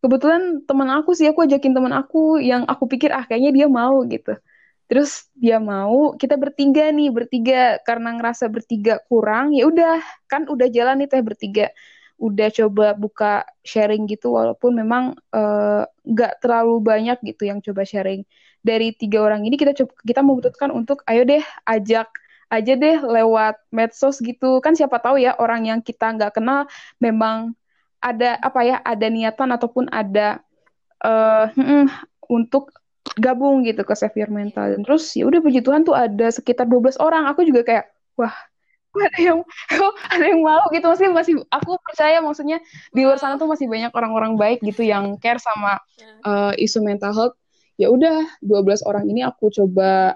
kebetulan 0.03 0.61
teman 0.69 0.89
aku 0.93 1.17
sih 1.17 1.25
aku 1.25 1.49
ajakin 1.49 1.73
teman 1.73 1.89
aku 1.95 2.37
yang 2.37 2.61
aku 2.69 2.85
pikir 2.85 3.09
ah 3.09 3.25
kayaknya 3.25 3.51
dia 3.57 3.67
mau 3.71 4.05
gitu 4.05 4.37
terus 4.89 5.27
dia 5.35 5.57
mau 5.57 6.13
kita 6.17 6.35
bertiga 6.37 6.89
nih 6.93 7.09
bertiga. 7.13 7.81
Karena 7.87 8.15
ngerasa 8.17 8.45
bertiga 8.51 9.01
kurang 9.09 9.53
ya 9.57 9.65
udah. 9.69 9.99
Kan 10.31 10.47
udah 10.49 10.67
jalan 10.69 11.01
nih 11.03 11.07
teh 11.11 11.21
bertiga. 11.25 11.65
Udah 12.15 12.47
coba 12.53 12.95
buka 12.95 13.43
sharing 13.65 14.07
gitu 14.07 14.31
walaupun 14.37 14.71
memang 14.77 15.03
eh, 15.35 15.83
nggak 16.07 16.33
terlalu 16.43 16.79
banyak 16.83 17.17
gitu 17.25 17.43
yang 17.49 17.59
coba 17.65 17.83
sharing. 17.83 18.23
Dari 18.65 18.95
tiga 18.97 19.21
orang 19.21 19.45
ini 19.45 19.55
kita 19.61 19.73
coba 19.77 19.93
kita 20.01 20.21
memutuskan 20.25 20.69
untuk 20.73 21.05
ayo 21.09 21.21
deh 21.27 21.43
ajak 21.69 22.09
aja 22.49 22.73
deh 22.77 22.97
lewat 23.03 23.55
medsos 23.73 24.21
gitu. 24.21 24.61
Kan 24.63 24.73
siapa 24.77 24.97
tahu 25.01 25.19
ya 25.21 25.35
orang 25.37 25.67
yang 25.69 25.79
kita 25.83 26.13
nggak 26.15 26.37
kenal 26.39 26.69
memang 27.01 27.53
ada 28.01 28.37
apa 28.37 28.61
ya 28.61 28.77
ada 28.85 29.07
niatan 29.09 29.49
ataupun 29.55 29.89
ada 29.89 30.39
eh 31.03 31.47
mm, 31.57 31.85
untuk 32.29 32.73
gabung 33.15 33.63
gitu 33.63 33.81
ke 33.87 33.93
Save 33.95 34.15
Your 34.19 34.31
Mental. 34.31 34.75
Dan 34.75 34.81
terus 34.83 35.11
ya 35.15 35.27
udah 35.27 35.39
puji 35.39 35.63
Tuhan 35.63 35.87
tuh 35.87 35.95
ada 35.95 36.27
sekitar 36.31 36.67
12 36.67 36.99
orang. 36.99 37.27
Aku 37.31 37.43
juga 37.47 37.63
kayak 37.63 37.85
wah 38.19 38.35
ada 38.95 39.19
yang 39.19 39.39
ada 40.13 40.25
yang 40.25 40.41
mau 40.41 40.63
gitu? 40.71 40.85
Maksudnya 40.87 41.13
masih 41.13 41.35
aku 41.51 41.75
percaya 41.83 42.17
maksudnya 42.23 42.57
di 42.95 43.01
luar 43.03 43.19
sana 43.19 43.35
tuh 43.35 43.49
masih 43.49 43.67
banyak 43.67 43.91
orang-orang 43.91 44.39
baik 44.39 44.63
gitu 44.63 44.87
yang 44.87 45.19
care 45.19 45.39
sama 45.39 45.79
eh, 46.23 46.53
isu 46.63 46.79
mental 46.83 47.11
health. 47.11 47.35
Ya 47.75 47.91
udah 47.91 48.23
12 48.39 48.87
orang 48.87 49.03
ini 49.11 49.27
aku 49.27 49.51
coba 49.51 50.15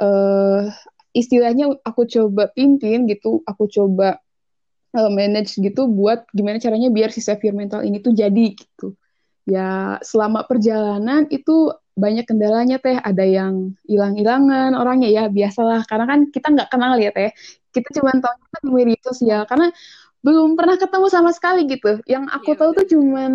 eh 0.00 0.64
istilahnya 1.10 1.74
aku 1.82 2.06
coba 2.06 2.48
pimpin 2.54 3.04
gitu 3.10 3.42
aku 3.42 3.66
coba 3.66 4.20
eh, 4.94 5.10
manage 5.10 5.58
gitu 5.58 5.90
buat 5.90 6.28
gimana 6.30 6.60
caranya 6.62 6.88
biar 6.92 7.10
si 7.10 7.24
Save 7.24 7.42
Your 7.48 7.56
Mental 7.56 7.82
ini 7.84 8.04
tuh 8.04 8.12
jadi 8.12 8.52
gitu. 8.52 8.96
Ya 9.48 9.98
selama 10.04 10.44
perjalanan 10.44 11.26
itu 11.32 11.72
banyak 11.96 12.24
kendalanya 12.28 12.76
teh. 12.82 12.96
Ada 12.98 13.24
yang 13.26 13.54
hilang-hilangan 13.86 14.74
orangnya 14.76 15.08
ya 15.10 15.24
biasalah. 15.30 15.84
Karena 15.88 16.04
kan 16.10 16.20
kita 16.30 16.46
nggak 16.54 16.68
kenal 16.72 16.94
ya 17.00 17.10
teh. 17.14 17.30
Kita 17.70 17.88
cuma 18.00 18.12
tahu 18.18 18.34
di 18.66 18.70
media 18.74 19.00
sosial 19.04 19.42
karena 19.46 19.70
belum 20.20 20.54
pernah 20.58 20.76
ketemu 20.76 21.06
sama 21.10 21.30
sekali 21.32 21.64
gitu. 21.70 22.00
Yang 22.06 22.24
aku 22.34 22.50
Iya, 22.52 22.58
tahu 22.60 22.70
tuh 22.76 22.86
cuman 22.96 23.32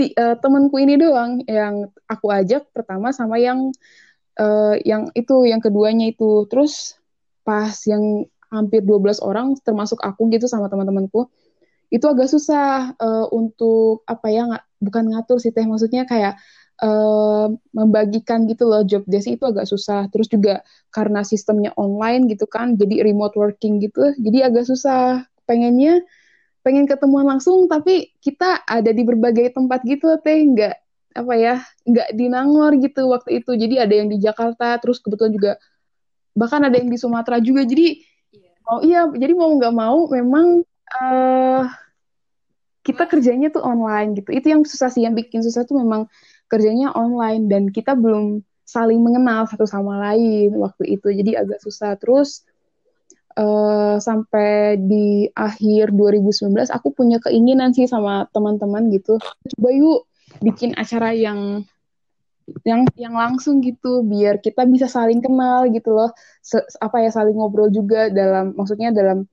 eh, 0.00 0.36
temanku 0.42 0.76
ini 0.80 0.94
doang. 1.00 1.42
Yang 1.46 1.92
aku 2.08 2.26
ajak 2.32 2.62
pertama 2.72 3.10
sama 3.12 3.36
yang 3.40 3.70
eh, 4.38 4.74
yang 4.86 5.10
itu 5.16 5.46
yang 5.48 5.60
keduanya 5.62 6.10
itu. 6.12 6.46
Terus 6.50 6.96
pas 7.46 7.72
yang 7.86 8.26
hampir 8.52 8.80
12 8.86 9.18
orang 9.22 9.54
termasuk 9.62 9.98
aku 10.02 10.30
gitu 10.32 10.46
sama 10.46 10.70
teman-temanku 10.70 11.26
itu 11.92 12.04
agak 12.06 12.28
susah 12.30 12.94
eh, 12.98 13.26
untuk 13.34 14.02
apa 14.10 14.26
ya 14.32 14.42
nga- 14.50 14.64
bukan 14.82 15.04
ngatur 15.14 15.38
sih 15.42 15.52
teh. 15.54 15.64
Maksudnya 15.64 16.04
kayak 16.08 16.38
uh, 16.82 17.48
membagikan 17.72 18.44
gitu 18.50 18.68
loh 18.68 18.84
job 18.84 19.04
desk 19.08 19.30
itu 19.30 19.44
agak 19.46 19.68
susah. 19.68 20.08
Terus 20.12 20.28
juga 20.28 20.60
karena 20.92 21.24
sistemnya 21.24 21.72
online 21.76 22.28
gitu 22.32 22.44
kan, 22.48 22.76
jadi 22.76 23.04
remote 23.04 23.36
working 23.36 23.80
gitu, 23.80 24.12
jadi 24.20 24.48
agak 24.48 24.68
susah. 24.68 25.24
Pengennya 25.46 26.02
pengen 26.66 26.90
ketemuan 26.90 27.30
langsung, 27.30 27.70
tapi 27.70 28.10
kita 28.18 28.66
ada 28.66 28.90
di 28.90 29.06
berbagai 29.06 29.54
tempat 29.54 29.86
gitu 29.86 30.18
teh, 30.18 30.42
nggak 30.42 30.74
apa 31.16 31.34
ya, 31.38 31.54
nggak 31.86 32.08
di 32.12 32.26
Nangor 32.26 32.74
gitu 32.82 33.06
waktu 33.08 33.40
itu. 33.40 33.54
Jadi 33.54 33.74
ada 33.78 33.94
yang 33.94 34.10
di 34.10 34.18
Jakarta, 34.18 34.74
terus 34.82 34.98
kebetulan 34.98 35.32
juga 35.32 35.52
bahkan 36.36 36.60
ada 36.66 36.76
yang 36.76 36.90
di 36.90 36.98
Sumatera 36.98 37.38
juga. 37.38 37.62
Jadi 37.62 38.02
yeah. 38.34 38.68
oh 38.68 38.80
iya, 38.82 39.00
jadi 39.14 39.32
mau 39.32 39.54
nggak 39.54 39.74
mau 39.74 40.10
memang 40.10 40.66
uh, 41.00 41.64
kita 42.82 43.06
kerjanya 43.06 43.50
tuh 43.54 43.62
online 43.62 44.18
gitu. 44.18 44.30
Itu 44.34 44.46
yang 44.50 44.62
susah 44.66 44.90
sih, 44.90 45.06
yang 45.06 45.14
bikin 45.14 45.46
susah 45.46 45.62
tuh 45.62 45.78
memang 45.78 46.10
kerjanya 46.46 46.94
online 46.94 47.50
dan 47.50 47.68
kita 47.70 47.94
belum 47.98 48.42
saling 48.66 48.98
mengenal 48.98 49.46
satu 49.46 49.64
sama 49.64 49.98
lain 50.10 50.50
waktu 50.58 50.98
itu. 50.98 51.08
Jadi 51.14 51.38
agak 51.38 51.62
susah. 51.62 51.94
Terus 51.98 52.42
uh, 53.38 53.96
sampai 54.02 54.80
di 54.80 55.30
akhir 55.32 55.94
2019 55.94 56.50
aku 56.72 56.88
punya 56.90 57.22
keinginan 57.22 57.70
sih 57.70 57.86
sama 57.86 58.26
teman-teman 58.34 58.90
gitu. 58.90 59.22
Coba 59.56 59.70
yuk 59.70 60.10
bikin 60.42 60.74
acara 60.74 61.14
yang 61.14 61.62
yang 62.62 62.86
yang 62.94 63.14
langsung 63.14 63.58
gitu 63.58 64.06
biar 64.06 64.38
kita 64.38 64.62
bisa 64.70 64.86
saling 64.86 65.18
kenal 65.22 65.66
gitu 65.70 65.94
loh. 65.94 66.10
Se, 66.42 66.58
apa 66.78 67.02
ya 67.02 67.10
saling 67.10 67.34
ngobrol 67.34 67.70
juga 67.70 68.10
dalam 68.10 68.54
maksudnya 68.54 68.90
dalam 68.94 69.26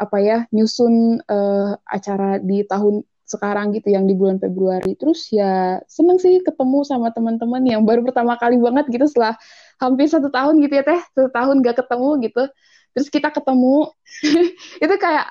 apa 0.00 0.16
ya 0.18 0.38
nyusun 0.54 1.20
uh, 1.28 1.76
acara 1.84 2.40
di 2.40 2.64
tahun 2.64 3.04
sekarang 3.30 3.70
gitu 3.70 3.94
yang 3.94 4.10
di 4.10 4.18
bulan 4.18 4.42
Februari. 4.42 4.98
Terus 4.98 5.30
ya 5.30 5.78
seneng 5.86 6.18
sih 6.18 6.42
ketemu 6.42 6.82
sama 6.82 7.14
teman-teman 7.14 7.62
yang 7.62 7.86
baru 7.86 8.02
pertama 8.02 8.34
kali 8.34 8.58
banget 8.58 8.90
gitu 8.90 9.06
setelah 9.06 9.38
hampir 9.78 10.10
satu 10.10 10.28
tahun 10.34 10.58
gitu 10.58 10.74
ya 10.82 10.84
teh, 10.84 11.00
satu 11.14 11.30
tahun 11.30 11.62
gak 11.62 11.86
ketemu 11.86 12.08
gitu. 12.26 12.42
Terus 12.90 13.08
kita 13.08 13.30
ketemu, 13.30 13.94
itu 14.84 14.94
kayak 14.98 15.30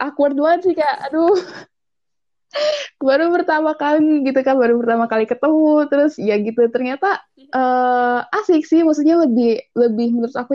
awkward 0.00 0.34
banget 0.34 0.60
sih 0.70 0.74
kayak 0.74 0.96
aduh 1.10 1.36
baru 3.06 3.34
pertama 3.34 3.74
kali 3.74 4.22
gitu 4.26 4.40
kan 4.46 4.54
baru 4.58 4.78
pertama 4.78 5.04
kali 5.10 5.24
ketemu 5.26 5.90
terus 5.90 6.12
ya 6.18 6.38
gitu 6.38 6.62
ternyata 6.70 7.22
uh, 7.50 8.22
asik 8.42 8.62
sih 8.66 8.86
maksudnya 8.86 9.18
lebih 9.26 9.58
lebih 9.74 10.08
menurut 10.14 10.34
aku 10.34 10.54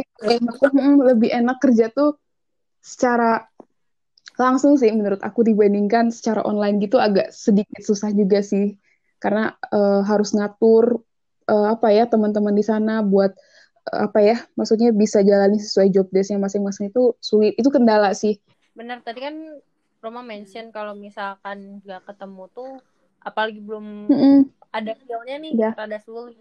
lebih 1.11 1.29
enak 1.31 1.57
kerja 1.59 1.91
tuh 1.91 2.15
secara 2.79 3.43
langsung 4.39 4.79
sih 4.79 4.87
menurut 4.95 5.19
aku 5.19 5.43
dibandingkan 5.43 6.15
secara 6.15 6.39
online 6.47 6.79
gitu 6.79 6.95
agak 6.95 7.35
sedikit 7.35 7.83
susah 7.83 8.15
juga 8.15 8.39
sih 8.39 8.79
karena 9.19 9.51
uh, 9.75 9.99
harus 10.07 10.31
ngatur 10.31 11.03
uh, 11.51 11.67
apa 11.75 11.91
ya 11.91 12.07
teman-teman 12.07 12.55
di 12.55 12.63
sana 12.63 13.03
buat 13.03 13.35
uh, 13.91 14.07
apa 14.07 14.19
ya 14.23 14.37
maksudnya 14.55 14.95
bisa 14.95 15.19
jalani 15.19 15.59
sesuai 15.59 15.91
job 15.91 16.07
desknya 16.15 16.39
masing-masing 16.39 16.87
itu 16.87 17.13
sulit 17.19 17.51
itu 17.59 17.67
kendala 17.67 18.15
sih 18.15 18.39
benar 18.71 19.03
tadi 19.03 19.19
kan 19.19 19.35
Roma 19.99 20.23
mention 20.23 20.71
kalau 20.71 20.95
misalkan 20.95 21.83
nggak 21.83 22.07
ketemu 22.07 22.47
tuh 22.55 22.79
apalagi 23.19 23.59
belum 23.59 24.07
mm 24.07 24.15
-mm. 24.15 24.39
ada 24.71 24.95
feelnya 24.95 25.35
nih 25.43 25.53
yeah. 25.59 25.73
rada 25.75 25.99
sulit 25.99 26.39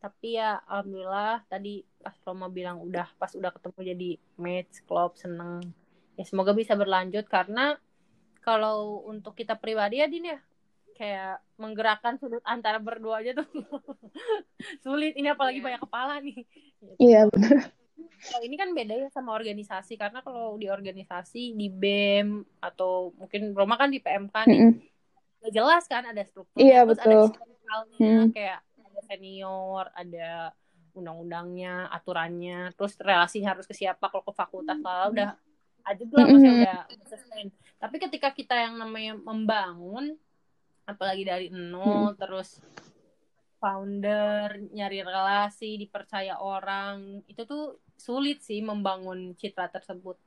tapi 0.00 0.40
ya 0.40 0.60
alhamdulillah 0.68 1.44
tadi 1.48 1.84
pas 2.00 2.16
Roma 2.24 2.48
bilang 2.48 2.80
udah 2.80 3.08
pas 3.20 3.32
udah 3.36 3.52
ketemu 3.52 3.78
jadi 3.92 4.10
match 4.40 4.84
klub 4.88 5.16
seneng 5.20 5.60
ya 6.14 6.24
semoga 6.26 6.54
bisa 6.54 6.78
berlanjut 6.78 7.26
karena 7.26 7.78
kalau 8.44 9.02
untuk 9.08 9.34
kita 9.34 9.56
pribadi 9.56 9.98
ya 9.98 10.06
Din 10.06 10.30
ya 10.30 10.38
kayak 10.94 11.42
menggerakkan 11.58 12.16
sudut 12.22 12.40
antara 12.46 12.78
berdua 12.78 13.18
aja 13.18 13.34
tuh 13.34 13.48
sulit 14.84 15.18
ini 15.18 15.26
apalagi 15.26 15.58
yeah. 15.58 15.66
banyak 15.66 15.82
kepala 15.82 16.14
nih 16.22 16.38
iya 17.02 17.12
yeah, 17.12 17.24
benar 17.26 17.74
kalau 18.24 18.42
ini 18.46 18.56
kan 18.56 18.70
beda 18.72 18.94
ya 18.94 19.08
sama 19.10 19.34
organisasi 19.34 19.98
karena 19.98 20.22
kalau 20.22 20.54
di 20.56 20.70
organisasi 20.70 21.52
di 21.58 21.68
BEM 21.68 22.46
atau 22.62 23.10
mungkin 23.18 23.52
Roma 23.52 23.74
kan 23.74 23.90
di 23.90 23.98
PMK 23.98 24.36
nih 24.46 24.60
mm 24.60 24.70
-hmm. 24.70 25.50
jelas 25.50 25.84
kan 25.90 26.06
ada 26.06 26.22
struktur 26.22 26.62
iya 26.62 26.80
yeah, 26.80 26.82
betul 26.86 27.34
ada 27.34 27.98
mm. 27.98 28.30
kayak 28.30 28.62
ada 28.62 29.00
senior 29.10 29.90
ada 29.98 30.54
undang-undangnya 30.94 31.90
aturannya 31.90 32.70
terus 32.78 32.94
relasinya 33.02 33.58
harus 33.58 33.66
ke 33.66 33.74
siapa 33.74 34.06
kalau 34.06 34.22
ke 34.22 34.30
fakultas 34.30 34.78
lalu 34.78 35.18
udah 35.18 35.34
aja 35.84 36.02
lah 36.12 36.26
masih 36.26 36.52
udah 36.64 37.08
sustain 37.08 37.48
tapi 37.76 37.96
ketika 38.00 38.32
kita 38.32 38.56
yang 38.56 38.80
namanya 38.80 39.16
membangun 39.20 40.16
apalagi 40.84 41.24
dari 41.24 41.48
nol 41.52 42.12
hmm. 42.12 42.20
terus 42.20 42.60
founder 43.64 44.60
nyari 44.76 45.00
relasi 45.00 45.80
dipercaya 45.80 46.36
orang 46.36 47.24
itu 47.24 47.48
tuh 47.48 47.80
sulit 47.96 48.44
sih 48.44 48.60
membangun 48.60 49.32
citra 49.40 49.72
tersebut. 49.72 50.20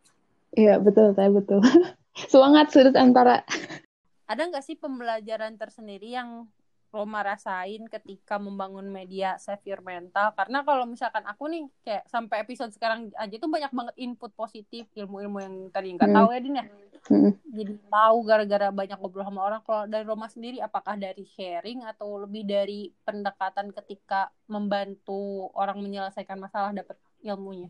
Iya 0.57 0.81
betul 0.81 1.13
saya 1.13 1.29
betul. 1.29 1.61
Semangat 2.33 2.73
sudut 2.73 2.97
antara. 2.97 3.45
Ada 4.25 4.49
nggak 4.49 4.65
sih 4.65 4.73
pembelajaran 4.73 5.53
tersendiri 5.53 6.17
yang 6.17 6.49
Roma 6.97 7.21
rasain 7.21 7.85
ketika 7.85 8.41
membangun 8.41 8.89
media 8.89 9.37
save 9.37 9.77
mental 9.85 10.33
karena 10.33 10.65
kalau 10.65 10.89
misalkan 10.89 11.21
aku 11.29 11.45
nih 11.45 11.69
kayak 11.85 12.09
sampai 12.09 12.41
episode 12.41 12.73
sekarang 12.73 13.13
aja 13.13 13.35
tuh 13.37 13.45
banyak 13.45 13.69
banget 13.69 13.95
input 14.01 14.33
positif 14.33 14.89
ilmu-ilmu 14.97 15.37
yang 15.37 15.55
tadi 15.69 15.93
nggak 15.93 16.09
hmm. 16.09 16.17
tahu 16.17 16.27
ya 16.33 16.39
Din 16.41 16.57
ya 16.57 16.65
hmm. 17.13 17.31
jadi 17.53 17.73
tahu 17.85 18.17
gara-gara 18.25 18.67
banyak 18.73 18.97
ngobrol 18.97 19.29
sama 19.29 19.41
orang 19.45 19.61
kalau 19.61 19.85
dari 19.85 20.05
Roma 20.09 20.25
sendiri 20.25 20.57
apakah 20.57 20.97
dari 20.97 21.21
sharing 21.37 21.85
atau 21.85 22.25
lebih 22.25 22.49
dari 22.49 22.89
pendekatan 23.05 23.69
ketika 23.77 24.33
membantu 24.49 25.53
orang 25.53 25.77
menyelesaikan 25.85 26.41
masalah 26.41 26.73
dapat 26.73 26.97
ilmunya 27.21 27.69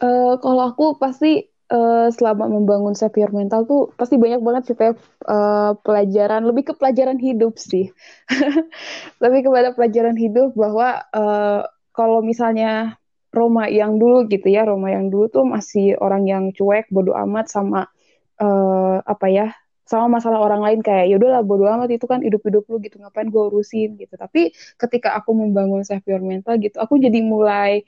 uh, 0.00 0.34
kalau 0.40 0.72
aku 0.72 0.96
pasti 0.96 1.53
uh, 1.74 2.08
selama 2.14 2.46
membangun 2.46 2.94
self 2.94 3.12
mental 3.34 3.66
tuh 3.66 3.90
pasti 3.98 4.14
banyak 4.14 4.40
banget 4.40 4.62
sih 4.70 4.76
uh, 4.78 5.74
pelajaran 5.82 6.46
lebih 6.46 6.70
ke 6.70 6.72
pelajaran 6.78 7.18
hidup 7.18 7.58
sih. 7.58 7.90
Lebih 9.22 9.50
kepada 9.50 9.74
pelajaran 9.74 10.14
hidup 10.14 10.54
bahwa 10.54 11.02
uh, 11.10 11.66
kalau 11.90 12.22
misalnya 12.22 12.96
Roma 13.34 13.66
yang 13.66 13.98
dulu 13.98 14.30
gitu 14.30 14.46
ya 14.46 14.62
Roma 14.62 14.94
yang 14.94 15.10
dulu 15.10 15.26
tuh 15.26 15.42
masih 15.42 15.98
orang 15.98 16.30
yang 16.30 16.44
cuek 16.54 16.86
bodoh 16.94 17.18
amat 17.26 17.50
sama 17.50 17.90
uh, 18.38 19.02
apa 19.02 19.26
ya 19.26 19.46
sama 19.84 20.18
masalah 20.18 20.40
orang 20.40 20.62
lain. 20.62 20.80
Kayak 20.80 21.10
yaudah 21.12 21.30
lah 21.40 21.42
bodo 21.42 21.66
amat 21.68 21.90
itu 21.92 22.06
kan 22.06 22.22
hidup-hidup 22.22 22.64
lu 22.70 22.78
gitu 22.80 22.96
ngapain 23.02 23.28
gue 23.28 23.42
urusin? 23.50 23.98
Gitu. 23.98 24.14
Tapi 24.14 24.54
ketika 24.80 25.18
aku 25.18 25.34
membangun 25.34 25.82
self 25.82 26.06
mental 26.06 26.56
gitu 26.62 26.78
aku 26.78 26.96
jadi 27.02 27.20
mulai 27.20 27.84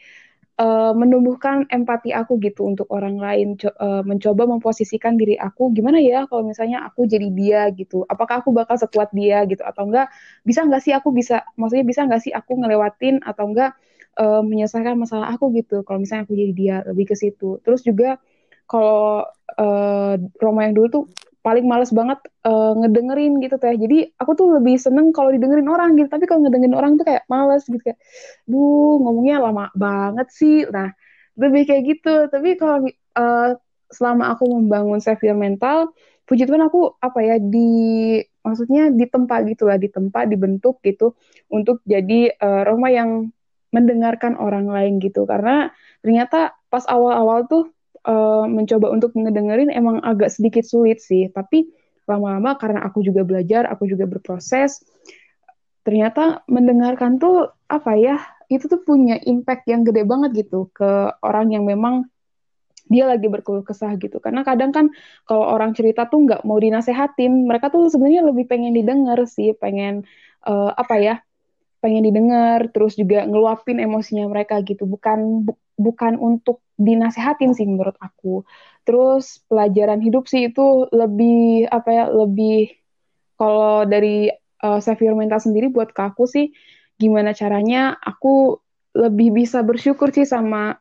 menumbuhkan 0.96 1.68
empati 1.68 2.16
aku 2.16 2.40
gitu 2.40 2.64
untuk 2.64 2.88
orang 2.88 3.20
lain 3.20 3.60
uh, 3.76 4.00
mencoba 4.00 4.48
memposisikan 4.48 5.20
diri 5.20 5.36
aku 5.36 5.68
gimana 5.68 6.00
ya 6.00 6.24
kalau 6.24 6.48
misalnya 6.48 6.80
aku 6.88 7.04
jadi 7.04 7.28
dia 7.28 7.60
gitu? 7.76 8.08
Apakah 8.08 8.40
aku 8.40 8.56
bakal 8.56 8.80
sekuat 8.80 9.12
dia 9.12 9.44
gitu? 9.44 9.60
Atau 9.60 9.92
enggak 9.92 10.08
bisa 10.48 10.64
enggak 10.64 10.80
sih 10.80 10.96
aku 10.96 11.12
bisa 11.12 11.44
maksudnya 11.60 11.84
bisa 11.84 12.00
enggak 12.08 12.24
sih 12.24 12.32
aku 12.32 12.56
ngelewatin 12.56 13.20
atau 13.20 13.52
enggak 13.52 13.76
uh, 14.16 14.40
menyelesaikan 14.40 14.96
masalah 14.96 15.28
aku 15.36 15.52
gitu 15.52 15.84
kalau 15.84 16.00
misalnya 16.00 16.24
aku 16.24 16.32
jadi 16.32 16.52
dia? 16.56 16.76
Lebih 16.88 17.12
ke 17.12 17.16
situ. 17.20 17.60
Terus 17.60 17.84
juga 17.84 18.16
kalau 18.64 19.28
uh, 19.60 20.14
Roma 20.40 20.60
yang 20.64 20.74
dulu 20.74 20.88
tuh 20.88 21.04
paling 21.46 21.62
males 21.70 21.94
banget 21.94 22.18
uh, 22.42 22.74
ngedengerin 22.74 23.38
gitu 23.38 23.54
teh. 23.62 23.78
Jadi 23.78 24.10
aku 24.18 24.34
tuh 24.34 24.58
lebih 24.58 24.74
seneng 24.82 25.14
kalau 25.14 25.30
didengerin 25.30 25.70
orang 25.70 25.94
gitu. 25.94 26.10
Tapi 26.10 26.26
kalau 26.26 26.42
ngedengerin 26.42 26.74
orang 26.74 26.98
tuh 26.98 27.06
kayak 27.06 27.22
males 27.30 27.62
gitu 27.70 27.78
kayak, 27.78 28.02
duh 28.50 28.98
ngomongnya 28.98 29.38
lama 29.38 29.70
banget 29.78 30.26
sih. 30.34 30.66
Nah 30.66 30.90
lebih 31.38 31.62
kayak 31.70 31.82
gitu. 31.86 32.14
Tapi 32.26 32.58
kalau 32.58 32.90
uh, 33.14 33.54
selama 33.94 34.34
aku 34.34 34.44
membangun 34.50 34.98
self 34.98 35.22
mental, 35.22 35.94
puji 36.26 36.50
Tuhan 36.50 36.66
aku 36.66 36.98
apa 36.98 37.22
ya 37.22 37.36
di 37.38 37.70
maksudnya 38.42 38.90
di 38.90 39.06
tempat 39.06 39.46
gitu 39.46 39.70
lah, 39.70 39.78
di 39.78 39.86
tempat 39.86 40.26
dibentuk 40.26 40.82
gitu 40.82 41.14
untuk 41.54 41.78
jadi 41.86 42.34
uh, 42.42 42.66
Roma 42.66 42.90
yang 42.90 43.30
mendengarkan 43.70 44.34
orang 44.34 44.66
lain 44.66 44.98
gitu. 44.98 45.22
Karena 45.30 45.70
ternyata 46.02 46.58
pas 46.66 46.82
awal-awal 46.90 47.46
tuh 47.46 47.75
uh, 48.06 48.46
mencoba 48.46 48.88
untuk 48.94 49.12
ngedengerin 49.12 49.68
emang 49.74 50.00
agak 50.00 50.30
sedikit 50.30 50.62
sulit 50.62 51.02
sih, 51.02 51.28
tapi 51.34 51.68
lama-lama 52.06 52.54
karena 52.54 52.86
aku 52.86 53.02
juga 53.02 53.26
belajar, 53.26 53.66
aku 53.66 53.90
juga 53.90 54.06
berproses, 54.06 54.80
ternyata 55.82 56.46
mendengarkan 56.46 57.18
tuh 57.18 57.50
apa 57.66 57.98
ya, 57.98 58.16
itu 58.46 58.70
tuh 58.70 58.80
punya 58.86 59.18
impact 59.26 59.66
yang 59.66 59.82
gede 59.82 60.06
banget 60.06 60.46
gitu 60.46 60.70
ke 60.70 61.10
orang 61.22 61.50
yang 61.50 61.66
memang 61.66 62.06
dia 62.86 63.10
lagi 63.10 63.26
berkeluh 63.26 63.66
kesah 63.66 63.98
gitu. 63.98 64.22
Karena 64.22 64.46
kadang 64.46 64.70
kan 64.70 64.86
kalau 65.26 65.42
orang 65.42 65.74
cerita 65.74 66.06
tuh 66.06 66.22
nggak 66.22 66.46
mau 66.46 66.58
dinasehatin, 66.62 67.50
mereka 67.50 67.74
tuh 67.74 67.90
sebenarnya 67.90 68.22
lebih 68.22 68.46
pengen 68.46 68.70
didengar 68.70 69.18
sih, 69.26 69.50
pengen 69.58 70.06
uh, 70.46 70.70
apa 70.70 70.94
ya, 71.02 71.14
pengen 71.82 72.06
didengar, 72.06 72.70
terus 72.70 72.94
juga 72.94 73.26
ngeluapin 73.26 73.82
emosinya 73.82 74.30
mereka 74.30 74.62
gitu. 74.62 74.86
Bukan 74.86 75.50
bu 75.50 75.58
bukan 75.76 76.16
untuk 76.16 76.64
dinasehatin 76.76 77.56
sih 77.56 77.64
menurut 77.68 77.96
aku. 78.00 78.44
Terus 78.84 79.40
pelajaran 79.48 80.00
hidup 80.00 80.28
sih 80.28 80.52
itu 80.52 80.88
lebih 80.92 81.68
apa 81.72 81.88
ya 81.92 82.04
lebih 82.12 82.76
kalau 83.36 83.84
dari 83.84 84.32
uh, 84.64 84.80
save 84.80 85.04
your 85.04 85.16
mental 85.16 85.40
sendiri 85.40 85.68
buat 85.68 85.92
ke 85.92 86.02
aku 86.02 86.24
sih 86.28 86.52
gimana 86.96 87.36
caranya 87.36 87.92
aku 88.00 88.56
lebih 88.96 89.44
bisa 89.44 89.60
bersyukur 89.60 90.08
sih 90.08 90.24
sama 90.24 90.80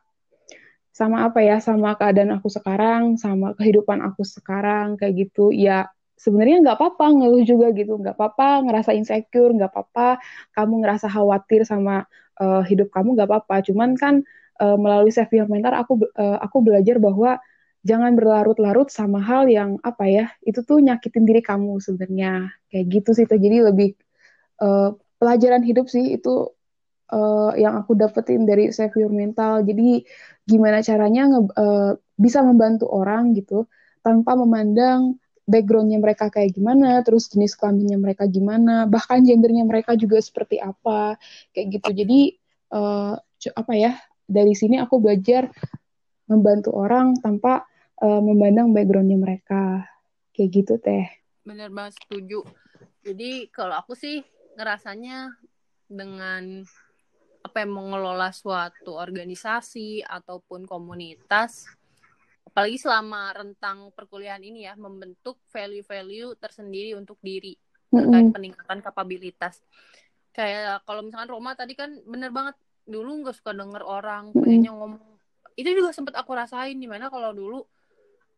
sama 0.96 1.28
apa 1.28 1.44
ya 1.44 1.60
sama 1.60 1.92
keadaan 1.92 2.40
aku 2.40 2.48
sekarang 2.48 3.20
sama 3.20 3.52
kehidupan 3.52 4.00
aku 4.00 4.24
sekarang 4.24 4.96
kayak 4.96 5.28
gitu. 5.28 5.52
Ya 5.52 5.92
sebenarnya 6.16 6.64
nggak 6.64 6.76
apa-apa 6.80 7.06
ngeluh 7.12 7.44
juga 7.44 7.68
gitu. 7.76 8.00
Nggak 8.00 8.16
apa-apa 8.16 8.64
ngerasa 8.64 8.96
insecure 8.96 9.52
nggak 9.52 9.68
apa-apa. 9.68 10.16
Kamu 10.56 10.80
ngerasa 10.80 11.12
khawatir 11.12 11.68
sama 11.68 12.08
uh, 12.40 12.64
hidup 12.64 12.88
kamu 12.88 13.12
nggak 13.12 13.28
apa-apa. 13.28 13.60
Cuman 13.68 13.92
kan 14.00 14.24
uh, 14.60 14.76
melalui 14.80 15.12
self 15.12 15.30
mental 15.32 15.72
aku 15.76 16.00
uh, 16.16 16.38
aku 16.40 16.64
belajar 16.64 16.96
bahwa 17.00 17.40
jangan 17.86 18.18
berlarut-larut 18.18 18.90
sama 18.90 19.22
hal 19.22 19.46
yang 19.46 19.78
apa 19.86 20.04
ya 20.10 20.26
itu 20.42 20.60
tuh 20.66 20.82
nyakitin 20.82 21.22
diri 21.22 21.40
kamu 21.44 21.78
sebenarnya. 21.78 22.50
Kayak 22.66 22.84
gitu 22.90 23.10
sih 23.14 23.26
jadi 23.28 23.70
lebih 23.70 23.94
uh, 24.60 24.96
pelajaran 25.22 25.62
hidup 25.62 25.86
sih 25.86 26.18
itu 26.18 26.50
uh, 27.14 27.52
yang 27.54 27.78
aku 27.78 27.94
dapetin 27.94 28.42
dari 28.44 28.74
save 28.74 28.94
your 28.98 29.12
mental. 29.12 29.62
Jadi 29.62 30.02
gimana 30.46 30.82
caranya 30.82 31.30
uh, 31.56 31.92
bisa 32.18 32.42
membantu 32.42 32.90
orang 32.90 33.36
gitu 33.38 33.70
tanpa 34.02 34.34
memandang 34.34 35.18
backgroundnya 35.46 36.02
mereka 36.02 36.26
kayak 36.26 36.58
gimana, 36.58 37.06
terus 37.06 37.30
jenis 37.30 37.54
kelaminnya 37.54 37.98
mereka 38.02 38.26
gimana, 38.26 38.90
bahkan 38.90 39.22
gendernya 39.22 39.62
mereka 39.62 39.94
juga 39.94 40.18
seperti 40.18 40.58
apa, 40.58 41.14
kayak 41.54 41.78
gitu. 41.78 41.90
Jadi 42.02 42.20
uh, 42.74 43.14
apa 43.54 43.72
ya 43.78 43.94
dari 44.26 44.52
sini 44.58 44.82
aku 44.82 44.98
belajar 44.98 45.48
membantu 46.26 46.74
orang 46.74 47.14
tanpa 47.22 47.62
uh, 48.02 48.20
memandang 48.20 48.74
backgroundnya 48.74 49.18
mereka, 49.18 49.86
kayak 50.34 50.50
gitu 50.50 50.74
teh. 50.82 51.06
Bener 51.46 51.70
banget 51.70 52.02
setuju. 52.02 52.42
Jadi 53.06 53.46
kalau 53.54 53.78
aku 53.78 53.94
sih 53.94 54.26
ngerasanya 54.58 55.30
dengan 55.86 56.66
apa 57.46 57.62
yang 57.62 57.78
mengelola 57.78 58.34
suatu 58.34 58.98
organisasi 58.98 60.02
ataupun 60.02 60.66
komunitas 60.66 61.70
apalagi 62.42 62.74
selama 62.74 63.30
rentang 63.38 63.94
perkuliahan 63.94 64.42
ini 64.42 64.66
ya 64.66 64.74
membentuk 64.74 65.38
value-value 65.54 66.34
tersendiri 66.42 66.98
untuk 66.98 67.22
diri 67.22 67.54
terkait 67.86 68.34
peningkatan 68.34 68.82
kapabilitas 68.82 69.62
kayak 70.34 70.82
kalau 70.82 71.06
misalkan 71.06 71.30
Roma 71.30 71.54
tadi 71.54 71.78
kan 71.78 72.02
bener 72.02 72.34
banget 72.34 72.58
dulu 72.86 73.26
nggak 73.26 73.36
suka 73.36 73.52
denger 73.52 73.82
orang 73.82 74.30
pengennya 74.30 74.72
ngomong 74.72 75.02
itu 75.58 75.68
juga 75.74 75.90
sempet 75.90 76.14
aku 76.14 76.30
rasain 76.32 76.78
di 76.78 76.86
mana 76.86 77.10
kalau 77.10 77.34
dulu 77.34 77.60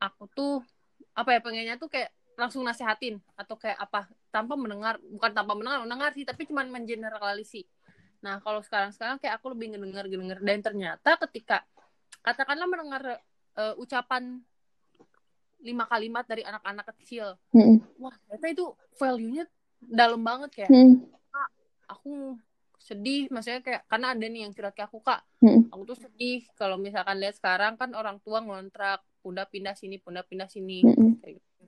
aku 0.01 0.25
tuh 0.33 0.65
apa 1.13 1.37
ya 1.37 1.41
pengennya 1.45 1.77
tuh 1.77 1.91
kayak 1.93 2.11
langsung 2.39 2.63
nasehatin 2.63 3.19
atau 3.35 3.59
kayak 3.59 3.77
apa 3.77 4.07
tanpa 4.31 4.55
mendengar 4.55 4.97
bukan 5.03 5.31
tanpa 5.35 5.53
mendengar 5.59 5.83
mendengar 5.83 6.11
sih 6.15 6.23
tapi 6.23 6.47
cuma 6.47 6.63
mengeneralisir 6.63 7.67
Nah, 8.19 8.43
kalau 8.43 8.61
sekarang-sekarang 8.63 9.23
kayak 9.23 9.39
aku 9.39 9.55
lebih 9.55 9.75
ngedenger-ngedenger 9.75 10.39
dan 10.43 10.59
ternyata 10.59 11.11
ketika 11.29 11.63
katakanlah 12.23 12.67
mendengar 12.67 13.03
uh, 13.55 13.75
ucapan 13.79 14.43
lima 15.63 15.87
kalimat 15.91 16.27
dari 16.27 16.43
anak-anak 16.47 16.87
kecil, 16.99 17.35
mm. 17.55 17.99
wah 17.99 18.15
ternyata 18.27 18.47
itu 18.51 18.67
value-nya 18.99 19.45
dalam 19.83 20.23
banget 20.23 20.51
kayak, 20.55 20.71
mm. 20.71 21.03
aku 21.91 22.39
sedih, 22.89 23.29
maksudnya 23.29 23.61
kayak 23.61 23.85
karena 23.85 24.17
ada 24.17 24.25
nih 24.25 24.41
yang 24.49 24.53
curhat 24.57 24.73
ke 24.73 24.81
aku 24.81 25.05
kak, 25.05 25.21
mm. 25.45 25.69
aku 25.69 25.83
tuh 25.93 25.99
sedih 26.09 26.49
kalau 26.57 26.81
misalkan 26.81 27.21
lihat 27.21 27.37
sekarang 27.37 27.77
kan 27.77 27.93
orang 27.93 28.17
tua 28.25 28.41
ngontrak, 28.41 29.05
udah 29.29 29.45
pindah 29.45 29.77
sini, 29.77 30.01
udah 30.01 30.25
pindah 30.25 30.49
sini, 30.49 30.81
mm. 30.81 31.21
kayak 31.21 31.37
gitu, 31.37 31.65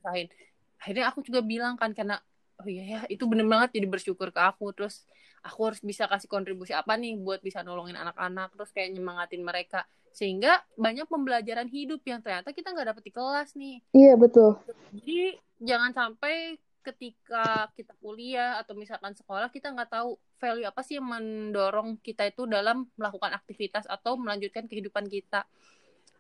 Akhirnya 0.81 1.13
aku 1.13 1.21
juga 1.21 1.45
bilang 1.45 1.77
kan 1.77 1.93
karena 1.93 2.17
oh 2.61 2.69
iya 2.69 2.85
ya 2.85 3.01
itu 3.13 3.25
bener 3.29 3.45
banget 3.45 3.77
jadi 3.77 3.87
bersyukur 3.89 4.33
ke 4.33 4.41
aku. 4.41 4.73
Terus 4.73 5.05
aku 5.45 5.73
harus 5.73 5.81
bisa 5.85 6.09
kasih 6.09 6.29
kontribusi 6.29 6.73
apa 6.73 6.97
nih 6.97 7.21
buat 7.21 7.45
bisa 7.45 7.61
nolongin 7.61 8.01
anak-anak? 8.01 8.57
Terus 8.57 8.71
kayak 8.73 8.97
nyemangatin 8.97 9.45
mereka. 9.45 9.85
Sehingga 10.17 10.65
banyak 10.75 11.05
pembelajaran 11.05 11.69
hidup 11.69 12.01
yang 12.09 12.25
ternyata 12.25 12.51
kita 12.57 12.73
nggak 12.73 12.97
dapet 12.97 13.03
di 13.05 13.13
kelas 13.13 13.49
nih. 13.57 13.77
Iya 13.93 14.15
betul. 14.17 14.57
Jadi 14.97 15.37
jangan 15.61 15.93
sampai 15.93 16.57
ketika 16.81 17.69
kita 17.77 17.93
kuliah 18.01 18.57
atau 18.57 18.73
misalkan 18.73 19.13
sekolah 19.13 19.53
kita 19.53 19.69
nggak 19.73 19.93
tahu 19.93 20.17
value 20.41 20.65
apa 20.65 20.81
sih 20.81 20.97
yang 20.97 21.09
mendorong 21.09 22.01
kita 22.01 22.25
itu 22.29 22.49
dalam 22.49 22.89
melakukan 22.97 23.37
aktivitas 23.37 23.85
atau 23.85 24.17
melanjutkan 24.17 24.65
kehidupan 24.65 25.05
kita 25.13 25.45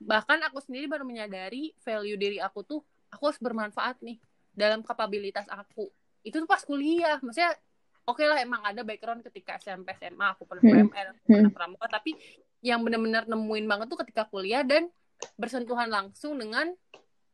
bahkan 0.00 0.40
aku 0.44 0.60
sendiri 0.60 0.88
baru 0.88 1.04
menyadari 1.04 1.72
value 1.80 2.16
diri 2.16 2.38
aku 2.40 2.64
tuh 2.64 2.80
aku 3.12 3.32
harus 3.32 3.40
bermanfaat 3.40 4.00
nih 4.04 4.20
dalam 4.52 4.84
kapabilitas 4.84 5.48
aku 5.48 5.88
itu 6.24 6.36
tuh 6.36 6.48
pas 6.48 6.60
kuliah 6.60 7.16
maksudnya 7.24 7.56
oke 8.04 8.20
okay 8.20 8.26
lah 8.28 8.40
emang 8.40 8.60
ada 8.64 8.84
background 8.84 9.24
ketika 9.24 9.56
SMP 9.56 9.96
SMA 9.96 10.36
aku 10.36 10.44
pernah 10.44 10.64
hmm. 10.64 10.92
PMR 10.92 11.06
hmm. 11.08 11.24
pernah 11.24 11.52
pramuka 11.52 11.86
tapi 11.88 12.16
yang 12.60 12.84
benar-benar 12.84 13.24
nemuin 13.24 13.64
banget 13.64 13.86
tuh 13.88 14.00
ketika 14.04 14.28
kuliah 14.28 14.60
dan 14.64 14.88
bersentuhan 15.36 15.88
langsung 15.88 16.36
dengan 16.36 16.72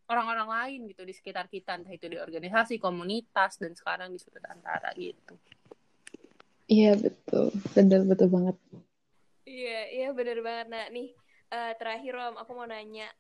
orang-orang 0.07 0.49
lain 0.49 0.81
gitu 0.91 1.03
di 1.03 1.15
sekitar 1.15 1.51
kita 1.51 1.79
entah 1.79 1.91
itu 1.91 2.07
di 2.07 2.19
organisasi 2.19 2.79
komunitas 2.79 3.59
dan 3.59 3.75
sekarang 3.75 4.15
di 4.15 4.19
sudut 4.23 4.43
antara 4.47 4.95
gitu. 4.95 5.35
Iya 6.67 6.99
betul. 6.99 7.55
Betul 7.75 8.03
betul 8.07 8.29
banget. 8.31 8.57
Iya 9.47 9.81
iya 9.95 10.09
benar 10.11 10.39
banget 10.43 10.67
nah 10.71 10.85
nih 10.91 11.15
uh, 11.55 11.73
terakhir 11.79 12.15
om 12.19 12.35
aku 12.39 12.53
mau 12.55 12.67
nanya. 12.67 13.11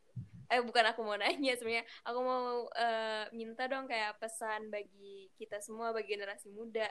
Eh 0.46 0.62
bukan 0.62 0.86
aku 0.94 1.02
mau 1.02 1.18
nanya 1.22 1.52
sebenarnya. 1.58 1.86
Aku 2.06 2.18
mau 2.22 2.70
uh, 2.70 3.24
minta 3.34 3.66
dong 3.66 3.90
kayak 3.90 4.18
pesan 4.22 4.70
bagi 4.70 5.30
kita 5.38 5.58
semua 5.62 5.90
bagi 5.90 6.14
generasi 6.14 6.50
muda 6.54 6.86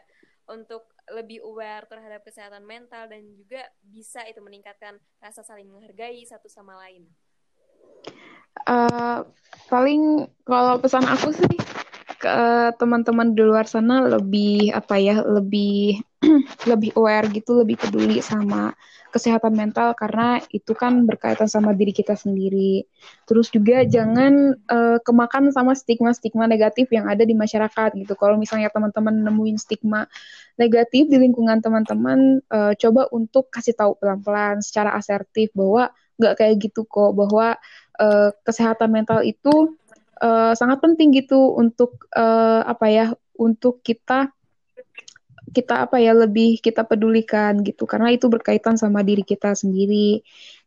untuk 0.45 0.85
lebih 1.09 1.41
aware 1.41 1.89
terhadap 1.89 2.21
kesehatan 2.21 2.61
mental 2.63 3.09
dan 3.09 3.25
juga 3.33 3.65
bisa 3.81 4.21
itu 4.29 4.37
meningkatkan 4.43 5.01
rasa 5.17 5.41
saling 5.41 5.65
menghargai 5.67 6.21
satu 6.27 6.45
sama 6.45 6.77
lain. 6.85 7.09
Uh, 8.65 9.21
paling 9.69 10.25
kalau 10.45 10.81
pesan 10.81 11.05
aku 11.05 11.29
sih 11.33 11.57
ke 12.17 12.37
teman-teman 12.81 13.37
di 13.37 13.43
luar 13.45 13.69
sana 13.69 14.01
lebih 14.01 14.73
apa 14.73 14.97
ya 14.97 15.21
lebih 15.21 16.01
lebih 16.71 16.97
aware 16.97 17.29
gitu 17.29 17.61
lebih 17.61 17.77
peduli 17.77 18.17
sama 18.23 18.73
kesehatan 19.15 19.55
mental 19.55 19.95
karena 19.95 20.43
itu 20.51 20.75
kan 20.75 21.07
berkaitan 21.07 21.47
sama 21.47 21.71
diri 21.71 21.95
kita 21.95 22.19
sendiri. 22.19 22.83
Terus 23.23 23.47
juga 23.47 23.87
jangan 23.87 24.59
uh, 24.67 24.99
kemakan 24.99 25.55
sama 25.55 25.71
stigma-stigma 25.71 26.51
negatif 26.51 26.91
yang 26.91 27.07
ada 27.07 27.23
di 27.23 27.31
masyarakat 27.31 27.95
gitu. 27.95 28.11
Kalau 28.19 28.35
misalnya 28.35 28.67
teman-teman 28.75 29.23
nemuin 29.23 29.55
stigma 29.55 30.03
negatif 30.59 31.07
di 31.07 31.15
lingkungan 31.15 31.63
teman-teman, 31.63 32.43
uh, 32.51 32.75
coba 32.75 33.07
untuk 33.15 33.47
kasih 33.47 33.71
tahu 33.79 33.95
pelan-pelan 34.03 34.59
secara 34.59 34.91
asertif 34.99 35.47
bahwa 35.55 35.95
nggak 36.19 36.35
kayak 36.39 36.55
gitu 36.61 36.87
kok, 36.87 37.11
bahwa 37.15 37.57
uh, 37.99 38.29
kesehatan 38.47 38.89
mental 38.91 39.23
itu 39.23 39.75
uh, 40.23 40.53
sangat 40.55 40.79
penting 40.83 41.15
gitu 41.15 41.55
untuk 41.55 42.07
uh, 42.15 42.63
apa 42.67 42.85
ya, 42.91 43.05
untuk 43.35 43.83
kita 43.83 44.31
kita 45.55 45.87
apa 45.87 46.03
ya 46.03 46.11
lebih 46.11 46.59
kita 46.59 46.83
pedulikan 46.83 47.63
gitu. 47.63 47.87
Karena 47.87 48.11
itu 48.11 48.27
berkaitan 48.27 48.75
sama 48.75 49.05
diri 49.05 49.23
kita 49.23 49.55
sendiri 49.55 50.19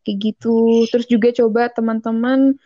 kayak 0.06 0.18
gitu. 0.32 0.88
Terus 0.88 1.06
juga 1.10 1.28
coba 1.36 1.68
teman-teman 1.68 2.56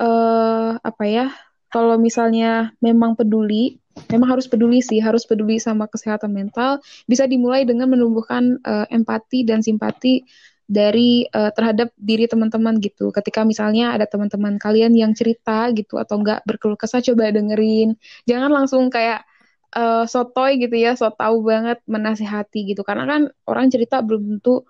uh, 0.00 0.76
apa 0.80 1.04
ya 1.08 1.26
kalau 1.70 1.96
misalnya 1.96 2.74
memang 2.82 3.14
peduli 3.14 3.78
memang 4.08 4.38
harus 4.38 4.46
peduli 4.48 4.80
sih 4.80 4.98
harus 5.02 5.28
peduli 5.28 5.60
sama 5.60 5.86
kesehatan 5.86 6.32
mental 6.32 6.80
bisa 7.04 7.28
dimulai 7.28 7.68
dengan 7.68 7.90
menumbuhkan 7.90 8.58
uh, 8.64 8.86
empati 8.88 9.44
dan 9.44 9.60
simpati 9.60 10.24
dari 10.70 11.26
uh, 11.34 11.50
terhadap 11.50 11.90
diri 11.98 12.30
teman-teman 12.30 12.78
gitu 12.78 13.10
ketika 13.10 13.42
misalnya 13.42 13.90
ada 13.90 14.06
teman-teman 14.06 14.54
kalian 14.54 14.94
yang 14.94 15.10
cerita 15.18 15.66
gitu 15.74 15.98
atau 15.98 16.22
enggak 16.22 16.46
berkeluh 16.46 16.78
kesah 16.78 17.02
coba 17.02 17.34
dengerin 17.34 17.98
jangan 18.22 18.54
langsung 18.54 18.86
kayak 18.86 19.26
uh, 19.74 20.04
sotoy 20.06 20.58
gitu 20.58 20.74
ya, 20.74 20.98
so 20.98 21.10
tahu 21.14 21.46
banget 21.46 21.78
menasehati 21.86 22.74
gitu. 22.74 22.82
Karena 22.82 23.06
kan 23.06 23.22
orang 23.46 23.70
cerita 23.70 24.02
belum 24.02 24.38
tentu 24.38 24.66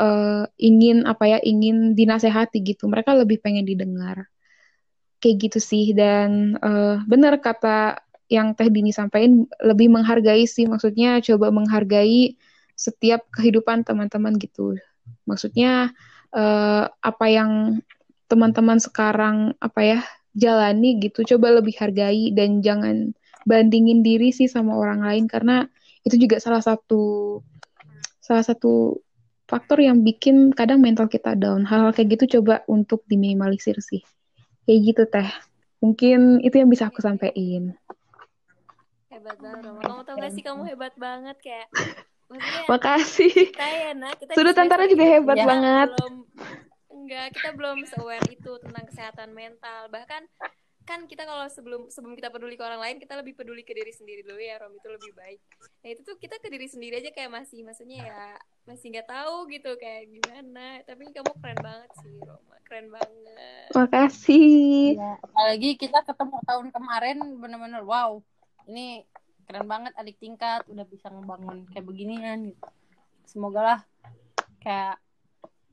uh, 0.00 0.44
ingin 0.60 1.08
apa 1.08 1.36
ya, 1.36 1.38
ingin 1.40 1.96
dinasehati 1.96 2.60
gitu. 2.64 2.88
Mereka 2.88 3.16
lebih 3.16 3.40
pengen 3.40 3.64
didengar. 3.64 4.28
Kayak 5.20 5.36
gitu 5.48 5.58
sih 5.62 5.96
dan 5.96 6.60
uh, 6.60 7.00
benar 7.08 7.40
kata 7.40 8.04
yang 8.28 8.52
Teh 8.56 8.68
Dini 8.68 8.92
sampaikan 8.92 9.48
lebih 9.60 9.88
menghargai 9.92 10.44
sih 10.48 10.68
maksudnya 10.68 11.20
coba 11.24 11.48
menghargai 11.52 12.36
setiap 12.76 13.24
kehidupan 13.32 13.88
teman-teman 13.88 14.36
gitu. 14.36 14.76
Maksudnya 15.24 15.92
uh, 16.34 16.84
apa 16.88 17.26
yang 17.28 17.80
teman-teman 18.28 18.80
sekarang 18.80 19.52
apa 19.60 19.80
ya 19.84 20.00
jalani 20.34 20.98
gitu 20.98 21.22
coba 21.36 21.62
lebih 21.62 21.78
hargai 21.78 22.34
dan 22.34 22.58
jangan 22.64 23.14
bandingin 23.46 24.02
diri 24.02 24.34
sih 24.34 24.50
sama 24.50 24.74
orang 24.74 25.04
lain 25.04 25.24
karena 25.30 25.68
itu 26.02 26.18
juga 26.18 26.42
salah 26.42 26.64
satu 26.64 27.38
salah 28.18 28.42
satu 28.42 28.98
faktor 29.44 29.78
yang 29.84 30.00
bikin 30.00 30.52
kadang 30.56 30.80
mental 30.80 31.08
kita 31.08 31.36
down. 31.36 31.68
Hal-hal 31.68 31.92
kayak 31.92 32.16
gitu 32.18 32.40
coba 32.40 32.64
untuk 32.68 33.04
diminimalisir 33.08 33.76
sih. 33.80 34.00
Kayak 34.64 34.80
gitu 34.80 35.02
teh. 35.08 35.30
Mungkin 35.84 36.40
itu 36.40 36.56
yang 36.56 36.72
bisa 36.72 36.88
aku 36.88 37.04
sampaikan. 37.04 37.76
hebat 39.12 39.36
banget. 39.38 39.62
Kamu 39.84 40.00
tau 40.02 40.16
gak 40.18 40.32
sih 40.34 40.42
kamu 40.42 40.62
hebat 40.72 40.94
banget 40.96 41.36
kayak 41.44 41.68
maksudnya 42.34 42.66
Makasih. 42.68 43.34
kita 43.54 43.66
ya 43.66 43.90
kita 43.94 44.30
di 44.30 44.36
Sudut 44.36 44.56
Antara 44.58 44.84
juga 44.90 45.04
ini 45.06 45.14
hebat 45.14 45.36
kita 45.38 45.48
banget. 45.48 45.88
belum 45.94 46.14
enggak 46.90 47.26
kita 47.36 47.50
belum 47.54 47.78
se-aware 47.86 48.26
itu 48.32 48.52
tentang 48.60 48.84
kesehatan 48.88 49.30
mental. 49.36 49.80
Bahkan 49.92 50.22
kan 50.84 51.08
kita 51.08 51.24
kalau 51.24 51.48
sebelum 51.48 51.88
sebelum 51.88 52.12
kita 52.12 52.28
peduli 52.28 52.60
ke 52.60 52.64
orang 52.64 52.76
lain 52.76 53.00
kita 53.00 53.16
lebih 53.16 53.32
peduli 53.32 53.64
ke 53.64 53.72
diri 53.72 53.92
sendiri 53.92 54.20
dulu 54.20 54.40
ya 54.40 54.60
Rom. 54.60 54.74
Itu 54.76 54.88
lebih 54.92 55.12
baik. 55.16 55.40
Nah 55.84 55.88
itu 55.92 56.00
tuh 56.04 56.16
kita 56.20 56.36
ke 56.42 56.48
diri 56.52 56.68
sendiri 56.68 57.00
aja 57.00 57.10
kayak 57.14 57.32
masih 57.32 57.64
maksudnya 57.64 58.04
ya 58.04 58.22
masih 58.68 58.92
nggak 58.92 59.08
tahu 59.08 59.48
gitu 59.48 59.70
kayak 59.80 60.10
gimana. 60.12 60.80
Tapi 60.84 61.08
kamu 61.12 61.32
keren 61.40 61.60
banget 61.60 61.90
sih 62.04 62.14
Roma 62.20 62.54
keren 62.64 62.88
banget. 62.88 63.68
Makasih. 63.76 64.96
Ya, 64.96 65.12
apalagi 65.20 65.70
kita 65.76 66.00
ketemu 66.02 66.36
tahun 66.48 66.66
kemarin 66.72 67.18
bener-bener 67.38 67.84
wow. 67.84 68.18
Ini 68.64 69.04
keren 69.44 69.68
banget 69.68 69.92
adik 69.96 70.16
tingkat 70.18 70.64
udah 70.66 70.84
bisa 70.88 71.08
ngebangun 71.12 71.68
kayak 71.70 71.86
beginian 71.86 72.50
gitu. 72.52 72.68
Semoga 73.24 73.60
lah 73.60 73.80
kayak 74.60 74.96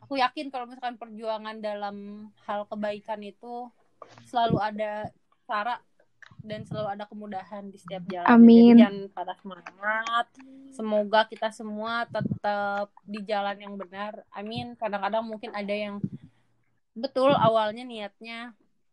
aku 0.03 0.19
yakin 0.19 0.51
kalau 0.51 0.67
misalkan 0.67 0.99
perjuangan 0.99 1.63
dalam 1.63 2.27
hal 2.43 2.67
kebaikan 2.67 3.23
itu 3.23 3.71
selalu 4.27 4.59
ada 4.59 5.07
cara 5.47 5.79
dan 6.41 6.65
selalu 6.65 6.87
ada 6.97 7.05
kemudahan 7.05 7.69
di 7.69 7.77
setiap 7.77 8.03
jalan. 8.09 8.27
Amin. 8.27 8.75
jadi 8.75 8.89
jangan 8.89 8.97
patah 9.13 9.37
semangat. 9.39 10.27
Semoga 10.73 11.21
kita 11.29 11.49
semua 11.53 12.09
tetap 12.09 12.89
di 13.05 13.19
jalan 13.23 13.57
yang 13.61 13.73
benar. 13.77 14.25
Amin. 14.33 14.73
Kadang-kadang 14.75 15.23
mungkin 15.23 15.53
ada 15.53 15.71
yang 15.71 16.01
betul 16.91 17.31
awalnya 17.31 17.85
niatnya 17.87 18.51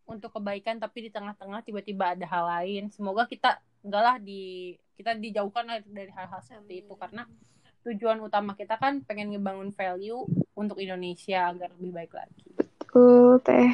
untuk 0.09 0.39
kebaikan 0.39 0.81
tapi 0.81 1.09
di 1.09 1.11
tengah-tengah 1.12 1.64
tiba-tiba 1.64 2.16
ada 2.16 2.26
hal 2.29 2.45
lain. 2.47 2.93
Semoga 2.93 3.29
kita 3.29 3.61
enggak 3.85 4.03
lah 4.03 4.16
di 4.18 4.74
kita 4.99 5.14
dijauhkan 5.14 5.64
lah 5.66 5.79
dari 5.87 6.11
hal-hal 6.11 6.41
seperti 6.43 6.87
itu 6.87 6.95
karena 6.99 7.22
tujuan 7.87 8.18
utama 8.18 8.59
kita 8.59 8.74
kan 8.76 9.01
pengen 9.07 9.31
ngebangun 9.33 9.70
value 9.70 10.26
untuk 10.59 10.83
Indonesia 10.83 11.55
agar 11.55 11.70
lebih 11.79 11.93
baik 11.95 12.12
lagi 12.12 12.49
Tuh, 12.89 13.39
Teh. 13.45 13.70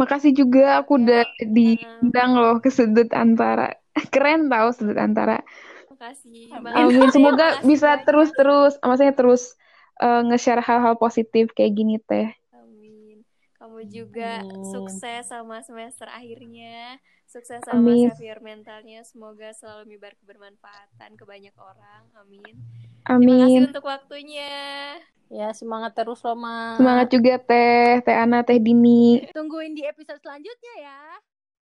Makasih 0.00 0.32
juga 0.32 0.82
aku 0.82 0.98
udah 0.98 1.22
diundang 1.44 2.34
loh 2.34 2.58
ke 2.58 2.72
sudut 2.72 3.06
antara. 3.12 3.70
Keren 4.12 4.48
tau 4.48 4.72
sudut 4.72 4.96
antara. 4.96 5.44
makasih 5.92 6.50
Amin. 6.56 6.74
Amin. 6.74 7.08
Semoga 7.12 7.62
Makasih 7.62 7.68
bisa 7.68 7.90
terus-terus, 8.02 8.80
maksudnya 8.82 9.14
terus 9.14 9.54
eh, 10.00 10.20
nge-share 10.26 10.64
hal-hal 10.64 10.98
positif 10.98 11.52
kayak 11.54 11.76
gini, 11.76 12.00
Teh. 12.02 12.32
Amin. 12.50 13.22
Kamu 13.60 13.86
juga 13.86 14.42
Amin. 14.42 14.66
sukses 14.66 15.28
sama 15.28 15.62
semester 15.62 16.08
akhirnya, 16.10 16.98
sukses 17.32 17.64
sama 17.64 17.80
Amin. 17.80 18.12
year 18.20 18.38
mentalnya. 18.44 19.00
Semoga 19.08 19.56
selalu 19.56 19.88
menyebar 19.88 20.12
kebermanfaatan 20.20 21.16
ke 21.16 21.24
banyak 21.24 21.56
orang. 21.56 22.04
Amin. 22.20 22.54
Terima 23.02 23.48
kasih 23.48 23.56
Amin. 23.56 23.62
untuk 23.72 23.84
waktunya. 23.88 24.52
ya 25.32 25.48
semangat 25.56 25.96
terus 25.96 26.20
Roma 26.20 26.76
Semangat 26.76 27.08
juga, 27.08 27.40
Teh. 27.40 28.04
Teh 28.04 28.12
Ana, 28.12 28.44
Teh 28.44 28.60
Dini. 28.60 29.24
tungguin 29.32 29.72
di 29.72 29.80
episode 29.80 30.20
selanjutnya 30.20 30.74
ya 30.76 31.00